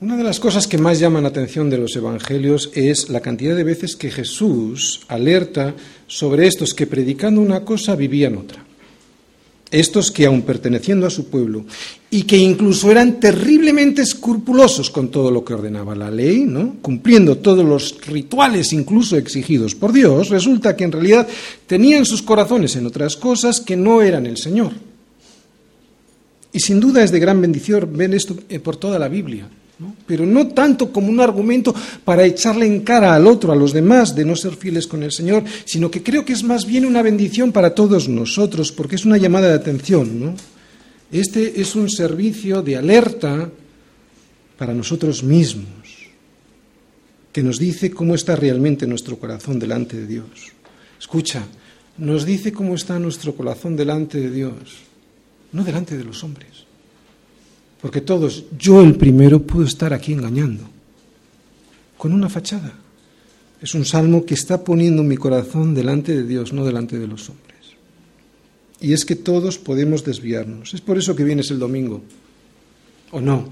Una 0.02 0.18
de 0.18 0.26
las 0.26 0.42
cosas 0.42 0.68
que 0.68 0.78
más 0.78 1.00
llaman 1.00 1.24
la 1.24 1.30
atención 1.30 1.70
de 1.70 1.78
los 1.78 1.96
evangelios 1.96 2.70
es 2.74 3.08
la 3.08 3.22
cantidad 3.22 3.56
de 3.56 3.63
veces 3.63 3.96
que 3.96 4.12
Jesús 4.12 5.06
alerta 5.08 5.74
sobre 6.06 6.48
estos 6.48 6.74
que 6.74 6.86
predicando 6.86 7.39
una 7.39 7.63
cosa 7.63 7.96
vivían 7.96 8.36
otra. 8.36 8.65
Estos 9.71 10.10
que 10.10 10.25
aun 10.25 10.41
perteneciendo 10.41 11.05
a 11.05 11.12
su 11.12 11.29
pueblo 11.29 11.63
y 12.10 12.23
que 12.23 12.38
incluso 12.38 12.89
eran 12.89 13.19
terriblemente 13.19 14.01
escrupulosos 14.01 14.89
con 14.89 15.10
todo 15.10 15.29
lo 15.29 15.45
que 15.45 15.53
ordenaba 15.53 15.95
la 15.95 16.10
ley, 16.10 16.45
¿no? 16.45 16.77
cumpliendo 16.82 17.38
todos 17.38 17.63
los 17.63 18.01
rituales 18.08 18.73
incluso 18.73 19.15
exigidos 19.15 19.75
por 19.75 19.93
Dios, 19.93 20.29
resulta 20.29 20.75
que 20.75 20.86
en 20.86 20.91
realidad 20.91 21.27
tenían 21.67 22.05
sus 22.05 22.23
corazones 22.23 22.75
en 22.75 22.88
otras 22.88 23.15
cosas 23.15 23.62
que 23.62 23.77
no 23.77 24.01
eran 24.01 24.25
el 24.25 24.38
Señor. 24.38 24.71
Y 26.51 26.60
sin 26.60 26.79
duda 26.79 27.03
es 27.03 27.12
de 27.12 27.19
gran 27.19 27.39
bendición 27.39 27.95
ver 27.95 28.13
esto 28.15 28.36
eh, 28.49 28.60
por 28.60 28.75
toda 28.75 28.97
la 28.97 29.08
Biblia 29.08 29.47
pero 30.06 30.26
no 30.26 30.48
tanto 30.50 30.92
como 30.92 31.08
un 31.08 31.20
argumento 31.20 31.74
para 32.04 32.26
echarle 32.26 32.65
en 32.65 32.82
cara 32.82 33.15
al 33.15 33.28
otro, 33.28 33.52
a 33.52 33.56
los 33.56 33.72
demás, 33.72 34.15
de 34.15 34.26
no 34.26 34.36
ser 34.36 34.56
fieles 34.56 34.88
con 34.88 35.04
el 35.04 35.12
Señor, 35.12 35.44
sino 35.65 35.89
que 35.89 36.04
creo 36.04 36.26
que 36.26 36.34
es 36.34 36.44
más 36.44 36.65
bien 36.65 36.86
una 36.86 37.02
bendición 37.02 37.52
para 37.52 37.74
todos 37.74 38.10
nosotros, 38.10 38.72
porque 38.72 38.96
es 38.96 39.06
una 39.06 39.18
llamada 39.18 39.48
de 39.48 39.56
atención. 39.56 40.36
Este 41.12 41.62
es 41.62 41.76
un 41.76 41.89
servicio 41.89 42.62
de 42.62 42.76
alerta 42.76 43.50
para 44.58 44.74
nosotros 44.74 45.24
mismos, 45.24 45.68
que 47.32 47.42
nos 47.42 47.58
dice 47.58 47.92
cómo 47.92 48.15
está 48.15 48.36
realmente 48.36 48.86
nuestro 48.86 49.18
corazón 49.18 49.60
delante 49.60 49.96
de 49.96 50.08
Dios. 50.08 50.52
Escucha, 51.00 51.44
nos 51.98 52.26
dice 52.26 52.52
cómo 52.52 52.76
está 52.76 53.00
nuestro 53.00 53.34
corazón 53.34 53.78
delante 53.78 54.20
de 54.20 54.30
Dios, 54.30 54.84
no 55.54 55.63
delante 55.63 55.98
de 55.98 56.04
los 56.04 56.24
hombres. 56.24 56.59
Porque 57.82 58.02
todos, 58.02 58.46
yo 58.58 58.82
el 58.82 58.96
primero, 58.96 59.42
puedo 59.42 59.65
estar 59.65 59.94
aquí 59.94 60.13
engañando, 60.13 60.63
con 61.98 62.13
una 62.13 62.30
fachada. 62.30 62.74
Es 63.62 63.74
un 63.74 63.86
salmo 63.86 64.26
que 64.26 64.34
está 64.34 64.63
poniendo 64.63 65.04
mi 65.04 65.18
corazón 65.18 65.74
delante 65.74 66.15
de 66.15 66.24
Dios, 66.24 66.54
no 66.54 66.65
delante 66.65 66.98
de 66.98 67.08
los 67.08 67.30
hombres. 67.30 67.50
Y 68.82 68.94
es 68.94 69.06
que 69.06 69.15
todos 69.15 69.58
podemos 69.58 70.04
desviarnos. 70.06 70.74
Es 70.74 70.82
por 70.82 70.98
eso 70.98 71.15
que 71.15 71.24
vienes 71.24 71.52
el 71.52 71.60
domingo. 71.60 72.02
¿O 73.12 73.20
no? 73.20 73.50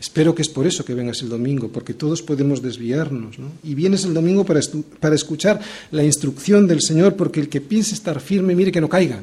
Espero 0.00 0.34
que 0.34 0.42
es 0.42 0.48
por 0.48 0.66
eso 0.66 0.84
que 0.84 0.94
vengas 0.94 1.20
el 1.22 1.28
domingo, 1.28 1.68
porque 1.68 1.94
todos 1.94 2.22
podemos 2.22 2.62
desviarnos. 2.62 3.38
¿no? 3.38 3.52
Y 3.62 3.74
vienes 3.74 4.04
el 4.04 4.14
domingo 4.14 4.44
para, 4.44 4.60
para 4.98 5.14
escuchar 5.14 5.60
la 5.90 6.02
instrucción 6.02 6.66
del 6.66 6.80
Señor, 6.80 7.14
porque 7.16 7.40
el 7.40 7.48
que 7.48 7.60
piense 7.60 7.94
estar 7.94 8.20
firme, 8.20 8.54
mire 8.54 8.72
que 8.72 8.80
no 8.80 8.88
caiga. 8.88 9.22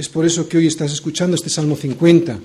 Es 0.00 0.08
por 0.08 0.24
eso 0.24 0.48
que 0.48 0.56
hoy 0.56 0.66
estás 0.66 0.94
escuchando 0.94 1.36
este 1.36 1.50
Salmo 1.50 1.76
50. 1.76 2.38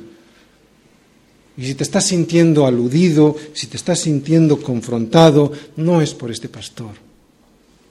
Y 1.56 1.66
si 1.66 1.74
te 1.74 1.84
estás 1.84 2.06
sintiendo 2.06 2.68
aludido, 2.68 3.34
si 3.54 3.68
te 3.68 3.78
estás 3.78 4.02
sintiendo 4.02 4.62
confrontado, 4.62 5.54
no 5.78 6.02
es 6.02 6.14
por 6.14 6.32
este 6.32 6.50
pastor, 6.50 6.92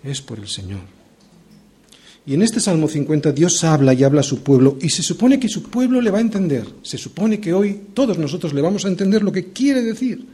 es 0.02 0.20
por 0.20 0.38
el 0.38 0.48
Señor. 0.48 0.82
Y 2.26 2.34
en 2.34 2.42
este 2.42 2.60
Salmo 2.60 2.88
50 2.88 3.32
Dios 3.32 3.64
habla 3.64 3.94
y 3.94 4.04
habla 4.04 4.20
a 4.20 4.22
su 4.22 4.42
pueblo 4.42 4.76
y 4.82 4.90
se 4.90 5.02
supone 5.02 5.40
que 5.40 5.48
su 5.48 5.62
pueblo 5.62 6.02
le 6.02 6.10
va 6.10 6.18
a 6.18 6.20
entender. 6.20 6.66
Se 6.82 6.98
supone 6.98 7.40
que 7.40 7.54
hoy 7.54 7.84
todos 7.94 8.18
nosotros 8.18 8.52
le 8.52 8.60
vamos 8.60 8.84
a 8.84 8.88
entender 8.88 9.22
lo 9.22 9.32
que 9.32 9.46
quiere 9.46 9.80
decir. 9.80 10.26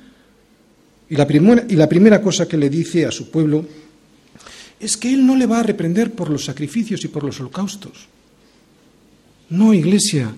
Y 1.09 1.15
la 1.15 1.29
primera, 1.29 1.65
y 1.69 1.77
la 1.77 1.89
primera 1.89 2.21
cosa 2.21 2.49
que 2.49 2.57
le 2.57 2.69
dice 2.69 3.07
a 3.07 3.13
su 3.13 3.31
pueblo 3.31 3.65
es 4.81 4.97
que 4.97 5.15
Él 5.15 5.25
no 5.25 5.37
le 5.37 5.47
va 5.47 5.61
a 5.61 5.63
reprender 5.63 6.15
por 6.15 6.31
los 6.31 6.47
sacrificios 6.47 7.05
y 7.05 7.09
por 7.09 7.23
los 7.23 7.39
holocaustos. 7.39 8.09
No, 9.51 9.75
iglesia, 9.75 10.33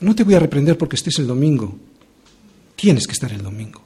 no 0.00 0.14
te 0.14 0.24
voy 0.24 0.34
a 0.34 0.38
reprender 0.38 0.76
porque 0.76 0.96
estés 0.96 1.18
el 1.18 1.26
domingo. 1.26 1.76
Tienes 2.76 3.06
que 3.06 3.12
estar 3.12 3.32
el 3.32 3.42
domingo. 3.42 3.82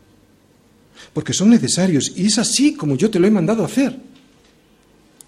Porque 1.13 1.33
son 1.33 1.51
necesarios 1.51 2.13
y 2.17 2.27
es 2.27 2.39
así 2.39 2.75
como 2.75 2.97
yo 2.97 3.11
te 3.11 3.19
lo 3.19 3.27
he 3.27 3.31
mandado 3.31 3.63
a 3.63 3.67
hacer. 3.67 3.97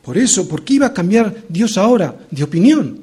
Por 0.02 0.18
eso, 0.18 0.48
¿por 0.48 0.64
qué 0.64 0.74
iba 0.74 0.86
a 0.86 0.92
cambiar 0.92 1.44
Dios 1.48 1.78
ahora 1.78 2.26
de 2.30 2.42
opinión? 2.42 3.00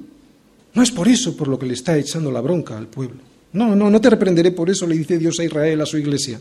No 0.73 0.81
es 0.81 0.91
por 0.91 1.07
eso 1.07 1.35
por 1.35 1.47
lo 1.47 1.57
que 1.57 1.65
le 1.65 1.73
está 1.73 1.97
echando 1.97 2.31
la 2.31 2.41
bronca 2.41 2.77
al 2.77 2.87
pueblo. 2.87 3.21
No, 3.53 3.75
no, 3.75 3.89
no 3.89 4.01
te 4.01 4.09
reprenderé 4.09 4.51
por 4.51 4.69
eso, 4.69 4.87
le 4.87 4.97
dice 4.97 5.17
Dios 5.17 5.39
a 5.39 5.43
Israel, 5.43 5.81
a 5.81 5.85
su 5.85 5.97
iglesia. 5.97 6.39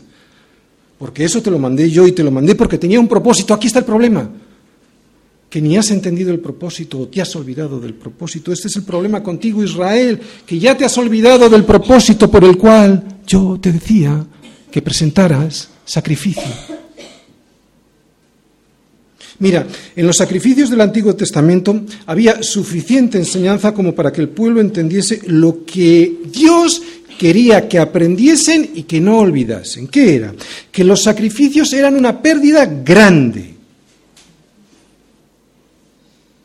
Porque 0.97 1.23
eso 1.23 1.41
te 1.41 1.51
lo 1.51 1.59
mandé 1.59 1.89
yo 1.89 2.07
y 2.07 2.11
te 2.11 2.23
lo 2.23 2.31
mandé 2.31 2.55
porque 2.55 2.77
tenía 2.77 2.99
un 2.99 3.07
propósito. 3.07 3.53
Aquí 3.53 3.67
está 3.67 3.79
el 3.79 3.85
problema 3.85 4.29
que 5.53 5.61
ni 5.61 5.77
has 5.77 5.91
entendido 5.91 6.31
el 6.31 6.39
propósito 6.39 6.97
o 6.97 7.07
te 7.07 7.21
has 7.21 7.35
olvidado 7.35 7.79
del 7.79 7.93
propósito. 7.93 8.51
Este 8.51 8.69
es 8.69 8.75
el 8.75 8.81
problema 8.81 9.21
contigo, 9.21 9.63
Israel, 9.63 10.19
que 10.47 10.57
ya 10.57 10.75
te 10.75 10.83
has 10.83 10.97
olvidado 10.97 11.47
del 11.47 11.63
propósito 11.63 12.31
por 12.31 12.43
el 12.43 12.57
cual 12.57 13.19
yo 13.27 13.59
te 13.61 13.71
decía 13.71 14.25
que 14.71 14.81
presentaras 14.81 15.69
sacrificio. 15.85 16.41
Mira, 19.37 19.67
en 19.95 20.07
los 20.07 20.17
sacrificios 20.17 20.71
del 20.71 20.81
Antiguo 20.81 21.15
Testamento 21.15 21.83
había 22.07 22.41
suficiente 22.41 23.19
enseñanza 23.19 23.75
como 23.75 23.93
para 23.93 24.11
que 24.11 24.21
el 24.21 24.29
pueblo 24.29 24.59
entendiese 24.59 25.21
lo 25.27 25.63
que 25.63 26.15
Dios 26.33 26.81
quería 27.19 27.69
que 27.69 27.77
aprendiesen 27.77 28.71
y 28.73 28.83
que 28.83 28.99
no 28.99 29.19
olvidasen. 29.19 29.87
¿Qué 29.87 30.15
era? 30.15 30.33
Que 30.71 30.83
los 30.83 31.03
sacrificios 31.03 31.71
eran 31.73 31.95
una 31.95 32.23
pérdida 32.23 32.65
grande 32.65 33.52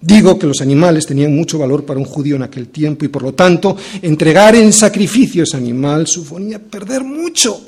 Digo 0.01 0.39
que 0.39 0.47
los 0.47 0.61
animales 0.61 1.07
tenían 1.07 1.35
mucho 1.35 1.59
valor 1.59 1.85
para 1.85 1.99
un 1.99 2.05
judío 2.05 2.37
en 2.37 2.43
aquel 2.43 2.69
tiempo 2.69 3.05
y 3.05 3.09
por 3.09 3.23
lo 3.23 3.35
tanto 3.35 3.77
entregar 4.01 4.55
en 4.55 4.73
sacrificio 4.73 5.43
ese 5.43 5.57
animal 5.57 6.07
suponía 6.07 6.61
perder 6.61 7.03
mucho. 7.03 7.61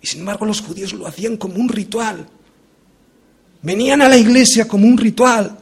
Y 0.00 0.06
sin 0.06 0.20
embargo 0.20 0.46
los 0.46 0.62
judíos 0.62 0.94
lo 0.94 1.06
hacían 1.06 1.36
como 1.36 1.56
un 1.56 1.68
ritual. 1.68 2.26
Venían 3.62 4.00
a 4.02 4.08
la 4.08 4.16
iglesia 4.16 4.66
como 4.66 4.86
un 4.86 4.96
ritual, 4.96 5.58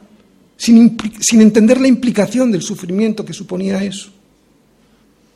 sin, 0.55 0.97
sin 1.19 1.41
entender 1.41 1.79
la 1.79 1.87
implicación 1.87 2.51
del 2.51 2.61
sufrimiento 2.61 3.25
que 3.25 3.33
suponía 3.33 3.83
eso. 3.83 4.11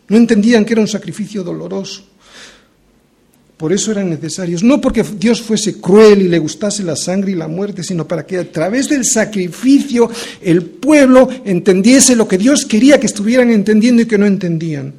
No 0.09 0.15
entendían 0.15 0.63
que 0.63 0.73
era 0.73 0.81
un 0.81 0.87
sacrificio 0.87 1.43
doloroso. 1.43 2.03
Por 3.57 3.73
eso 3.73 3.91
eran 3.91 4.11
necesarios, 4.11 4.61
no 4.61 4.79
porque 4.79 5.03
Dios 5.03 5.41
fuese 5.41 5.81
cruel 5.81 6.21
y 6.21 6.27
le 6.27 6.37
gustase 6.37 6.83
la 6.83 6.95
sangre 6.95 7.31
y 7.31 7.35
la 7.35 7.47
muerte, 7.47 7.83
sino 7.83 8.07
para 8.07 8.23
que 8.23 8.37
a 8.37 8.51
través 8.51 8.87
del 8.87 9.03
sacrificio 9.03 10.11
el 10.41 10.61
pueblo 10.63 11.27
entendiese 11.43 12.15
lo 12.15 12.27
que 12.27 12.37
Dios 12.37 12.65
quería 12.65 12.99
que 12.99 13.07
estuvieran 13.07 13.49
entendiendo 13.49 14.03
y 14.03 14.05
que 14.05 14.19
no 14.19 14.27
entendían. 14.27 14.93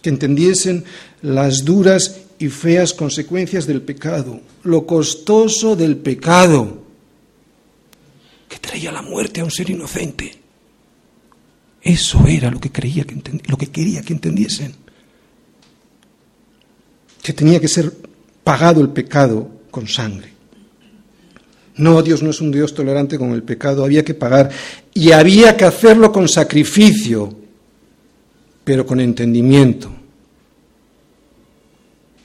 Que 0.00 0.08
entendiesen 0.08 0.84
las 1.20 1.66
duras 1.66 2.16
y 2.38 2.48
feas 2.48 2.94
consecuencias 2.94 3.66
del 3.66 3.82
pecado, 3.82 4.40
lo 4.62 4.86
costoso 4.86 5.76
del 5.76 5.98
pecado, 5.98 6.82
que 8.48 8.58
traía 8.58 8.90
la 8.90 9.02
muerte 9.02 9.42
a 9.42 9.44
un 9.44 9.50
ser 9.50 9.68
inocente. 9.68 10.34
Eso 11.82 12.26
era 12.26 12.50
lo 12.50 12.58
que, 12.58 12.72
creía 12.72 13.04
que 13.04 13.20
lo 13.48 13.58
que 13.58 13.66
quería 13.66 14.00
que 14.00 14.14
entendiesen 14.14 14.85
que 17.26 17.32
tenía 17.32 17.58
que 17.58 17.66
ser 17.66 17.92
pagado 18.44 18.80
el 18.80 18.90
pecado 18.90 19.50
con 19.72 19.88
sangre. 19.88 20.30
No, 21.74 22.00
Dios 22.00 22.22
no 22.22 22.30
es 22.30 22.40
un 22.40 22.52
Dios 22.52 22.72
tolerante 22.72 23.18
con 23.18 23.32
el 23.32 23.42
pecado, 23.42 23.84
había 23.84 24.04
que 24.04 24.14
pagar 24.14 24.48
y 24.94 25.10
había 25.10 25.56
que 25.56 25.64
hacerlo 25.64 26.12
con 26.12 26.28
sacrificio, 26.28 27.36
pero 28.62 28.86
con 28.86 29.00
entendimiento. 29.00 29.90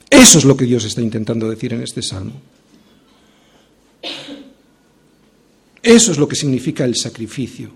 Eso 0.07 0.37
es 0.37 0.45
lo 0.45 0.55
que 0.55 0.65
Dios 0.65 0.85
está 0.85 1.01
intentando 1.01 1.49
decir 1.49 1.73
en 1.73 1.81
este 1.81 2.03
salmo. 2.03 2.39
Eso 5.81 6.11
es 6.11 6.17
lo 6.19 6.27
que 6.27 6.35
significa 6.35 6.85
el 6.85 6.95
sacrificio, 6.95 7.71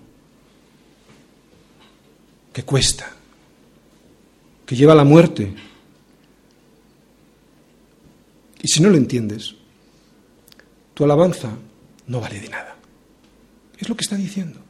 que 2.52 2.62
cuesta, 2.62 3.16
que 4.64 4.76
lleva 4.76 4.92
a 4.92 4.96
la 4.96 5.02
muerte, 5.02 5.52
y 8.62 8.68
si 8.68 8.80
no 8.80 8.90
lo 8.90 8.96
entiendes, 8.96 9.54
tu 10.94 11.04
alabanza 11.04 11.50
no 12.06 12.20
vale 12.20 12.40
de 12.40 12.48
nada. 12.48 12.76
Es 13.78 13.88
lo 13.88 13.96
que 13.96 14.02
está 14.02 14.16
diciendo. 14.16 14.60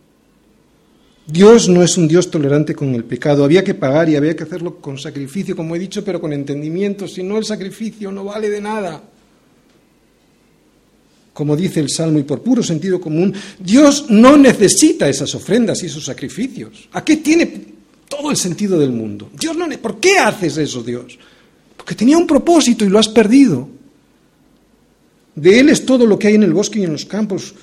Dios 1.27 1.69
no 1.69 1.83
es 1.83 1.97
un 1.97 2.07
Dios 2.07 2.31
tolerante 2.31 2.75
con 2.75 2.95
el 2.95 3.05
pecado. 3.05 3.45
Había 3.45 3.65
que 3.65 3.75
pagar 3.75 4.09
y 4.09 4.17
había 4.17 4.37
que 4.37 4.45
hacerlo 4.45 4.77
con 4.81 4.97
sacrificio, 4.97 5.57
como 5.57 5.75
he 5.75 5.79
dicho, 5.79 6.05
pero 6.05 6.21
con 6.21 6.33
entendimiento. 6.33 7.09
Si 7.09 7.23
no, 7.23 7.37
el 7.37 7.45
sacrificio 7.45 8.13
no 8.13 8.25
vale 8.25 8.49
de 8.49 8.61
nada. 8.61 9.03
Como 11.33 11.57
dice 11.57 11.81
el 11.81 11.91
Salmo, 11.91 12.19
y 12.19 12.23
por 12.23 12.43
puro 12.43 12.63
sentido 12.63 13.01
común, 13.01 13.35
Dios 13.59 14.07
no 14.09 14.37
necesita 14.37 15.09
esas 15.09 15.35
ofrendas 15.35 15.83
y 15.83 15.87
esos 15.87 16.05
sacrificios. 16.05 16.89
¿A 16.93 17.05
qué 17.05 17.17
tiene 17.19 17.67
todo 18.09 18.31
el 18.31 18.37
sentido 18.37 18.79
del 18.79 18.93
mundo? 18.93 19.31
Dios 19.39 19.57
no, 19.57 19.69
¿Por 19.79 19.99
qué 19.99 20.19
haces 20.19 20.57
eso, 20.57 20.83
Dios? 20.83 21.19
Porque 21.77 21.97
tenía 21.97 22.17
un 22.17 22.27
propósito 22.27 22.85
y 22.85 22.89
lo 22.89 23.01
has 23.01 23.09
perdido. 23.09 23.76
De 25.37 25.61
Él 25.61 25.69
es 25.69 25.85
todo 25.85 26.07
lo 26.07 26.19
que 26.19 26.29
hay 26.29 26.35
en 26.35 26.43
el 26.43 26.55
bosque 26.55 26.81
y 26.81 26.85
en 26.85 26.93
los 26.93 27.05
campos. 27.05 27.55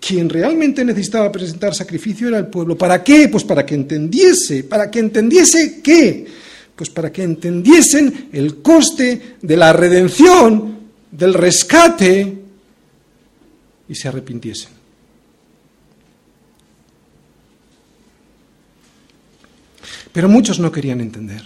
Quien 0.00 0.28
realmente 0.30 0.84
necesitaba 0.84 1.30
presentar 1.30 1.74
sacrificio 1.74 2.28
era 2.28 2.38
el 2.38 2.46
pueblo. 2.46 2.76
¿Para 2.76 3.04
qué? 3.04 3.28
Pues 3.28 3.44
para 3.44 3.66
que 3.66 3.74
entendiese. 3.74 4.64
¿Para 4.64 4.90
que 4.90 4.98
entendiese 4.98 5.80
qué? 5.82 6.26
Pues 6.74 6.88
para 6.88 7.12
que 7.12 7.22
entendiesen 7.22 8.30
el 8.32 8.62
coste 8.62 9.36
de 9.42 9.56
la 9.56 9.72
redención, 9.72 10.78
del 11.10 11.34
rescate 11.34 12.38
y 13.88 13.94
se 13.94 14.08
arrepintiesen. 14.08 14.70
Pero 20.12 20.28
muchos 20.28 20.58
no 20.58 20.72
querían 20.72 21.00
entender 21.00 21.42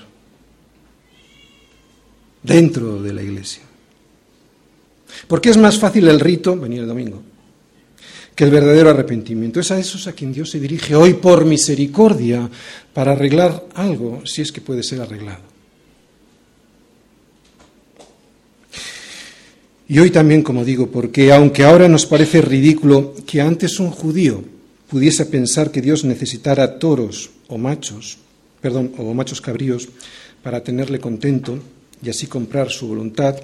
dentro 2.43 3.03
de 3.03 3.13
la 3.13 3.23
iglesia. 3.23 3.72
Porque 5.27 5.51
es 5.51 5.57
más 5.57 5.79
fácil 5.79 6.09
el 6.09 6.21
rito, 6.21 6.57
venir 6.57 6.81
el 6.81 6.89
domingo, 6.89 7.23
que 8.35 8.45
el 8.45 8.51
verdadero 8.51 8.91
arrepentimiento. 8.91 9.61
Es 9.61 9.71
a 9.71 9.79
esos 9.79 10.07
a 10.07 10.13
quien 10.13 10.33
Dios 10.33 10.51
se 10.51 10.61
dirige 10.61 10.95
hoy 10.95 11.15
por 11.15 11.45
misericordia 11.45 12.49
para 12.93 13.13
arreglar 13.13 13.67
algo, 13.75 14.23
si 14.25 14.43
es 14.43 14.53
que 14.53 14.61
puede 14.61 14.83
ser 14.83 15.01
arreglado. 15.01 15.53
Y 19.89 19.99
hoy 19.99 20.11
también, 20.11 20.43
como 20.43 20.65
digo, 20.65 20.87
porque 20.91 21.33
aunque 21.33 21.65
ahora 21.65 21.87
nos 21.87 22.07
parece 22.07 22.41
ridículo 22.41 23.15
que 23.27 23.43
antes 23.43 23.79
un 23.79 23.91
judío 23.91 24.43
pudiese 24.89 25.27
pensar 25.27 25.71
que 25.71 25.83
Dios 25.83 26.05
necesitara 26.05 26.79
toros 26.79 27.31
o 27.49 27.59
machos, 27.59 28.17
perdón, 28.61 28.93
o 28.97 29.13
machos 29.13 29.41
cabríos 29.41 29.89
para 30.43 30.63
tenerle 30.63 30.99
contento 30.99 31.59
y 32.03 32.09
así 32.09 32.27
comprar 32.27 32.71
su 32.71 32.89
voluntad, 32.89 33.37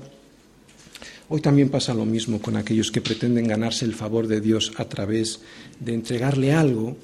Hoy 1.30 1.40
también 1.40 1.68
pasa 1.68 1.92
lo 1.92 2.06
mismo 2.06 2.40
con 2.40 2.56
aquellos 2.56 2.90
que 2.90 3.02
pretenden 3.02 3.46
ganarse 3.46 3.84
el 3.84 3.94
favor 3.94 4.26
de 4.26 4.40
Dios 4.40 4.72
a 4.76 4.86
través 4.86 5.40
de 5.78 5.92
entregarle 5.92 6.52
algo 6.52 6.96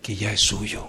que 0.00 0.16
ya 0.16 0.32
es 0.32 0.40
suyo. 0.40 0.86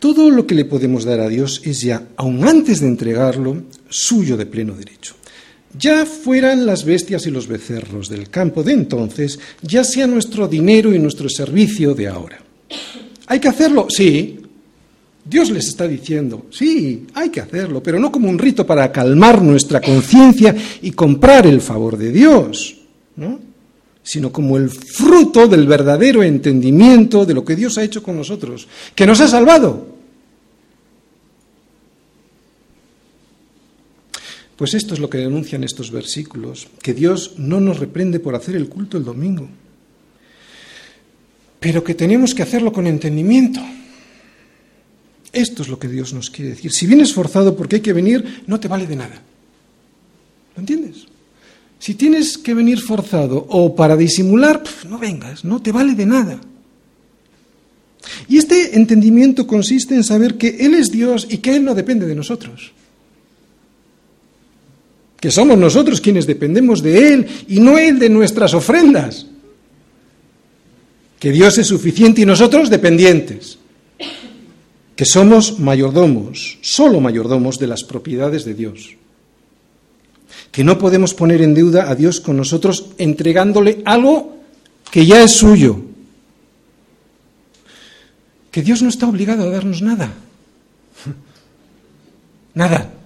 Todo 0.00 0.30
lo 0.30 0.46
que 0.46 0.54
le 0.54 0.64
podemos 0.64 1.04
dar 1.04 1.20
a 1.20 1.28
Dios 1.28 1.60
es 1.64 1.80
ya, 1.80 2.08
aun 2.16 2.46
antes 2.46 2.80
de 2.80 2.86
entregarlo, 2.86 3.62
suyo 3.88 4.36
de 4.36 4.46
pleno 4.46 4.74
derecho. 4.74 5.14
Ya 5.76 6.06
fueran 6.06 6.66
las 6.66 6.84
bestias 6.84 7.26
y 7.26 7.30
los 7.30 7.46
becerros 7.46 8.08
del 8.08 8.30
campo 8.30 8.62
de 8.62 8.72
entonces, 8.72 9.38
ya 9.62 9.84
sea 9.84 10.06
nuestro 10.06 10.48
dinero 10.48 10.94
y 10.94 10.98
nuestro 10.98 11.28
servicio 11.28 11.94
de 11.94 12.08
ahora. 12.08 12.38
¿Hay 13.26 13.40
que 13.40 13.48
hacerlo? 13.48 13.86
Sí, 13.90 14.40
Dios 15.28 15.50
les 15.50 15.68
está 15.68 15.86
diciendo, 15.86 16.46
sí, 16.50 17.06
hay 17.12 17.28
que 17.28 17.40
hacerlo, 17.40 17.82
pero 17.82 17.98
no 17.98 18.10
como 18.10 18.30
un 18.30 18.38
rito 18.38 18.66
para 18.66 18.90
calmar 18.90 19.42
nuestra 19.42 19.80
conciencia 19.80 20.54
y 20.80 20.92
comprar 20.92 21.46
el 21.46 21.60
favor 21.60 21.98
de 21.98 22.10
Dios, 22.10 22.76
¿no? 23.16 23.38
sino 24.02 24.32
como 24.32 24.56
el 24.56 24.70
fruto 24.70 25.46
del 25.46 25.66
verdadero 25.66 26.22
entendimiento 26.22 27.26
de 27.26 27.34
lo 27.34 27.44
que 27.44 27.56
Dios 27.56 27.76
ha 27.76 27.82
hecho 27.82 28.02
con 28.02 28.16
nosotros, 28.16 28.66
que 28.94 29.06
nos 29.06 29.20
ha 29.20 29.28
salvado. 29.28 29.98
Pues 34.56 34.72
esto 34.72 34.94
es 34.94 35.00
lo 35.00 35.10
que 35.10 35.18
denuncian 35.18 35.62
estos 35.62 35.90
versículos, 35.90 36.68
que 36.82 36.94
Dios 36.94 37.34
no 37.36 37.60
nos 37.60 37.78
reprende 37.78 38.18
por 38.18 38.34
hacer 38.34 38.56
el 38.56 38.70
culto 38.70 38.96
el 38.96 39.04
domingo, 39.04 39.46
pero 41.60 41.84
que 41.84 41.94
tenemos 41.94 42.34
que 42.34 42.42
hacerlo 42.42 42.72
con 42.72 42.86
entendimiento. 42.86 43.60
Esto 45.38 45.62
es 45.62 45.68
lo 45.68 45.78
que 45.78 45.86
Dios 45.86 46.12
nos 46.12 46.30
quiere 46.30 46.50
decir. 46.50 46.72
Si 46.72 46.84
vienes 46.84 47.14
forzado 47.14 47.54
porque 47.54 47.76
hay 47.76 47.82
que 47.82 47.92
venir, 47.92 48.42
no 48.48 48.58
te 48.58 48.66
vale 48.66 48.88
de 48.88 48.96
nada. 48.96 49.22
¿Lo 50.56 50.60
entiendes? 50.60 51.06
Si 51.78 51.94
tienes 51.94 52.36
que 52.36 52.54
venir 52.54 52.80
forzado 52.80 53.46
o 53.48 53.76
para 53.76 53.96
disimular, 53.96 54.64
no 54.88 54.98
vengas, 54.98 55.44
no 55.44 55.62
te 55.62 55.70
vale 55.70 55.94
de 55.94 56.06
nada. 56.06 56.40
Y 58.28 58.38
este 58.38 58.74
entendimiento 58.74 59.46
consiste 59.46 59.94
en 59.94 60.02
saber 60.02 60.36
que 60.36 60.56
Él 60.58 60.74
es 60.74 60.90
Dios 60.90 61.28
y 61.30 61.38
que 61.38 61.54
Él 61.54 61.64
no 61.64 61.76
depende 61.76 62.06
de 62.06 62.16
nosotros. 62.16 62.72
Que 65.20 65.30
somos 65.30 65.56
nosotros 65.56 66.00
quienes 66.00 66.26
dependemos 66.26 66.82
de 66.82 67.12
Él 67.14 67.26
y 67.46 67.60
no 67.60 67.78
Él 67.78 68.00
de 68.00 68.08
nuestras 68.08 68.54
ofrendas. 68.54 69.26
Que 71.20 71.30
Dios 71.30 71.58
es 71.58 71.68
suficiente 71.68 72.22
y 72.22 72.26
nosotros 72.26 72.70
dependientes 72.70 73.58
que 74.98 75.06
somos 75.06 75.62
mayordomos, 75.62 76.58
solo 76.58 76.98
mayordomos 76.98 77.62
de 77.62 77.70
las 77.70 77.84
propiedades 77.84 78.42
de 78.42 78.54
Dios, 78.54 78.98
que 80.50 80.64
no 80.64 80.74
podemos 80.74 81.14
poner 81.14 81.40
en 81.40 81.54
deuda 81.54 81.88
a 81.88 81.94
Dios 81.94 82.18
con 82.18 82.36
nosotros 82.36 82.90
entregándole 82.98 83.80
algo 83.86 84.42
que 84.90 85.06
ya 85.06 85.22
es 85.22 85.38
suyo, 85.38 85.78
que 88.50 88.62
Dios 88.62 88.82
no 88.82 88.88
está 88.88 89.06
obligado 89.06 89.44
a 89.46 89.50
darnos 89.54 89.82
nada, 89.82 90.10
nada. 92.54 92.97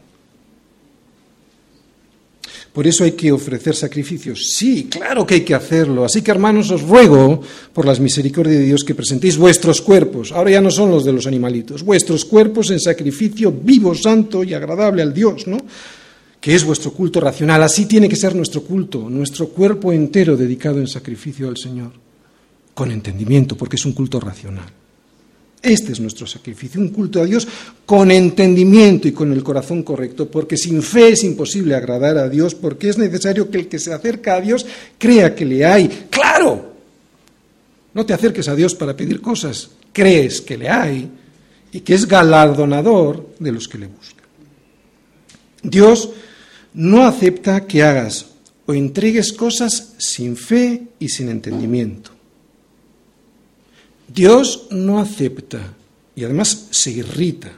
Por 2.72 2.86
eso 2.86 3.04
hay 3.04 3.12
que 3.12 3.30
ofrecer 3.30 3.76
sacrificios. 3.76 4.54
Sí, 4.56 4.88
claro 4.90 5.26
que 5.26 5.34
hay 5.34 5.40
que 5.42 5.54
hacerlo. 5.54 6.04
Así 6.04 6.22
que, 6.22 6.30
hermanos, 6.30 6.70
os 6.70 6.82
ruego, 6.82 7.42
por 7.74 7.84
las 7.84 8.00
misericordias 8.00 8.58
de 8.58 8.64
Dios, 8.64 8.82
que 8.82 8.94
presentéis 8.94 9.36
vuestros 9.36 9.82
cuerpos, 9.82 10.32
ahora 10.32 10.52
ya 10.52 10.60
no 10.60 10.70
son 10.70 10.90
los 10.90 11.04
de 11.04 11.12
los 11.12 11.26
animalitos, 11.26 11.82
vuestros 11.82 12.24
cuerpos 12.24 12.70
en 12.70 12.80
sacrificio 12.80 13.52
vivo, 13.52 13.94
santo 13.94 14.42
y 14.42 14.54
agradable 14.54 15.02
al 15.02 15.12
Dios, 15.12 15.46
¿no? 15.46 15.58
que 16.42 16.56
es 16.56 16.64
vuestro 16.64 16.92
culto 16.92 17.20
racional. 17.20 17.62
Así 17.62 17.86
tiene 17.86 18.08
que 18.08 18.16
ser 18.16 18.34
nuestro 18.34 18.62
culto, 18.62 19.08
nuestro 19.08 19.48
cuerpo 19.48 19.92
entero 19.92 20.36
dedicado 20.36 20.80
en 20.80 20.88
sacrificio 20.88 21.48
al 21.48 21.56
Señor, 21.56 21.92
con 22.74 22.90
entendimiento, 22.90 23.56
porque 23.56 23.76
es 23.76 23.84
un 23.84 23.92
culto 23.92 24.18
racional. 24.18 24.81
Este 25.62 25.92
es 25.92 26.00
nuestro 26.00 26.26
sacrificio, 26.26 26.80
un 26.80 26.88
culto 26.88 27.22
a 27.22 27.24
Dios 27.24 27.46
con 27.86 28.10
entendimiento 28.10 29.06
y 29.06 29.12
con 29.12 29.32
el 29.32 29.44
corazón 29.44 29.84
correcto, 29.84 30.28
porque 30.28 30.56
sin 30.56 30.82
fe 30.82 31.10
es 31.10 31.22
imposible 31.22 31.76
agradar 31.76 32.18
a 32.18 32.28
Dios, 32.28 32.54
porque 32.56 32.88
es 32.88 32.98
necesario 32.98 33.48
que 33.48 33.58
el 33.58 33.68
que 33.68 33.78
se 33.78 33.92
acerca 33.92 34.34
a 34.34 34.40
Dios 34.40 34.66
crea 34.98 35.34
que 35.36 35.44
le 35.44 35.64
hay. 35.64 36.06
Claro, 36.10 36.72
no 37.94 38.04
te 38.04 38.12
acerques 38.12 38.48
a 38.48 38.56
Dios 38.56 38.74
para 38.74 38.96
pedir 38.96 39.20
cosas, 39.20 39.70
crees 39.92 40.40
que 40.40 40.58
le 40.58 40.68
hay 40.68 41.08
y 41.72 41.80
que 41.80 41.94
es 41.94 42.06
galardonador 42.06 43.30
de 43.38 43.52
los 43.52 43.68
que 43.68 43.78
le 43.78 43.86
buscan. 43.86 44.24
Dios 45.62 46.10
no 46.74 47.06
acepta 47.06 47.66
que 47.66 47.82
hagas 47.82 48.26
o 48.66 48.74
entregues 48.74 49.32
cosas 49.32 49.94
sin 49.98 50.36
fe 50.36 50.82
y 50.98 51.08
sin 51.08 51.28
entendimiento. 51.28 52.11
Dios 54.12 54.66
no 54.70 54.98
acepta 55.00 55.74
y 56.14 56.24
además 56.24 56.68
se 56.70 56.90
irrita 56.90 57.52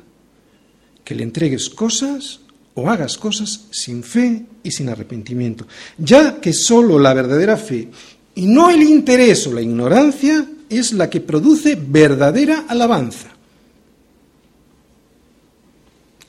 que 1.05 1.15
le 1.15 1.23
entregues 1.23 1.69
cosas 1.69 2.41
o 2.75 2.89
hagas 2.89 3.19
cosas 3.19 3.67
sin 3.71 4.03
fe 4.03 4.47
y 4.63 4.71
sin 4.71 4.89
arrepentimiento, 4.89 5.67
ya 5.99 6.41
que 6.41 6.53
sólo 6.53 6.99
la 6.99 7.15
verdadera 7.15 7.57
fe 7.57 7.89
y 8.35 8.47
no 8.47 8.71
el 8.71 8.83
interés 8.83 9.47
o 9.47 9.53
la 9.53 9.63
ignorancia 9.63 10.47
es 10.69 10.93
la 10.93 11.09
que 11.09 11.21
produce 11.21 11.77
verdadera 11.77 12.65
alabanza. 12.69 13.31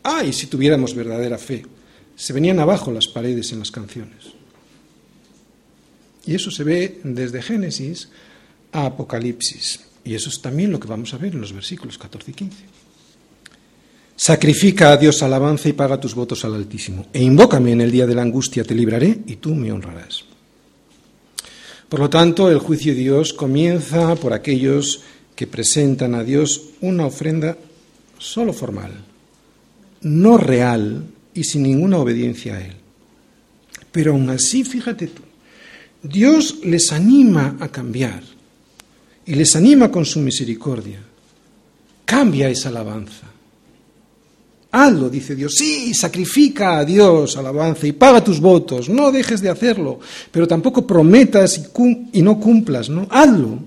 Ay, 0.04 0.34
si 0.34 0.48
tuviéramos 0.48 0.94
verdadera 0.94 1.38
fe, 1.38 1.66
se 2.16 2.34
venían 2.34 2.60
abajo 2.60 2.92
las 2.92 3.08
paredes 3.08 3.52
en 3.52 3.60
las 3.60 3.72
canciones. 3.72 4.36
Y 6.28 6.36
eso 6.36 6.52
se 6.52 6.64
ve 6.64 7.02
desde 7.04 7.42
Génesis 7.42 8.10
a 8.72 8.86
Apocalipsis. 8.86 9.80
Y 10.06 10.14
eso 10.14 10.30
es 10.30 10.40
también 10.40 10.72
lo 10.72 10.80
que 10.80 10.88
vamos 10.88 11.14
a 11.14 11.18
ver 11.18 11.34
en 11.34 11.42
los 11.42 11.52
versículos 11.52 11.98
14 11.98 12.32
y 12.32 12.34
15. 12.36 12.58
Sacrifica 14.16 14.92
a 14.92 14.98
Dios 14.98 15.22
alabanza 15.24 15.68
y 15.68 15.74
paga 15.74 16.00
tus 16.00 16.14
votos 16.14 16.46
al 16.46 16.54
Altísimo. 16.54 17.08
E 17.12 17.22
invócame 17.22 17.72
en 17.72 17.82
el 17.82 17.92
día 17.92 18.06
de 18.06 18.16
la 18.16 18.22
angustia, 18.22 18.64
te 18.64 18.76
libraré 18.76 19.20
y 19.26 19.38
tú 19.38 19.56
me 19.56 19.72
honrarás. 19.72 20.24
Por 21.90 22.00
lo 22.00 22.10
tanto, 22.10 22.50
el 22.50 22.60
juicio 22.60 22.94
de 22.94 23.00
Dios 23.00 23.34
comienza 23.34 24.16
por 24.16 24.32
aquellos 24.32 25.02
que 25.36 25.48
presentan 25.48 26.16
a 26.16 26.24
Dios 26.24 26.62
una 26.82 27.08
ofrenda 27.08 27.58
solo 28.18 28.54
formal, 28.54 28.92
no 30.02 30.38
real 30.38 31.04
y 31.34 31.44
sin 31.44 31.64
ninguna 31.64 31.98
obediencia 31.98 32.56
a 32.56 32.62
Él. 32.62 32.74
Pero 33.92 34.14
aún 34.14 34.30
así, 34.30 34.64
fíjate 34.64 35.08
tú, 35.08 35.24
Dios 36.04 36.60
les 36.64 36.92
anima 36.92 37.58
a 37.60 37.68
cambiar 37.70 38.35
y 39.26 39.36
les 39.36 39.56
anima 39.56 39.90
con 39.90 40.06
su 40.06 40.20
misericordia. 40.20 41.00
Cambia 42.06 42.50
esa 42.50 42.70
alabanza. 42.70 43.26
Hazlo, 44.72 45.10
dice 45.10 45.36
Dios. 45.36 45.54
Sí, 45.58 45.94
sacrifica 45.94 46.80
a 46.80 46.86
Dios 46.86 47.38
alabanza 47.38 47.88
y 47.88 47.94
paga 47.94 48.24
tus 48.24 48.42
votos. 48.42 48.90
No 48.90 49.12
dejes 49.12 49.42
de 49.42 49.50
hacerlo, 49.50 50.00
pero 50.32 50.48
tampoco 50.48 50.86
prometas 50.86 51.70
y, 52.12 52.22
no 52.22 52.40
cumplas, 52.40 52.90
¿no? 52.90 53.08
Hazlo. 53.10 53.60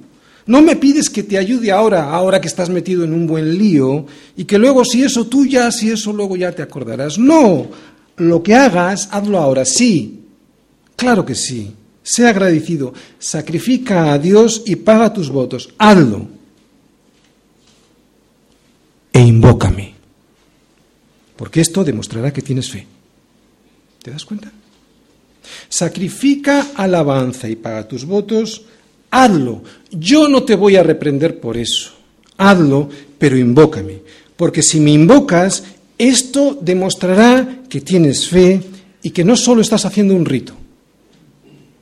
No 0.47 0.63
me 0.63 0.77
pides 0.77 1.11
que 1.11 1.23
te 1.23 1.39
ayude 1.39 1.71
ahora, 1.71 2.11
ahora 2.11 2.41
que 2.41 2.49
estás 2.49 2.69
metido 2.69 3.05
en 3.05 3.13
un 3.13 3.27
buen 3.27 3.59
lío, 3.59 4.07
y 4.37 4.45
que 4.45 4.59
luego 4.59 4.85
si 4.85 5.03
eso 5.03 5.27
tú 5.27 5.45
ya, 5.45 5.71
si 5.71 5.91
eso 5.91 6.13
luego 6.13 6.37
ya 6.37 6.53
te 6.53 6.63
acordarás. 6.63 7.19
No, 7.19 7.69
lo 8.17 8.43
que 8.43 8.55
hagas, 8.55 9.09
hazlo 9.11 9.39
ahora, 9.39 9.65
sí. 9.65 10.21
Claro 10.97 11.25
que 11.25 11.35
sí. 11.35 11.73
Sea 12.11 12.31
agradecido, 12.31 12.95
sacrifica 13.19 14.15
a 14.15 14.19
Dios 14.19 14.63
y 14.65 14.77
paga 14.77 15.13
tus 15.13 15.29
votos. 15.29 15.69
Hazlo. 15.77 16.27
E 19.13 19.21
invócame. 19.21 19.93
Porque 21.37 21.61
esto 21.61 21.85
demostrará 21.85 22.33
que 22.33 22.41
tienes 22.41 22.71
fe. 22.71 22.87
¿Te 24.03 24.11
das 24.11 24.25
cuenta? 24.25 24.51
Sacrifica 25.69 26.69
alabanza 26.77 27.47
y 27.47 27.57
paga 27.57 27.87
tus 27.87 28.07
votos. 28.07 28.63
Hazlo. 29.11 29.63
Yo 29.91 30.29
no 30.29 30.45
te 30.45 30.57
voy 30.57 30.77
a 30.77 30.83
reprender 30.83 31.39
por 31.39 31.59
eso. 31.59 31.93
Hazlo, 32.39 32.89
pero 33.19 33.37
invócame. 33.37 34.01
Porque 34.35 34.63
si 34.63 34.81
me 34.81 34.93
invocas, 34.93 35.63
esto 35.99 36.57
demostrará 36.59 37.65
que 37.69 37.83
tienes 37.83 38.27
fe 38.27 38.63
y 39.03 39.11
que 39.11 39.25
no 39.25 39.37
solo 39.37 39.61
estás 39.61 39.85
haciendo 39.85 40.15
un 40.15 40.25
rito. 40.25 40.57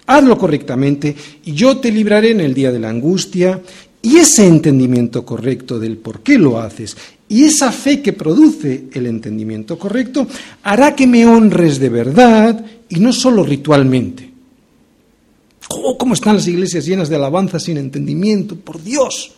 Hazlo 0.07 0.39
correctamente 0.39 1.15
y 1.45 1.53
yo 1.53 1.79
te 1.79 1.91
libraré 1.91 2.31
en 2.31 2.41
el 2.41 2.55
día 2.55 2.71
de 2.71 2.79
la 2.79 2.91
angustia 2.91 3.61
y 4.03 4.19
ese 4.19 4.47
entendimiento 4.47 5.27
correcto 5.27 5.79
del 5.81 5.97
por 5.97 6.21
qué 6.21 6.39
lo 6.39 6.61
haces 6.61 6.97
y 7.29 7.45
esa 7.45 7.73
fe 7.73 8.01
que 8.01 8.13
produce 8.13 8.85
el 8.93 9.07
entendimiento 9.07 9.79
correcto 9.79 10.29
hará 10.63 10.95
que 10.95 11.07
me 11.07 11.27
honres 11.27 11.81
de 11.81 11.89
verdad 11.89 12.65
y 12.89 13.01
no 13.01 13.13
solo 13.13 13.43
ritualmente. 13.43 14.31
Oh, 15.71 15.99
¿Cómo 15.99 16.15
están 16.15 16.37
las 16.37 16.47
iglesias 16.47 16.87
llenas 16.87 17.09
de 17.09 17.17
alabanza 17.17 17.59
sin 17.59 17.79
entendimiento? 17.79 18.55
Por 18.55 18.83
Dios. 18.83 19.33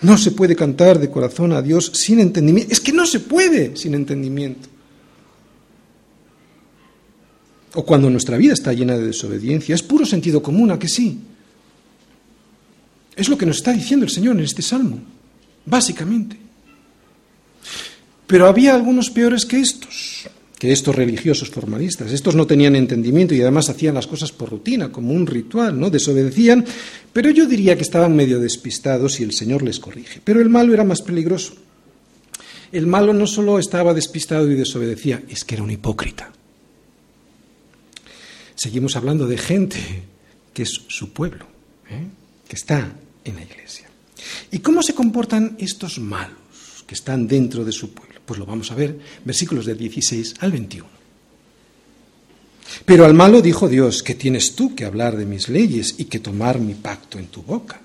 No 0.00 0.16
se 0.16 0.30
puede 0.30 0.54
cantar 0.54 1.00
de 1.00 1.10
corazón 1.10 1.52
a 1.52 1.60
Dios 1.60 1.90
sin 1.94 2.20
entendimiento. 2.20 2.72
Es 2.72 2.80
que 2.80 2.92
no 2.92 3.04
se 3.04 3.18
puede 3.20 3.76
sin 3.76 3.94
entendimiento. 3.94 4.68
O 7.74 7.84
cuando 7.84 8.08
nuestra 8.10 8.36
vida 8.36 8.54
está 8.54 8.72
llena 8.72 8.96
de 8.96 9.06
desobediencia. 9.06 9.74
Es 9.74 9.82
puro 9.82 10.06
sentido 10.06 10.42
común, 10.42 10.70
¿a 10.70 10.78
que 10.78 10.88
sí? 10.88 11.18
Es 13.14 13.28
lo 13.28 13.36
que 13.36 13.46
nos 13.46 13.56
está 13.56 13.72
diciendo 13.72 14.06
el 14.06 14.12
Señor 14.12 14.36
en 14.36 14.44
este 14.44 14.62
salmo, 14.62 15.00
básicamente. 15.66 16.36
Pero 18.26 18.46
había 18.46 18.74
algunos 18.74 19.10
peores 19.10 19.44
que 19.44 19.58
estos, 19.58 20.28
que 20.58 20.70
estos 20.70 20.94
religiosos 20.94 21.50
formalistas. 21.50 22.12
Estos 22.12 22.34
no 22.34 22.46
tenían 22.46 22.76
entendimiento 22.76 23.34
y 23.34 23.40
además 23.40 23.70
hacían 23.70 23.94
las 23.94 24.06
cosas 24.06 24.32
por 24.32 24.50
rutina, 24.50 24.92
como 24.92 25.12
un 25.12 25.26
ritual, 25.26 25.78
¿no? 25.78 25.90
Desobedecían, 25.90 26.64
pero 27.12 27.30
yo 27.30 27.46
diría 27.46 27.76
que 27.76 27.82
estaban 27.82 28.14
medio 28.14 28.38
despistados 28.38 29.18
y 29.18 29.24
el 29.24 29.32
Señor 29.32 29.62
les 29.62 29.80
corrige. 29.80 30.20
Pero 30.22 30.40
el 30.40 30.48
malo 30.48 30.74
era 30.74 30.84
más 30.84 31.02
peligroso. 31.02 31.54
El 32.70 32.86
malo 32.86 33.14
no 33.14 33.26
solo 33.26 33.58
estaba 33.58 33.94
despistado 33.94 34.50
y 34.50 34.54
desobedecía, 34.54 35.22
es 35.28 35.44
que 35.44 35.54
era 35.54 35.64
un 35.64 35.70
hipócrita. 35.70 36.30
Seguimos 38.58 38.96
hablando 38.96 39.28
de 39.28 39.38
gente 39.38 39.78
que 40.52 40.64
es 40.64 40.82
su 40.88 41.12
pueblo, 41.12 41.46
¿eh? 41.88 42.08
que 42.48 42.56
está 42.56 42.90
en 43.24 43.36
la 43.36 43.42
iglesia. 43.42 43.88
¿Y 44.50 44.58
cómo 44.58 44.82
se 44.82 44.94
comportan 44.94 45.54
estos 45.60 46.00
malos 46.00 46.82
que 46.84 46.96
están 46.96 47.28
dentro 47.28 47.64
de 47.64 47.70
su 47.70 47.94
pueblo? 47.94 48.20
Pues 48.26 48.40
lo 48.40 48.46
vamos 48.46 48.72
a 48.72 48.74
ver, 48.74 48.98
versículos 49.24 49.64
del 49.64 49.78
16 49.78 50.34
al 50.40 50.50
21. 50.50 50.88
Pero 52.84 53.04
al 53.04 53.14
malo 53.14 53.40
dijo 53.42 53.68
Dios, 53.68 54.02
que 54.02 54.16
tienes 54.16 54.56
tú 54.56 54.74
que 54.74 54.84
hablar 54.84 55.16
de 55.16 55.24
mis 55.24 55.48
leyes 55.48 55.94
y 55.96 56.06
que 56.06 56.18
tomar 56.18 56.58
mi 56.58 56.74
pacto 56.74 57.20
en 57.20 57.28
tu 57.28 57.42
boca. 57.42 57.80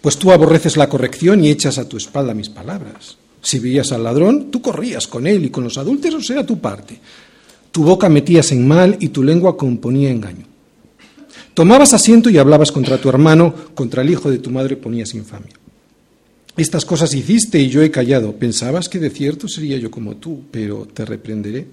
Pues 0.00 0.16
tú 0.16 0.32
aborreces 0.32 0.78
la 0.78 0.88
corrección 0.88 1.44
y 1.44 1.50
echas 1.50 1.76
a 1.76 1.86
tu 1.86 1.98
espalda 1.98 2.32
mis 2.32 2.48
palabras. 2.48 3.18
Si 3.42 3.58
veías 3.58 3.92
al 3.92 4.04
ladrón, 4.04 4.50
tú 4.50 4.62
corrías 4.62 5.06
con 5.06 5.26
él 5.26 5.44
y 5.44 5.50
con 5.50 5.64
los 5.64 5.76
adúlteros 5.76 6.30
era 6.30 6.46
tu 6.46 6.58
parte. 6.60 6.98
Tu 7.74 7.82
boca 7.82 8.08
metías 8.08 8.52
en 8.52 8.68
mal 8.68 8.96
y 9.00 9.08
tu 9.08 9.24
lengua 9.24 9.56
componía 9.56 10.08
engaño. 10.08 10.46
Tomabas 11.54 11.92
asiento 11.92 12.30
y 12.30 12.38
hablabas 12.38 12.70
contra 12.70 12.98
tu 12.98 13.08
hermano, 13.08 13.52
contra 13.74 14.02
el 14.02 14.10
hijo 14.10 14.30
de 14.30 14.38
tu 14.38 14.48
madre 14.48 14.76
ponías 14.76 15.12
infamia. 15.12 15.54
Estas 16.56 16.84
cosas 16.84 17.12
hiciste 17.14 17.58
y 17.58 17.68
yo 17.68 17.82
he 17.82 17.90
callado. 17.90 18.36
Pensabas 18.36 18.88
que 18.88 19.00
de 19.00 19.10
cierto 19.10 19.48
sería 19.48 19.76
yo 19.76 19.90
como 19.90 20.14
tú, 20.14 20.44
pero 20.52 20.86
te 20.86 21.04
reprenderé 21.04 21.66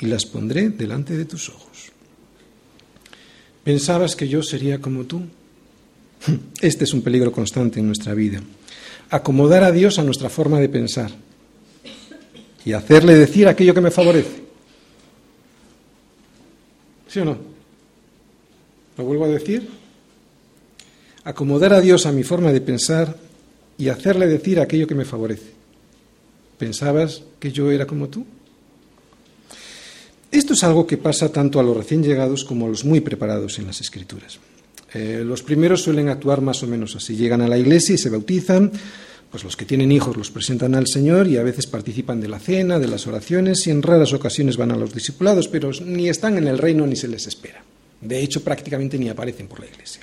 y 0.00 0.06
las 0.06 0.26
pondré 0.26 0.68
delante 0.68 1.16
de 1.16 1.24
tus 1.24 1.48
ojos. 1.48 1.90
¿Pensabas 3.64 4.14
que 4.14 4.28
yo 4.28 4.44
sería 4.44 4.80
como 4.80 5.06
tú? 5.06 5.22
Este 6.60 6.84
es 6.84 6.94
un 6.94 7.02
peligro 7.02 7.32
constante 7.32 7.80
en 7.80 7.88
nuestra 7.88 8.14
vida. 8.14 8.40
Acomodar 9.10 9.64
a 9.64 9.72
Dios 9.72 9.98
a 9.98 10.04
nuestra 10.04 10.28
forma 10.30 10.60
de 10.60 10.68
pensar 10.68 11.10
y 12.64 12.74
hacerle 12.74 13.16
decir 13.16 13.48
aquello 13.48 13.74
que 13.74 13.80
me 13.80 13.90
favorece. 13.90 14.41
¿Sí 17.12 17.20
o 17.20 17.26
no? 17.26 17.36
Lo 18.96 19.04
vuelvo 19.04 19.26
a 19.26 19.28
decir. 19.28 19.68
Acomodar 21.24 21.74
a 21.74 21.80
Dios 21.82 22.06
a 22.06 22.12
mi 22.12 22.22
forma 22.22 22.52
de 22.52 22.62
pensar 22.62 23.18
y 23.76 23.90
hacerle 23.90 24.26
decir 24.26 24.58
aquello 24.58 24.86
que 24.86 24.94
me 24.94 25.04
favorece. 25.04 25.52
¿Pensabas 26.56 27.22
que 27.38 27.52
yo 27.52 27.70
era 27.70 27.86
como 27.86 28.08
tú? 28.08 28.24
Esto 30.30 30.54
es 30.54 30.64
algo 30.64 30.86
que 30.86 30.96
pasa 30.96 31.30
tanto 31.30 31.60
a 31.60 31.62
los 31.62 31.76
recién 31.76 32.02
llegados 32.02 32.46
como 32.46 32.64
a 32.64 32.70
los 32.70 32.82
muy 32.82 33.00
preparados 33.00 33.58
en 33.58 33.66
las 33.66 33.82
escrituras. 33.82 34.38
Eh, 34.94 35.22
los 35.22 35.42
primeros 35.42 35.82
suelen 35.82 36.08
actuar 36.08 36.40
más 36.40 36.62
o 36.62 36.66
menos 36.66 36.96
así. 36.96 37.14
Llegan 37.14 37.42
a 37.42 37.48
la 37.48 37.58
iglesia 37.58 37.94
y 37.94 37.98
se 37.98 38.08
bautizan, 38.08 38.72
pues 39.32 39.44
los 39.44 39.56
que 39.56 39.64
tienen 39.64 39.90
hijos 39.90 40.14
los 40.14 40.30
presentan 40.30 40.74
al 40.74 40.86
Señor 40.86 41.26
y 41.26 41.38
a 41.38 41.42
veces 41.42 41.66
participan 41.66 42.20
de 42.20 42.28
la 42.28 42.38
cena, 42.38 42.78
de 42.78 42.86
las 42.86 43.06
oraciones 43.06 43.66
y 43.66 43.70
en 43.70 43.82
raras 43.82 44.12
ocasiones 44.12 44.58
van 44.58 44.72
a 44.72 44.76
los 44.76 44.92
discipulados, 44.92 45.48
pero 45.48 45.70
ni 45.86 46.10
están 46.10 46.36
en 46.36 46.46
el 46.46 46.58
reino 46.58 46.86
ni 46.86 46.96
se 46.96 47.08
les 47.08 47.26
espera. 47.26 47.64
De 48.02 48.22
hecho, 48.22 48.44
prácticamente 48.44 48.98
ni 48.98 49.08
aparecen 49.08 49.48
por 49.48 49.60
la 49.60 49.66
iglesia. 49.66 50.02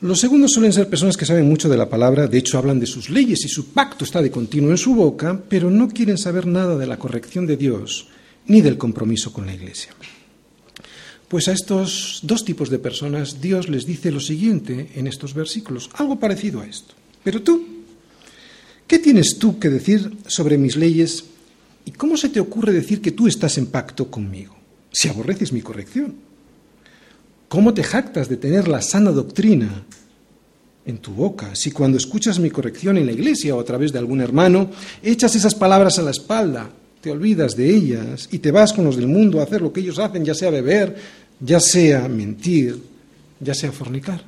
Los 0.00 0.20
segundos 0.20 0.52
suelen 0.52 0.72
ser 0.72 0.88
personas 0.88 1.16
que 1.16 1.26
saben 1.26 1.48
mucho 1.48 1.68
de 1.68 1.76
la 1.76 1.88
palabra, 1.88 2.28
de 2.28 2.38
hecho 2.38 2.56
hablan 2.56 2.78
de 2.78 2.86
sus 2.86 3.10
leyes 3.10 3.44
y 3.44 3.48
su 3.48 3.72
pacto 3.72 4.04
está 4.04 4.22
de 4.22 4.30
continuo 4.30 4.70
en 4.70 4.78
su 4.78 4.94
boca, 4.94 5.42
pero 5.48 5.68
no 5.68 5.88
quieren 5.88 6.18
saber 6.18 6.46
nada 6.46 6.78
de 6.78 6.86
la 6.86 7.00
corrección 7.00 7.48
de 7.48 7.56
Dios 7.56 8.06
ni 8.46 8.60
del 8.60 8.78
compromiso 8.78 9.32
con 9.32 9.46
la 9.46 9.54
iglesia. 9.54 9.90
Pues 11.26 11.48
a 11.48 11.52
estos 11.52 12.20
dos 12.22 12.44
tipos 12.44 12.70
de 12.70 12.78
personas 12.78 13.40
Dios 13.40 13.68
les 13.68 13.86
dice 13.86 14.12
lo 14.12 14.20
siguiente 14.20 14.92
en 14.94 15.08
estos 15.08 15.34
versículos, 15.34 15.90
algo 15.94 16.20
parecido 16.20 16.60
a 16.60 16.66
esto. 16.66 16.94
Pero 17.24 17.42
tú, 17.42 17.77
¿qué 18.88 18.98
tienes 18.98 19.38
tú 19.38 19.60
que 19.60 19.68
decir 19.68 20.16
sobre 20.26 20.58
mis 20.58 20.74
leyes 20.74 21.24
y 21.84 21.92
cómo 21.92 22.16
se 22.16 22.30
te 22.30 22.40
ocurre 22.40 22.72
decir 22.72 23.00
que 23.00 23.12
tú 23.12 23.28
estás 23.28 23.56
en 23.58 23.66
pacto 23.66 24.10
conmigo 24.10 24.56
si 24.90 25.08
aborreces 25.08 25.52
mi 25.52 25.62
corrección? 25.62 26.14
¿Cómo 27.48 27.72
te 27.72 27.84
jactas 27.84 28.28
de 28.28 28.36
tener 28.36 28.66
la 28.66 28.82
sana 28.82 29.12
doctrina 29.12 29.84
en 30.84 30.98
tu 30.98 31.12
boca 31.12 31.54
si 31.54 31.70
cuando 31.70 31.98
escuchas 31.98 32.38
mi 32.38 32.50
corrección 32.50 32.96
en 32.96 33.06
la 33.06 33.12
iglesia 33.12 33.54
o 33.54 33.60
a 33.60 33.64
través 33.64 33.92
de 33.92 33.98
algún 33.98 34.20
hermano, 34.20 34.70
echas 35.02 35.36
esas 35.36 35.54
palabras 35.54 35.98
a 35.98 36.02
la 36.02 36.10
espalda, 36.10 36.70
te 37.00 37.10
olvidas 37.10 37.56
de 37.56 37.70
ellas 37.70 38.28
y 38.32 38.38
te 38.38 38.50
vas 38.50 38.72
con 38.72 38.84
los 38.84 38.96
del 38.96 39.06
mundo 39.06 39.40
a 39.40 39.44
hacer 39.44 39.60
lo 39.60 39.72
que 39.72 39.80
ellos 39.80 39.98
hacen, 39.98 40.24
ya 40.24 40.34
sea 40.34 40.50
beber, 40.50 40.96
ya 41.40 41.60
sea 41.60 42.08
mentir, 42.08 42.82
ya 43.38 43.54
sea 43.54 43.70
fornicar? 43.70 44.22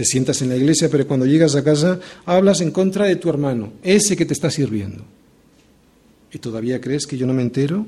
Te 0.00 0.06
sientas 0.06 0.40
en 0.40 0.48
la 0.48 0.56
iglesia, 0.56 0.88
pero 0.88 1.06
cuando 1.06 1.26
llegas 1.26 1.54
a 1.56 1.62
casa 1.62 2.00
hablas 2.24 2.62
en 2.62 2.70
contra 2.70 3.04
de 3.04 3.16
tu 3.16 3.28
hermano, 3.28 3.74
ese 3.82 4.16
que 4.16 4.24
te 4.24 4.32
está 4.32 4.50
sirviendo. 4.50 5.04
¿Y 6.32 6.38
todavía 6.38 6.80
crees 6.80 7.06
que 7.06 7.18
yo 7.18 7.26
no 7.26 7.34
me 7.34 7.42
entero? 7.42 7.84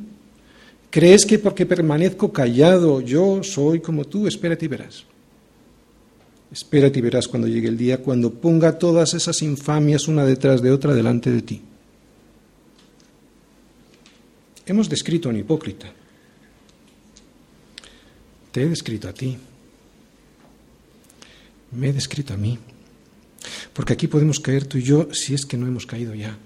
¿Crees 0.91 1.25
que 1.25 1.39
porque 1.39 1.65
permanezco 1.65 2.31
callado 2.31 3.01
yo 3.01 3.43
soy 3.43 3.81
como 3.81 4.05
tú? 4.05 4.27
Espérate 4.27 4.67
y 4.67 4.69
verás. 4.69 5.05
Espérate 6.53 6.99
y 6.99 7.03
verás 7.03 7.27
cuando 7.27 7.49
llegue 7.49 7.69
el 7.69 7.79
día, 7.79 8.03
cuando 8.03 8.31
ponga 8.31 8.79
todas 8.79 9.15
esas 9.15 9.41
infamias 9.41 10.07
una 10.07 10.27
detrás 10.27 10.61
de 10.61 10.71
otra 10.71 10.93
delante 10.93 11.31
de 11.31 11.41
ti. 11.41 11.63
Hemos 14.67 14.87
descrito 14.91 15.31
a 15.31 15.33
un 15.33 15.39
hipócrita. 15.39 15.91
Te 18.51 18.65
he 18.65 18.69
descrito 18.69 19.09
a 19.09 19.15
ti. 19.15 19.39
Me 21.73 21.89
he 21.89 21.93
descrito 21.93 22.35
a 22.35 22.37
mí. 22.37 22.59
Porque 23.73 23.93
aquí 23.93 24.07
podemos 24.07 24.41
caer 24.41 24.67
tú 24.67 24.79
y 24.79 24.83
yo 24.83 25.09
si 25.13 25.35
es 25.35 25.45
que 25.45 25.57
no 25.57 25.67
hemos 25.67 25.87
caído 25.87 26.15
ya. 26.15 26.37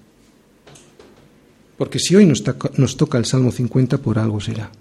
Porque 1.77 1.99
si 1.99 2.15
hoy 2.15 2.25
nos, 2.25 2.43
toca 2.97 3.17
el 3.17 3.25
Salmo 3.25 3.51
50, 3.51 3.99
por 3.99 4.17
algo 4.17 4.41
será. 4.41 4.71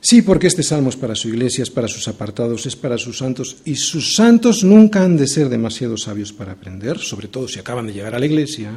Sí, 0.00 0.20
porque 0.22 0.48
este 0.48 0.62
salmo 0.62 0.90
es 0.90 0.96
para 0.96 1.14
su 1.14 1.28
iglesia, 1.28 1.62
es 1.62 1.70
para 1.70 1.88
sus 1.88 2.08
apartados, 2.08 2.66
es 2.66 2.76
para 2.76 2.98
sus 2.98 3.18
santos, 3.18 3.56
y 3.64 3.76
sus 3.76 4.14
santos 4.14 4.62
nunca 4.62 5.02
han 5.02 5.16
de 5.16 5.26
ser 5.26 5.48
demasiado 5.48 5.96
sabios 5.96 6.30
para 6.30 6.52
aprender, 6.52 6.98
sobre 6.98 7.28
todo 7.28 7.48
si 7.48 7.58
acaban 7.58 7.86
de 7.86 7.94
llegar 7.94 8.14
a 8.14 8.18
la 8.18 8.26
iglesia. 8.26 8.72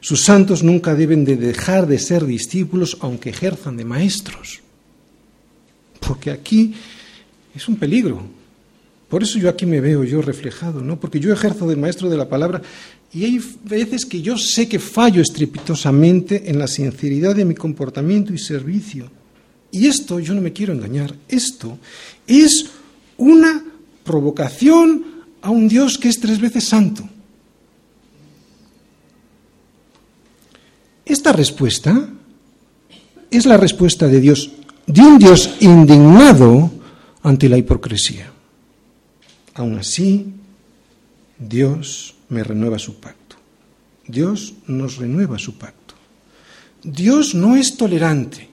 Sus 0.00 0.22
santos 0.24 0.64
nunca 0.64 0.94
deben 0.94 1.24
de 1.24 1.36
dejar 1.36 1.86
de 1.86 1.98
ser 1.98 2.24
discípulos, 2.26 2.96
aunque 3.00 3.30
ejerzan 3.30 3.76
de 3.76 3.84
maestros. 3.84 4.60
Porque 6.00 6.30
aquí 6.30 6.74
es 7.54 7.68
un 7.68 7.76
peligro. 7.76 8.22
Por 9.08 9.24
eso 9.24 9.38
yo 9.38 9.48
aquí 9.48 9.66
me 9.66 9.80
veo 9.80 10.04
yo 10.04 10.22
reflejado, 10.22 10.82
¿no? 10.82 10.98
Porque 11.00 11.18
yo 11.18 11.32
ejerzo 11.32 11.66
de 11.66 11.74
maestro 11.74 12.08
de 12.08 12.16
la 12.16 12.28
palabra 12.28 12.62
y 13.12 13.24
hay 13.24 13.42
veces 13.64 14.06
que 14.06 14.22
yo 14.22 14.38
sé 14.38 14.68
que 14.68 14.78
fallo 14.78 15.20
estrepitosamente 15.20 16.48
en 16.48 16.60
la 16.60 16.68
sinceridad 16.68 17.34
de 17.34 17.44
mi 17.44 17.54
comportamiento 17.54 18.32
y 18.32 18.38
servicio. 18.38 19.10
Y 19.72 19.86
esto, 19.86 20.20
yo 20.20 20.32
no 20.32 20.40
me 20.40 20.52
quiero 20.52 20.72
engañar, 20.72 21.14
esto 21.28 21.76
es 22.26 22.66
una 23.16 23.64
provocación 24.04 25.04
a 25.42 25.50
un 25.50 25.68
Dios 25.68 25.98
que 25.98 26.08
es 26.08 26.20
tres 26.20 26.40
veces 26.40 26.64
santo. 26.64 27.08
Esta 31.04 31.32
respuesta 31.32 32.08
es 33.28 33.46
la 33.46 33.56
respuesta 33.56 34.06
de 34.06 34.20
Dios, 34.20 34.52
de 34.86 35.00
un 35.02 35.18
Dios 35.18 35.56
indignado 35.58 36.70
ante 37.22 37.48
la 37.48 37.58
hipocresía. 37.58 38.32
Aún 39.54 39.78
así, 39.78 40.26
Dios 41.38 42.14
me 42.28 42.44
renueva 42.44 42.78
su 42.78 43.00
pacto. 43.00 43.36
Dios 44.06 44.54
nos 44.66 44.96
renueva 44.96 45.38
su 45.38 45.54
pacto. 45.54 45.94
Dios 46.82 47.34
no 47.34 47.56
es 47.56 47.76
tolerante, 47.76 48.48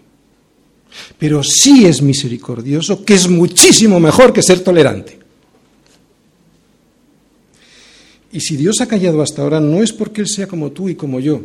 pero 1.18 1.44
sí 1.44 1.86
es 1.86 2.02
misericordioso, 2.02 3.04
que 3.04 3.14
es 3.14 3.30
muchísimo 3.30 4.00
mejor 4.00 4.34
que 4.34 4.44
ser 4.44 4.60
tolerante. 4.62 5.18
Y 8.32 8.42
si 8.42 8.58
Dios 8.58 8.82
ha 8.82 8.88
callado 8.88 9.22
hasta 9.22 9.42
ahora, 9.42 9.60
no 9.60 9.82
es 9.82 9.94
porque 9.94 10.22
Él 10.22 10.28
sea 10.28 10.48
como 10.48 10.72
tú 10.72 10.90
y 10.90 10.96
como 10.96 11.20
yo, 11.20 11.42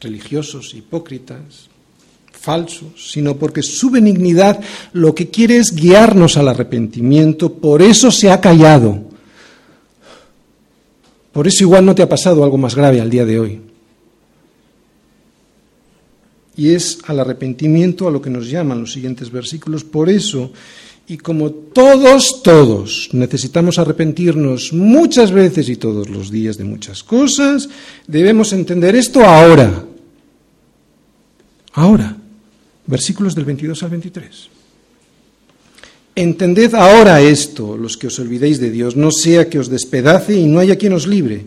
religiosos, 0.00 0.74
hipócritas, 0.74 1.68
falsos, 2.42 3.10
sino 3.10 3.36
porque 3.36 3.62
su 3.62 3.90
benignidad 3.90 4.60
lo 4.92 5.14
que 5.14 5.30
quiere 5.30 5.56
es 5.56 5.74
guiarnos 5.74 6.36
al 6.36 6.48
arrepentimiento, 6.48 7.54
por 7.54 7.80
eso 7.80 8.10
se 8.10 8.30
ha 8.30 8.40
callado. 8.40 8.98
Por 11.32 11.46
eso 11.48 11.64
igual 11.64 11.86
no 11.86 11.94
te 11.94 12.02
ha 12.02 12.08
pasado 12.08 12.44
algo 12.44 12.58
más 12.58 12.74
grave 12.74 13.00
al 13.00 13.08
día 13.08 13.24
de 13.24 13.40
hoy. 13.40 13.60
Y 16.56 16.70
es 16.70 16.98
al 17.06 17.20
arrepentimiento 17.20 18.06
a 18.06 18.10
lo 18.10 18.20
que 18.20 18.28
nos 18.28 18.50
llaman 18.50 18.80
los 18.80 18.92
siguientes 18.92 19.30
versículos. 19.30 19.84
Por 19.84 20.10
eso, 20.10 20.52
y 21.08 21.16
como 21.16 21.50
todos, 21.50 22.42
todos 22.42 23.08
necesitamos 23.12 23.78
arrepentirnos 23.78 24.74
muchas 24.74 25.32
veces 25.32 25.70
y 25.70 25.76
todos 25.76 26.10
los 26.10 26.30
días 26.30 26.58
de 26.58 26.64
muchas 26.64 27.02
cosas, 27.02 27.70
debemos 28.06 28.52
entender 28.52 28.94
esto 28.94 29.24
ahora. 29.24 29.86
Ahora. 31.72 32.21
Versículos 32.86 33.34
del 33.34 33.44
22 33.44 33.82
al 33.82 33.90
23. 33.90 34.48
Entended 36.14 36.74
ahora 36.74 37.22
esto, 37.22 37.76
los 37.76 37.96
que 37.96 38.08
os 38.08 38.18
olvidéis 38.18 38.60
de 38.60 38.70
Dios, 38.70 38.96
no 38.96 39.10
sea 39.10 39.48
que 39.48 39.58
os 39.58 39.70
despedace 39.70 40.36
y 40.36 40.46
no 40.46 40.58
haya 40.58 40.76
quien 40.76 40.92
os 40.92 41.06
libre. 41.06 41.44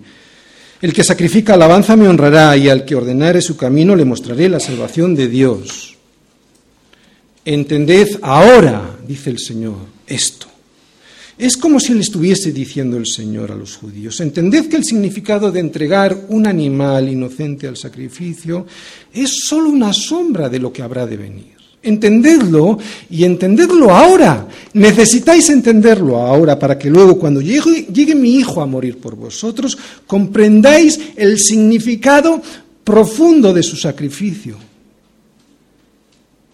El 0.81 0.93
que 0.93 1.03
sacrifica 1.03 1.53
alabanza 1.53 1.95
me 1.95 2.07
honrará 2.07 2.57
y 2.57 2.69
al 2.69 2.83
que 2.83 2.95
ordenare 2.95 3.41
su 3.41 3.57
camino 3.57 3.95
le 3.95 4.05
mostraré 4.05 4.49
la 4.49 4.59
salvación 4.59 5.13
de 5.13 5.27
Dios. 5.27 5.95
Entended 7.45 8.19
ahora, 8.23 8.97
dice 9.07 9.29
el 9.29 9.39
Señor, 9.39 9.77
esto. 10.07 10.54
Es 11.37 11.57
como 11.57 11.81
si 11.81 11.93
le 11.93 11.99
estuviese 11.99 12.53
diciendo 12.53 12.95
el 12.95 13.05
Señor 13.05 13.51
a 13.51 13.55
los 13.55 13.75
judíos, 13.75 14.21
entended 14.21 14.67
que 14.67 14.77
el 14.77 14.85
significado 14.85 15.51
de 15.51 15.59
entregar 15.59 16.27
un 16.29 16.47
animal 16.47 17.09
inocente 17.09 17.67
al 17.67 17.75
sacrificio 17.75 18.65
es 19.13 19.41
sólo 19.45 19.69
una 19.69 19.91
sombra 19.91 20.47
de 20.47 20.59
lo 20.59 20.71
que 20.71 20.81
habrá 20.81 21.05
de 21.05 21.17
venir. 21.17 21.55
Entendedlo 21.83 22.79
y 23.09 23.25
entendedlo 23.25 23.93
ahora. 23.93 24.47
Necesitáis 24.73 25.49
entenderlo 25.49 26.17
ahora 26.17 26.57
para 26.57 26.79
que 26.79 26.89
luego 26.89 27.19
cuando 27.19 27.41
llegue, 27.41 27.85
llegue, 27.93 28.15
mi 28.15 28.37
hijo 28.37 28.61
a 28.61 28.65
morir 28.65 28.97
por 28.97 29.15
vosotros, 29.15 29.77
comprendáis 30.07 30.99
el 31.17 31.37
significado 31.37 32.41
profundo 32.83 33.53
de 33.53 33.61
su 33.61 33.75
sacrificio. 33.75 34.55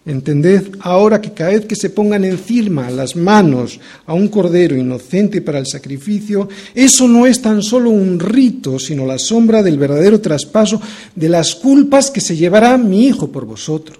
Entended 0.04 0.76
ahora 0.80 1.20
que 1.20 1.32
cada 1.32 1.50
vez 1.50 1.64
que 1.64 1.76
se 1.76 1.90
pongan 1.90 2.24
encima 2.24 2.90
las 2.90 3.14
manos 3.14 3.78
a 4.04 4.14
un 4.14 4.26
cordero 4.28 4.76
inocente 4.76 5.40
para 5.42 5.60
el 5.60 5.66
sacrificio, 5.66 6.48
eso 6.74 7.06
no 7.06 7.24
es 7.24 7.40
tan 7.40 7.62
solo 7.62 7.90
un 7.90 8.18
rito, 8.18 8.80
sino 8.80 9.06
la 9.06 9.18
sombra 9.18 9.62
del 9.62 9.78
verdadero 9.78 10.20
traspaso 10.20 10.80
de 11.14 11.28
las 11.28 11.54
culpas 11.54 12.10
que 12.10 12.20
se 12.20 12.36
llevará 12.36 12.76
mi 12.76 13.06
hijo 13.06 13.30
por 13.30 13.44
vosotros 13.44 13.98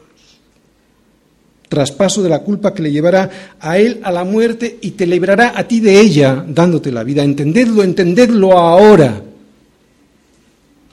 traspaso 1.73 2.23
de 2.23 2.29
la 2.29 2.41
culpa 2.41 2.75
que 2.75 2.83
le 2.83 2.93
llevará 2.93 3.57
a 3.59 3.79
él 3.79 4.01
a 4.03 4.13
la 4.13 4.25
muerte 4.25 4.77
y 4.83 4.91
te 4.91 5.07
librará 5.07 5.55
a 5.57 5.67
ti 5.67 5.81
de 5.81 5.99
ella, 5.99 6.45
dándote 6.47 6.93
la 6.93 7.03
vida. 7.03 7.25
Entendedlo, 7.25 7.83
entendedlo 7.83 8.59
ahora. 8.59 9.23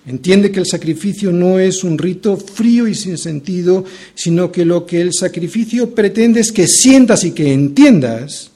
Entiende 0.07 0.51
que 0.51 0.59
el 0.59 0.65
sacrificio 0.65 1.31
no 1.31 1.59
es 1.59 1.83
un 1.83 1.97
rito 1.97 2.37
frío 2.37 2.87
y 2.87 2.95
sin 2.95 3.17
sentido, 3.17 3.85
sino 4.15 4.51
que 4.51 4.65
lo 4.65 4.85
que 4.85 5.01
el 5.01 5.13
sacrificio 5.13 5.93
pretende 5.93 6.39
es 6.39 6.51
que 6.51 6.67
sientas 6.67 7.23
y 7.23 7.31
que 7.31 7.53
entiendas 7.53 8.51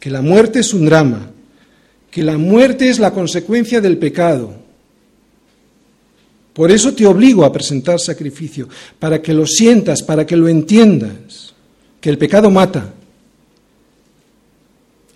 que 0.00 0.10
la 0.10 0.22
muerte 0.22 0.60
es 0.60 0.72
un 0.72 0.86
drama, 0.86 1.30
que 2.10 2.22
la 2.22 2.38
muerte 2.38 2.88
es 2.88 2.98
la 2.98 3.12
consecuencia 3.12 3.80
del 3.80 3.98
pecado, 3.98 4.60
por 6.52 6.70
eso 6.70 6.92
te 6.92 7.06
obligo 7.06 7.44
a 7.44 7.52
presentar 7.52 8.00
sacrificio, 8.00 8.68
para 8.98 9.22
que 9.22 9.32
lo 9.32 9.46
sientas, 9.46 10.02
para 10.02 10.26
que 10.26 10.36
lo 10.36 10.48
entiendas, 10.48 11.54
que 12.00 12.10
el 12.10 12.18
pecado 12.18 12.50
mata. 12.50 12.92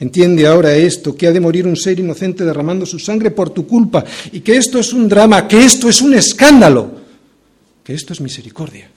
Entiende 0.04 0.46
ahora 0.46 0.76
esto, 0.76 1.16
que 1.16 1.26
ha 1.26 1.32
de 1.32 1.40
morir 1.40 1.66
un 1.66 1.76
ser 1.76 1.98
inocente 1.98 2.44
derramando 2.44 2.84
su 2.84 2.98
sangre 2.98 3.30
por 3.30 3.48
tu 3.48 3.66
culpa, 3.66 4.04
y 4.32 4.40
que 4.40 4.54
esto 4.58 4.78
es 4.78 4.92
un 4.92 5.08
drama, 5.08 5.48
que 5.48 5.64
esto 5.64 5.88
es 5.88 6.02
un 6.02 6.12
escándalo, 6.12 7.00
que 7.82 7.94
esto 7.94 8.12
es 8.12 8.20
misericordia. 8.20 8.90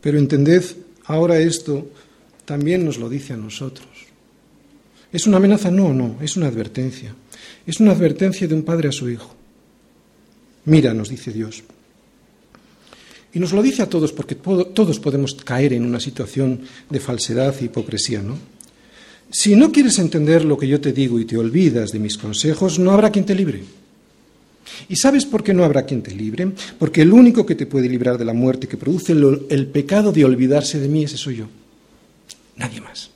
Pero 0.00 0.16
entended 0.16 0.64
ahora 1.04 1.38
esto, 1.38 1.90
también 2.46 2.86
nos 2.86 2.96
lo 2.96 3.10
dice 3.10 3.34
a 3.34 3.36
nosotros. 3.36 3.86
¿Es 5.12 5.26
una 5.26 5.36
amenaza? 5.36 5.70
No, 5.70 5.92
no, 5.92 6.16
es 6.22 6.38
una 6.38 6.46
advertencia. 6.46 7.14
Es 7.66 7.80
una 7.80 7.92
advertencia 7.92 8.48
de 8.48 8.54
un 8.54 8.62
padre 8.62 8.88
a 8.88 8.92
su 8.92 9.10
hijo. 9.10 9.34
Mira, 10.64 10.94
nos 10.94 11.10
dice 11.10 11.32
Dios. 11.32 11.62
Y 13.32 13.38
nos 13.38 13.52
lo 13.52 13.62
dice 13.62 13.82
a 13.82 13.88
todos 13.88 14.12
porque 14.12 14.34
todos 14.34 15.00
podemos 15.00 15.34
caer 15.34 15.74
en 15.74 15.84
una 15.84 16.00
situación 16.00 16.60
de 16.88 17.00
falsedad 17.00 17.54
e 17.60 17.66
hipocresía, 17.66 18.22
¿no? 18.22 18.36
Si 19.30 19.54
no 19.54 19.70
quieres 19.70 19.98
entender 19.98 20.44
lo 20.44 20.56
que 20.56 20.66
yo 20.66 20.80
te 20.80 20.92
digo 20.92 21.20
y 21.20 21.26
te 21.26 21.36
olvidas 21.36 21.92
de 21.92 21.98
mis 21.98 22.16
consejos, 22.16 22.78
no 22.78 22.92
habrá 22.92 23.10
quien 23.10 23.26
te 23.26 23.34
libre. 23.34 23.62
¿Y 24.88 24.96
sabes 24.96 25.26
por 25.26 25.42
qué 25.42 25.52
no 25.52 25.64
habrá 25.64 25.84
quien 25.84 26.02
te 26.02 26.14
libre? 26.14 26.50
Porque 26.78 27.02
el 27.02 27.12
único 27.12 27.44
que 27.44 27.54
te 27.54 27.66
puede 27.66 27.88
librar 27.88 28.16
de 28.16 28.24
la 28.24 28.32
muerte 28.32 28.68
que 28.68 28.76
produce 28.76 29.12
el, 29.12 29.66
pecado 29.66 30.12
de 30.12 30.24
olvidarse 30.24 30.78
de 30.78 30.88
mí, 30.88 31.04
ese 31.04 31.16
soy 31.16 31.36
yo. 31.36 31.46
Nadie 32.56 32.80
más. 32.80 33.10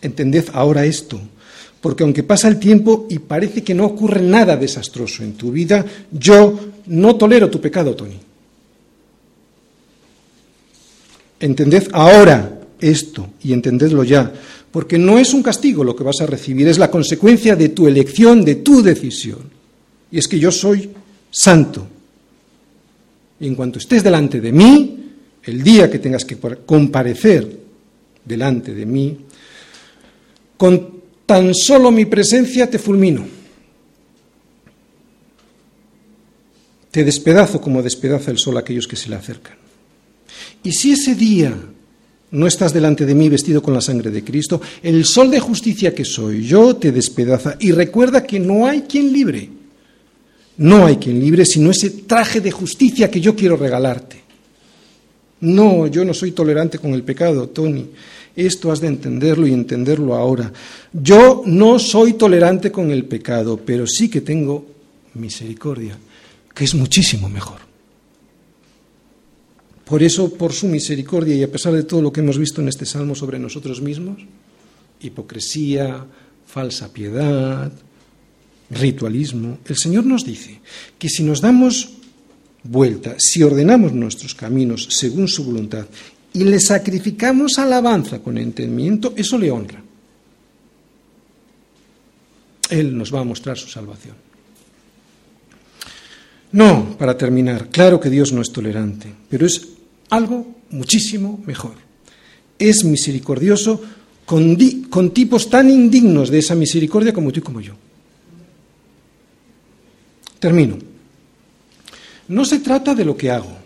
Entended 0.00 0.48
ahora 0.52 0.84
esto, 0.84 1.20
porque 1.80 2.04
aunque 2.04 2.22
pasa 2.22 2.46
el 2.46 2.58
tiempo 2.58 3.06
y 3.10 3.18
parece 3.18 3.64
que 3.64 3.74
no 3.74 3.86
ocurre 3.86 4.22
nada 4.22 4.56
desastroso 4.56 5.24
en 5.24 5.34
tu 5.34 5.50
vida, 5.50 5.84
yo 6.12 6.58
no 6.88 7.16
tolero 7.16 7.48
tu 7.50 7.60
pecado, 7.60 7.94
Tony. 7.94 8.18
Entended 11.40 11.88
ahora 11.92 12.60
esto 12.80 13.28
y 13.42 13.52
entendedlo 13.52 14.02
ya, 14.04 14.32
porque 14.70 14.98
no 14.98 15.18
es 15.18 15.32
un 15.32 15.42
castigo 15.42 15.84
lo 15.84 15.94
que 15.94 16.04
vas 16.04 16.20
a 16.20 16.26
recibir, 16.26 16.66
es 16.68 16.78
la 16.78 16.90
consecuencia 16.90 17.54
de 17.54 17.70
tu 17.70 17.86
elección, 17.86 18.44
de 18.44 18.56
tu 18.56 18.82
decisión. 18.82 19.38
Y 20.10 20.18
es 20.18 20.26
que 20.26 20.38
yo 20.38 20.50
soy 20.50 20.90
santo. 21.30 21.86
Y 23.40 23.46
en 23.46 23.54
cuanto 23.54 23.78
estés 23.78 24.02
delante 24.02 24.40
de 24.40 24.52
mí, 24.52 25.12
el 25.44 25.62
día 25.62 25.90
que 25.90 26.00
tengas 26.00 26.24
que 26.24 26.36
comparecer 26.66 27.58
delante 28.24 28.74
de 28.74 28.84
mí, 28.84 29.16
con 30.56 30.98
Tan 31.28 31.54
solo 31.54 31.90
mi 31.90 32.06
presencia 32.06 32.70
te 32.70 32.78
fulmino. 32.78 33.22
Te 36.90 37.04
despedazo 37.04 37.60
como 37.60 37.82
despedaza 37.82 38.30
el 38.30 38.38
sol 38.38 38.56
a 38.56 38.60
aquellos 38.60 38.88
que 38.88 38.96
se 38.96 39.08
le 39.08 39.16
acercan. 39.16 39.56
Y 40.62 40.72
si 40.72 40.92
ese 40.92 41.14
día 41.14 41.54
no 42.30 42.46
estás 42.46 42.72
delante 42.72 43.06
de 43.06 43.14
mí 43.14 43.28
vestido 43.28 43.62
con 43.62 43.74
la 43.74 43.80
sangre 43.80 44.10
de 44.10 44.24
Cristo, 44.24 44.60
el 44.82 45.04
sol 45.04 45.30
de 45.30 45.40
justicia 45.40 45.94
que 45.94 46.04
soy 46.04 46.44
yo 46.44 46.76
te 46.76 46.92
despedaza. 46.92 47.56
Y 47.60 47.72
recuerda 47.72 48.24
que 48.24 48.38
no 48.38 48.66
hay 48.66 48.82
quien 48.82 49.12
libre. 49.12 49.48
No 50.58 50.86
hay 50.86 50.96
quien 50.96 51.20
libre 51.20 51.44
sino 51.46 51.70
ese 51.70 51.90
traje 51.90 52.40
de 52.40 52.50
justicia 52.50 53.10
que 53.10 53.20
yo 53.20 53.34
quiero 53.34 53.56
regalarte. 53.56 54.22
No, 55.40 55.86
yo 55.86 56.04
no 56.04 56.12
soy 56.12 56.32
tolerante 56.32 56.78
con 56.78 56.94
el 56.94 57.04
pecado, 57.04 57.48
Tony. 57.48 57.86
Esto 58.34 58.72
has 58.72 58.80
de 58.80 58.88
entenderlo 58.88 59.46
y 59.46 59.52
entenderlo 59.52 60.14
ahora. 60.14 60.52
Yo 60.92 61.42
no 61.46 61.78
soy 61.78 62.14
tolerante 62.14 62.72
con 62.72 62.90
el 62.90 63.04
pecado, 63.04 63.60
pero 63.64 63.86
sí 63.86 64.08
que 64.08 64.20
tengo 64.20 64.66
misericordia, 65.14 65.96
que 66.58 66.64
es 66.64 66.74
muchísimo 66.74 67.28
mejor. 67.28 67.60
Por 69.84 70.02
eso, 70.02 70.34
por 70.34 70.52
su 70.52 70.66
misericordia 70.66 71.36
y 71.36 71.44
a 71.44 71.52
pesar 71.52 71.72
de 71.72 71.84
todo 71.84 72.02
lo 72.02 72.12
que 72.12 72.18
hemos 72.18 72.36
visto 72.36 72.60
en 72.60 72.66
este 72.66 72.84
salmo 72.84 73.14
sobre 73.14 73.38
nosotros 73.38 73.80
mismos, 73.80 74.18
hipocresía, 75.00 76.04
falsa 76.44 76.92
piedad, 76.92 77.70
ritualismo, 78.70 79.58
el 79.66 79.76
Señor 79.76 80.04
nos 80.04 80.24
dice 80.24 80.60
que 80.98 81.08
si 81.08 81.22
nos 81.22 81.40
damos 81.40 81.90
vuelta, 82.64 83.14
si 83.18 83.40
ordenamos 83.44 83.92
nuestros 83.92 84.34
caminos 84.34 84.88
según 84.90 85.28
su 85.28 85.44
voluntad 85.44 85.86
y 86.32 86.42
le 86.42 86.58
sacrificamos 86.58 87.60
alabanza 87.60 88.18
con 88.18 88.36
entendimiento, 88.36 89.14
eso 89.16 89.38
le 89.38 89.52
honra. 89.52 89.80
Él 92.68 92.98
nos 92.98 93.14
va 93.14 93.20
a 93.20 93.24
mostrar 93.24 93.56
su 93.56 93.68
salvación. 93.68 94.27
No, 96.52 96.96
para 96.98 97.16
terminar, 97.16 97.68
claro 97.68 98.00
que 98.00 98.08
Dios 98.08 98.32
no 98.32 98.40
es 98.40 98.50
tolerante, 98.50 99.12
pero 99.28 99.46
es 99.46 99.68
algo 100.10 100.54
muchísimo 100.70 101.42
mejor. 101.46 101.74
Es 102.58 102.84
misericordioso 102.84 103.80
con, 104.24 104.56
tipos 105.12 105.48
tan 105.48 105.70
indignos 105.70 106.30
de 106.30 106.38
esa 106.38 106.54
misericordia 106.54 107.12
como 107.12 107.32
tú 107.32 107.40
y 107.40 107.42
como 107.42 107.60
yo. 107.60 107.74
Termino. 110.38 110.78
No 112.28 112.44
se 112.44 112.58
trata 112.60 112.94
de 112.94 113.04
lo 113.04 113.16
que 113.16 113.30
hago, 113.30 113.56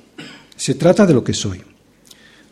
se 0.57 0.74
trata 0.74 1.05
de 1.05 1.14
lo 1.14 1.24
que 1.24 1.35
soy. 1.35 1.61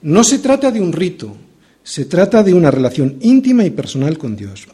No 0.03 0.24
se 0.24 0.39
trata 0.39 0.70
de 0.70 0.81
un 0.81 0.93
rito, 0.93 1.37
se 1.83 2.07
trata 2.07 2.43
de 2.43 2.55
una 2.55 2.70
relación 2.70 3.16
íntima 3.20 3.64
y 3.64 3.70
personal 3.70 4.18
con 4.18 4.35
Dios. 4.35 4.66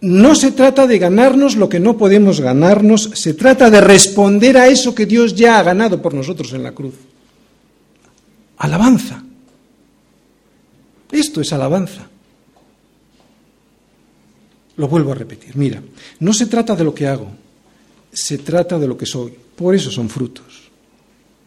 No 0.00 0.34
se 0.34 0.52
trata 0.52 0.86
de 0.86 0.98
ganarnos 0.98 1.56
lo 1.56 1.68
que 1.68 1.80
no 1.80 1.96
podemos 1.96 2.40
ganarnos, 2.40 3.10
se 3.14 3.34
trata 3.34 3.68
de 3.68 3.80
responder 3.80 4.56
a 4.56 4.68
eso 4.68 4.94
que 4.94 5.06
Dios 5.06 5.34
ya 5.34 5.58
ha 5.58 5.62
ganado 5.62 6.00
por 6.00 6.14
nosotros 6.14 6.52
en 6.52 6.62
la 6.62 6.72
cruz. 6.72 6.94
Alabanza. 8.58 9.24
Esto 11.10 11.40
es 11.40 11.52
alabanza. 11.52 12.08
Lo 14.76 14.86
vuelvo 14.86 15.12
a 15.12 15.16
repetir. 15.16 15.56
Mira, 15.56 15.82
no 16.20 16.32
se 16.32 16.46
trata 16.46 16.76
de 16.76 16.84
lo 16.84 16.94
que 16.94 17.06
hago, 17.06 17.28
se 18.12 18.38
trata 18.38 18.78
de 18.78 18.86
lo 18.86 18.96
que 18.96 19.06
soy. 19.06 19.34
Por 19.56 19.74
eso 19.74 19.90
son 19.90 20.08
frutos. 20.08 20.68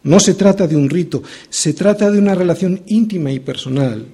No 0.04 0.20
se 0.20 0.34
trata 0.34 0.66
de 0.66 0.76
un 0.76 0.90
rito, 0.90 1.22
se 1.48 1.72
trata 1.72 2.10
de 2.10 2.18
una 2.18 2.34
relación 2.34 2.82
íntima 2.86 3.30
y 3.30 3.40
personal 3.40 4.04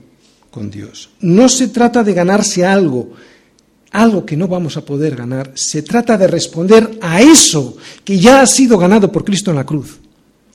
con 0.50 0.70
Dios. 0.70 1.10
No 1.20 1.48
se 1.48 1.68
trata 1.68 2.04
de 2.04 2.12
ganarse 2.12 2.64
algo, 2.64 3.12
algo 3.92 4.24
que 4.26 4.36
no 4.36 4.48
vamos 4.48 4.76
a 4.76 4.84
poder 4.84 5.16
ganar, 5.16 5.52
se 5.54 5.82
trata 5.82 6.18
de 6.18 6.26
responder 6.26 6.98
a 7.00 7.20
eso 7.22 7.76
que 8.04 8.18
ya 8.18 8.42
ha 8.42 8.46
sido 8.46 8.78
ganado 8.78 9.10
por 9.10 9.24
Cristo 9.24 9.50
en 9.50 9.56
la 9.56 9.66
cruz. 9.66 9.98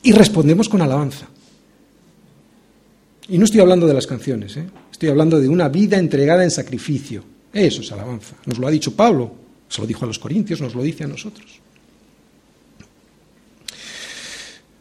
Y 0.04 0.12
respondemos 0.12 0.68
con 0.70 0.82
alabanza. 0.82 1.28
Y 3.30 3.38
no 3.38 3.46
estoy 3.46 3.62
hablando 3.62 3.88
de 3.88 3.94
las 3.94 4.06
canciones, 4.06 4.58
¿eh? 4.58 4.66
estoy 4.92 5.10
hablando 5.10 5.40
de 5.40 5.48
una 5.48 5.70
vida 5.70 5.98
entregada 5.98 6.44
en 6.44 6.52
sacrificio. 6.52 7.24
Eso 7.54 7.82
es 7.82 7.92
alabanza. 7.92 8.36
Nos 8.46 8.58
lo 8.58 8.68
ha 8.68 8.72
dicho 8.72 8.96
Pablo, 8.96 9.34
se 9.70 9.82
lo 9.82 9.88
dijo 9.88 10.04
a 10.04 10.08
los 10.08 10.20
corintios, 10.20 10.60
nos 10.60 10.76
lo 10.76 10.84
dice 10.84 11.06
a 11.06 11.08
nosotros. 11.08 11.60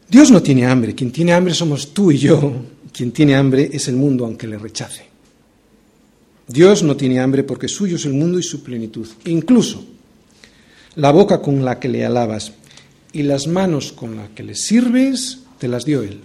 Dios 0.09 0.29
no 0.29 0.43
tiene 0.43 0.65
hambre, 0.65 0.93
quien 0.93 1.11
tiene 1.11 1.33
hambre 1.33 1.53
somos 1.53 1.93
tú 1.93 2.11
y 2.11 2.17
yo, 2.17 2.53
quien 2.91 3.11
tiene 3.11 3.35
hambre 3.35 3.69
es 3.71 3.87
el 3.87 3.95
mundo 3.95 4.25
aunque 4.25 4.45
le 4.45 4.57
rechace. 4.57 5.12
Dios 6.53 6.83
no 6.83 6.95
tiene 6.95 7.19
hambre 7.19 7.43
porque 7.43 7.67
suyo 7.67 7.95
es 7.95 8.05
el 8.05 8.13
mundo 8.13 8.37
y 8.37 8.43
su 8.43 8.61
plenitud. 8.61 9.07
Incluso 9.25 9.83
la 10.95 11.11
boca 11.11 11.41
con 11.41 11.65
la 11.65 11.79
que 11.79 11.89
le 11.89 12.05
alabas 12.05 12.51
y 13.11 13.23
las 13.23 13.47
manos 13.47 13.91
con 13.91 14.15
las 14.15 14.29
que 14.29 14.43
le 14.43 14.53
sirves, 14.53 15.39
te 15.57 15.67
las 15.67 15.83
dio 15.83 16.03
Él. 16.03 16.19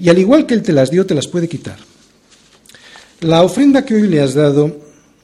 Y 0.00 0.08
al 0.08 0.18
igual 0.18 0.46
que 0.46 0.54
Él 0.54 0.62
te 0.62 0.72
las 0.72 0.90
dio, 0.90 1.06
te 1.06 1.14
las 1.14 1.28
puede 1.28 1.48
quitar. 1.48 1.78
La 3.20 3.44
ofrenda 3.44 3.84
que 3.84 3.94
hoy 3.94 4.08
le 4.08 4.20
has 4.20 4.34
dado 4.34 4.80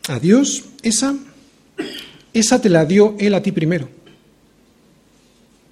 a 0.06 0.20
Dios, 0.20 0.62
esa, 0.82 1.16
esa 2.32 2.60
te 2.60 2.68
la 2.68 2.84
dio 2.84 3.16
Él 3.18 3.34
a 3.34 3.42
ti 3.42 3.50
primero. 3.50 3.88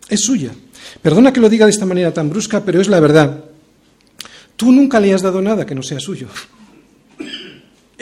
Es 0.09 0.23
suya. 0.23 0.51
Perdona 1.01 1.33
que 1.33 1.41
lo 1.41 1.49
diga 1.49 1.67
de 1.67 1.71
esta 1.71 1.87
manera 1.87 2.13
tan 2.13 2.31
brusca, 2.31 2.65
pero 2.65 2.81
es 2.81 2.89
la 2.89 2.99
verdad. 2.99 3.45
Tú 4.57 4.73
nunca 4.73 4.99
le 4.99 5.15
has 5.15 5.23
dado 5.23 5.41
nada 5.41 5.65
que 5.65 5.77
no 5.77 5.85
sea 5.85 6.01
suyo. 6.01 6.27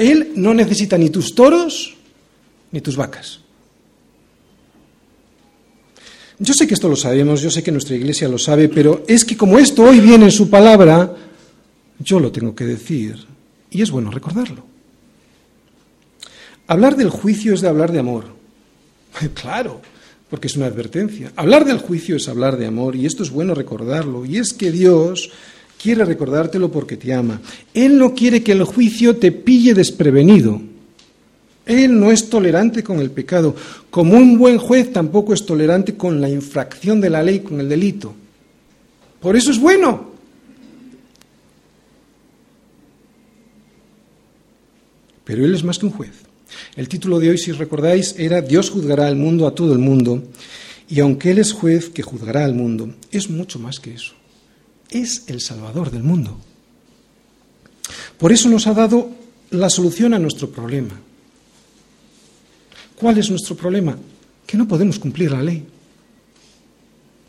Él 0.01 0.33
no 0.37 0.55
necesita 0.55 0.97
ni 0.97 1.11
tus 1.11 1.35
toros 1.35 1.95
ni 2.73 2.81
tus 2.81 2.97
vacas. 2.97 3.41
Yo 6.39 6.55
sé 6.55 6.67
que 6.67 6.73
esto 6.73 6.89
lo 6.89 6.97
sabemos, 6.97 7.43
yo 7.43 7.51
sé 7.51 7.63
que 7.63 7.71
nuestra 7.71 7.97
iglesia 7.97 8.27
lo 8.27 8.39
sabe, 8.39 8.71
pero 8.71 9.05
es 9.07 9.27
que 9.27 9.37
como 9.37 9.59
esto 9.59 9.83
hoy 9.83 10.01
viene 10.01 10.25
en 10.25 10.31
su 10.31 10.49
palabra, 10.49 11.15
yo 11.99 12.19
lo 12.19 12.33
tengo 12.33 12.55
que 12.55 12.65
decir. 12.65 13.27
Y 13.71 13.83
es 13.83 13.91
bueno 13.91 14.11
recordarlo. 14.11 14.65
Hablar 16.67 16.97
del 16.97 17.11
juicio 17.11 17.53
es 17.53 17.61
de 17.61 17.69
hablar 17.69 17.93
de 17.93 17.99
amor. 17.99 18.25
Claro, 19.35 19.83
porque 20.31 20.47
es 20.47 20.57
una 20.57 20.67
advertencia. 20.67 21.31
Hablar 21.37 21.67
del 21.67 21.79
juicio 21.79 22.17
es 22.17 22.27
hablar 22.27 22.57
de 22.57 22.67
amor 22.67 22.97
y 22.97 23.05
esto 23.05 23.23
es 23.23 23.31
bueno 23.31 23.55
recordarlo. 23.55 24.25
Y 24.25 24.39
es 24.39 24.55
que 24.55 24.71
Dios 24.71 25.31
quiere 25.81 26.05
recordártelo 26.05 26.71
porque 26.71 26.97
te 26.97 27.13
ama. 27.13 27.41
Él 27.73 27.99
no 27.99 28.15
quiere 28.15 28.43
que 28.43 28.53
el 28.53 28.65
juicio 28.65 29.17
te 29.17 29.33
pille 29.33 29.75
desprevenido. 29.75 30.61
Él 31.67 31.99
no 31.99 32.11
es 32.11 32.29
tolerante 32.29 32.83
con 32.83 33.01
el 33.01 33.11
pecado. 33.11 33.55
Como 33.91 34.17
un 34.17 34.39
buen 34.39 34.59
juez 34.59 34.93
tampoco 34.93 35.35
es 35.35 35.47
tolerante 35.47 35.97
con 35.97 36.21
la 36.21 36.29
infracción 36.29 37.01
de 37.01 37.11
la 37.11 37.23
ley, 37.23 37.41
con 37.41 37.61
el 37.61 37.69
delito. 37.69 38.15
Por 39.21 39.37
eso 39.37 39.51
es 39.51 39.59
bueno. 39.59 40.11
pero 45.31 45.45
Él 45.45 45.55
es 45.55 45.63
más 45.63 45.79
que 45.79 45.87
un 45.87 45.93
juez. 45.93 46.11
El 46.75 46.89
título 46.89 47.21
de 47.21 47.31
hoy, 47.31 47.39
si 47.39 47.53
recordáis, 47.53 48.17
era 48.19 48.41
Dios 48.41 48.69
juzgará 48.69 49.07
al 49.07 49.15
mundo 49.15 49.47
a 49.47 49.55
todo 49.55 49.73
el 49.73 49.79
mundo, 49.79 50.25
y 50.89 50.99
aunque 50.99 51.31
Él 51.31 51.39
es 51.39 51.53
juez 51.53 51.89
que 51.89 52.03
juzgará 52.03 52.45
al 52.45 52.53
mundo, 52.53 52.93
es 53.13 53.31
mucho 53.31 53.61
más 53.61 53.79
que 53.79 53.95
eso. 53.95 54.15
Es 54.91 55.25
el 55.29 55.41
Salvador 55.41 55.91
del 55.91 56.03
mundo. 56.03 56.39
Por 58.19 58.33
eso 58.33 58.49
nos 58.49 58.67
ha 58.67 58.75
dado 58.75 59.11
la 59.51 59.71
solución 59.71 60.15
a 60.15 60.19
nuestro 60.19 60.51
problema. 60.51 61.01
¿Cuál 62.97 63.19
es 63.19 63.31
nuestro 63.31 63.57
problema? 63.57 63.97
Que 64.47 64.57
no 64.57 64.69
podemos 64.69 64.99
cumplir 64.99 65.31
la 65.31 65.43
ley. 65.43 65.65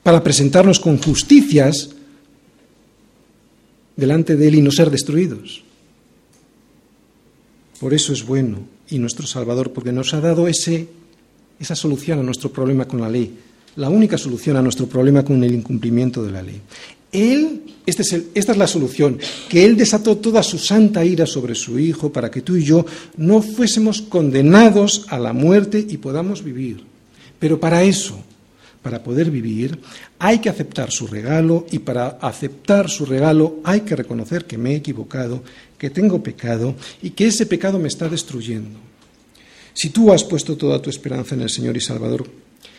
Para 0.03 0.23
presentarnos 0.23 0.79
con 0.79 0.97
justicias 0.97 1.89
delante 3.95 4.35
de 4.35 4.47
Él 4.47 4.55
y 4.55 4.61
no 4.61 4.71
ser 4.71 4.89
destruidos. 4.89 5.63
Por 7.79 7.93
eso 7.93 8.13
es 8.13 8.25
bueno 8.25 8.59
y 8.89 8.99
nuestro 8.99 9.25
Salvador, 9.25 9.71
porque 9.71 9.91
nos 9.91 10.13
ha 10.13 10.19
dado 10.19 10.47
ese, 10.47 10.89
esa 11.59 11.75
solución 11.75 12.19
a 12.19 12.23
nuestro 12.23 12.51
problema 12.51 12.85
con 12.85 12.99
la 13.01 13.09
ley, 13.09 13.39
la 13.77 13.89
única 13.89 14.17
solución 14.17 14.57
a 14.57 14.61
nuestro 14.61 14.87
problema 14.87 15.23
con 15.23 15.43
el 15.43 15.53
incumplimiento 15.53 16.23
de 16.23 16.31
la 16.31 16.41
ley. 16.41 16.61
Él, 17.11 17.63
este 17.85 18.03
es 18.03 18.13
esta 18.33 18.51
es 18.53 18.57
la 18.57 18.67
solución, 18.67 19.19
que 19.49 19.65
Él 19.65 19.75
desató 19.75 20.17
toda 20.17 20.43
su 20.43 20.57
santa 20.57 21.03
ira 21.03 21.25
sobre 21.25 21.55
su 21.55 21.77
Hijo 21.77 22.11
para 22.11 22.31
que 22.31 22.41
tú 22.41 22.55
y 22.55 22.63
yo 22.63 22.85
no 23.17 23.41
fuésemos 23.41 24.01
condenados 24.01 25.05
a 25.09 25.19
la 25.19 25.33
muerte 25.33 25.85
y 25.87 25.97
podamos 25.97 26.43
vivir. 26.43 26.83
Pero 27.39 27.59
para 27.59 27.83
eso, 27.83 28.17
para 28.81 29.03
poder 29.03 29.29
vivir, 29.29 29.79
hay 30.19 30.39
que 30.39 30.49
aceptar 30.49 30.91
su 30.91 31.07
regalo 31.07 31.65
y 31.71 31.79
para 31.79 32.19
aceptar 32.21 32.89
su 32.89 33.05
regalo 33.05 33.59
hay 33.63 33.81
que 33.81 33.95
reconocer 33.95 34.45
que 34.45 34.57
me 34.57 34.71
he 34.71 34.75
equivocado, 34.75 35.43
que 35.77 35.89
tengo 35.89 36.23
pecado 36.23 36.75
y 37.01 37.11
que 37.11 37.27
ese 37.27 37.45
pecado 37.45 37.77
me 37.79 37.87
está 37.87 38.07
destruyendo. 38.07 38.79
Si 39.73 39.89
tú 39.89 40.11
has 40.11 40.23
puesto 40.23 40.57
toda 40.57 40.81
tu 40.81 40.89
esperanza 40.89 41.35
en 41.35 41.41
el 41.41 41.49
Señor 41.49 41.77
y 41.77 41.81
Salvador, 41.81 42.27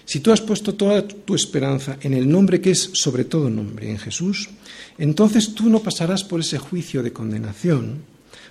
si 0.05 0.21
tú 0.21 0.33
has 0.33 0.41
puesto 0.41 0.75
toda 0.75 1.07
tu 1.07 1.35
esperanza 1.35 1.99
en 2.01 2.15
el 2.15 2.29
nombre 2.29 2.61
que 2.61 2.73
es 2.73 2.91
sobre 2.95 3.25
todo 3.25 3.49
nombre, 3.51 3.91
en 3.91 3.99
Jesús, 3.99 4.51
entonces 4.99 5.55
tú 5.55 5.69
no 5.69 5.81
pasarás 5.81 6.25
por 6.25 6.41
ese 6.41 6.59
juicio 6.59 7.03
de 7.03 7.13
condenación, 7.13 8.03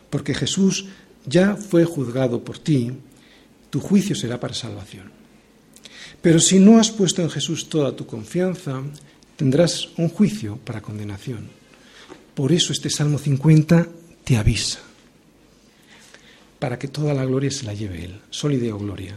porque 0.09 0.33
Jesús 0.33 0.85
ya 1.25 1.55
fue 1.55 1.85
juzgado 1.85 2.43
por 2.43 2.57
ti, 2.57 2.91
tu 3.69 3.79
juicio 3.79 4.15
será 4.15 4.39
para 4.39 4.53
salvación. 4.53 5.11
Pero 6.21 6.39
si 6.39 6.59
no 6.59 6.79
has 6.79 6.91
puesto 6.91 7.21
en 7.21 7.29
Jesús 7.29 7.67
toda 7.67 7.95
tu 7.95 8.05
confianza, 8.05 8.81
tendrás 9.35 9.89
un 9.97 10.09
juicio 10.09 10.57
para 10.57 10.81
condenación. 10.81 11.49
Por 12.35 12.51
eso 12.51 12.73
este 12.73 12.89
Salmo 12.89 13.17
50 13.17 13.87
te 14.23 14.37
avisa, 14.37 14.79
para 16.59 16.77
que 16.77 16.87
toda 16.87 17.13
la 17.13 17.25
gloria 17.25 17.51
se 17.51 17.65
la 17.65 17.73
lleve 17.73 18.05
Él, 18.05 18.21
solideo 18.29 18.77
gloria. 18.77 19.15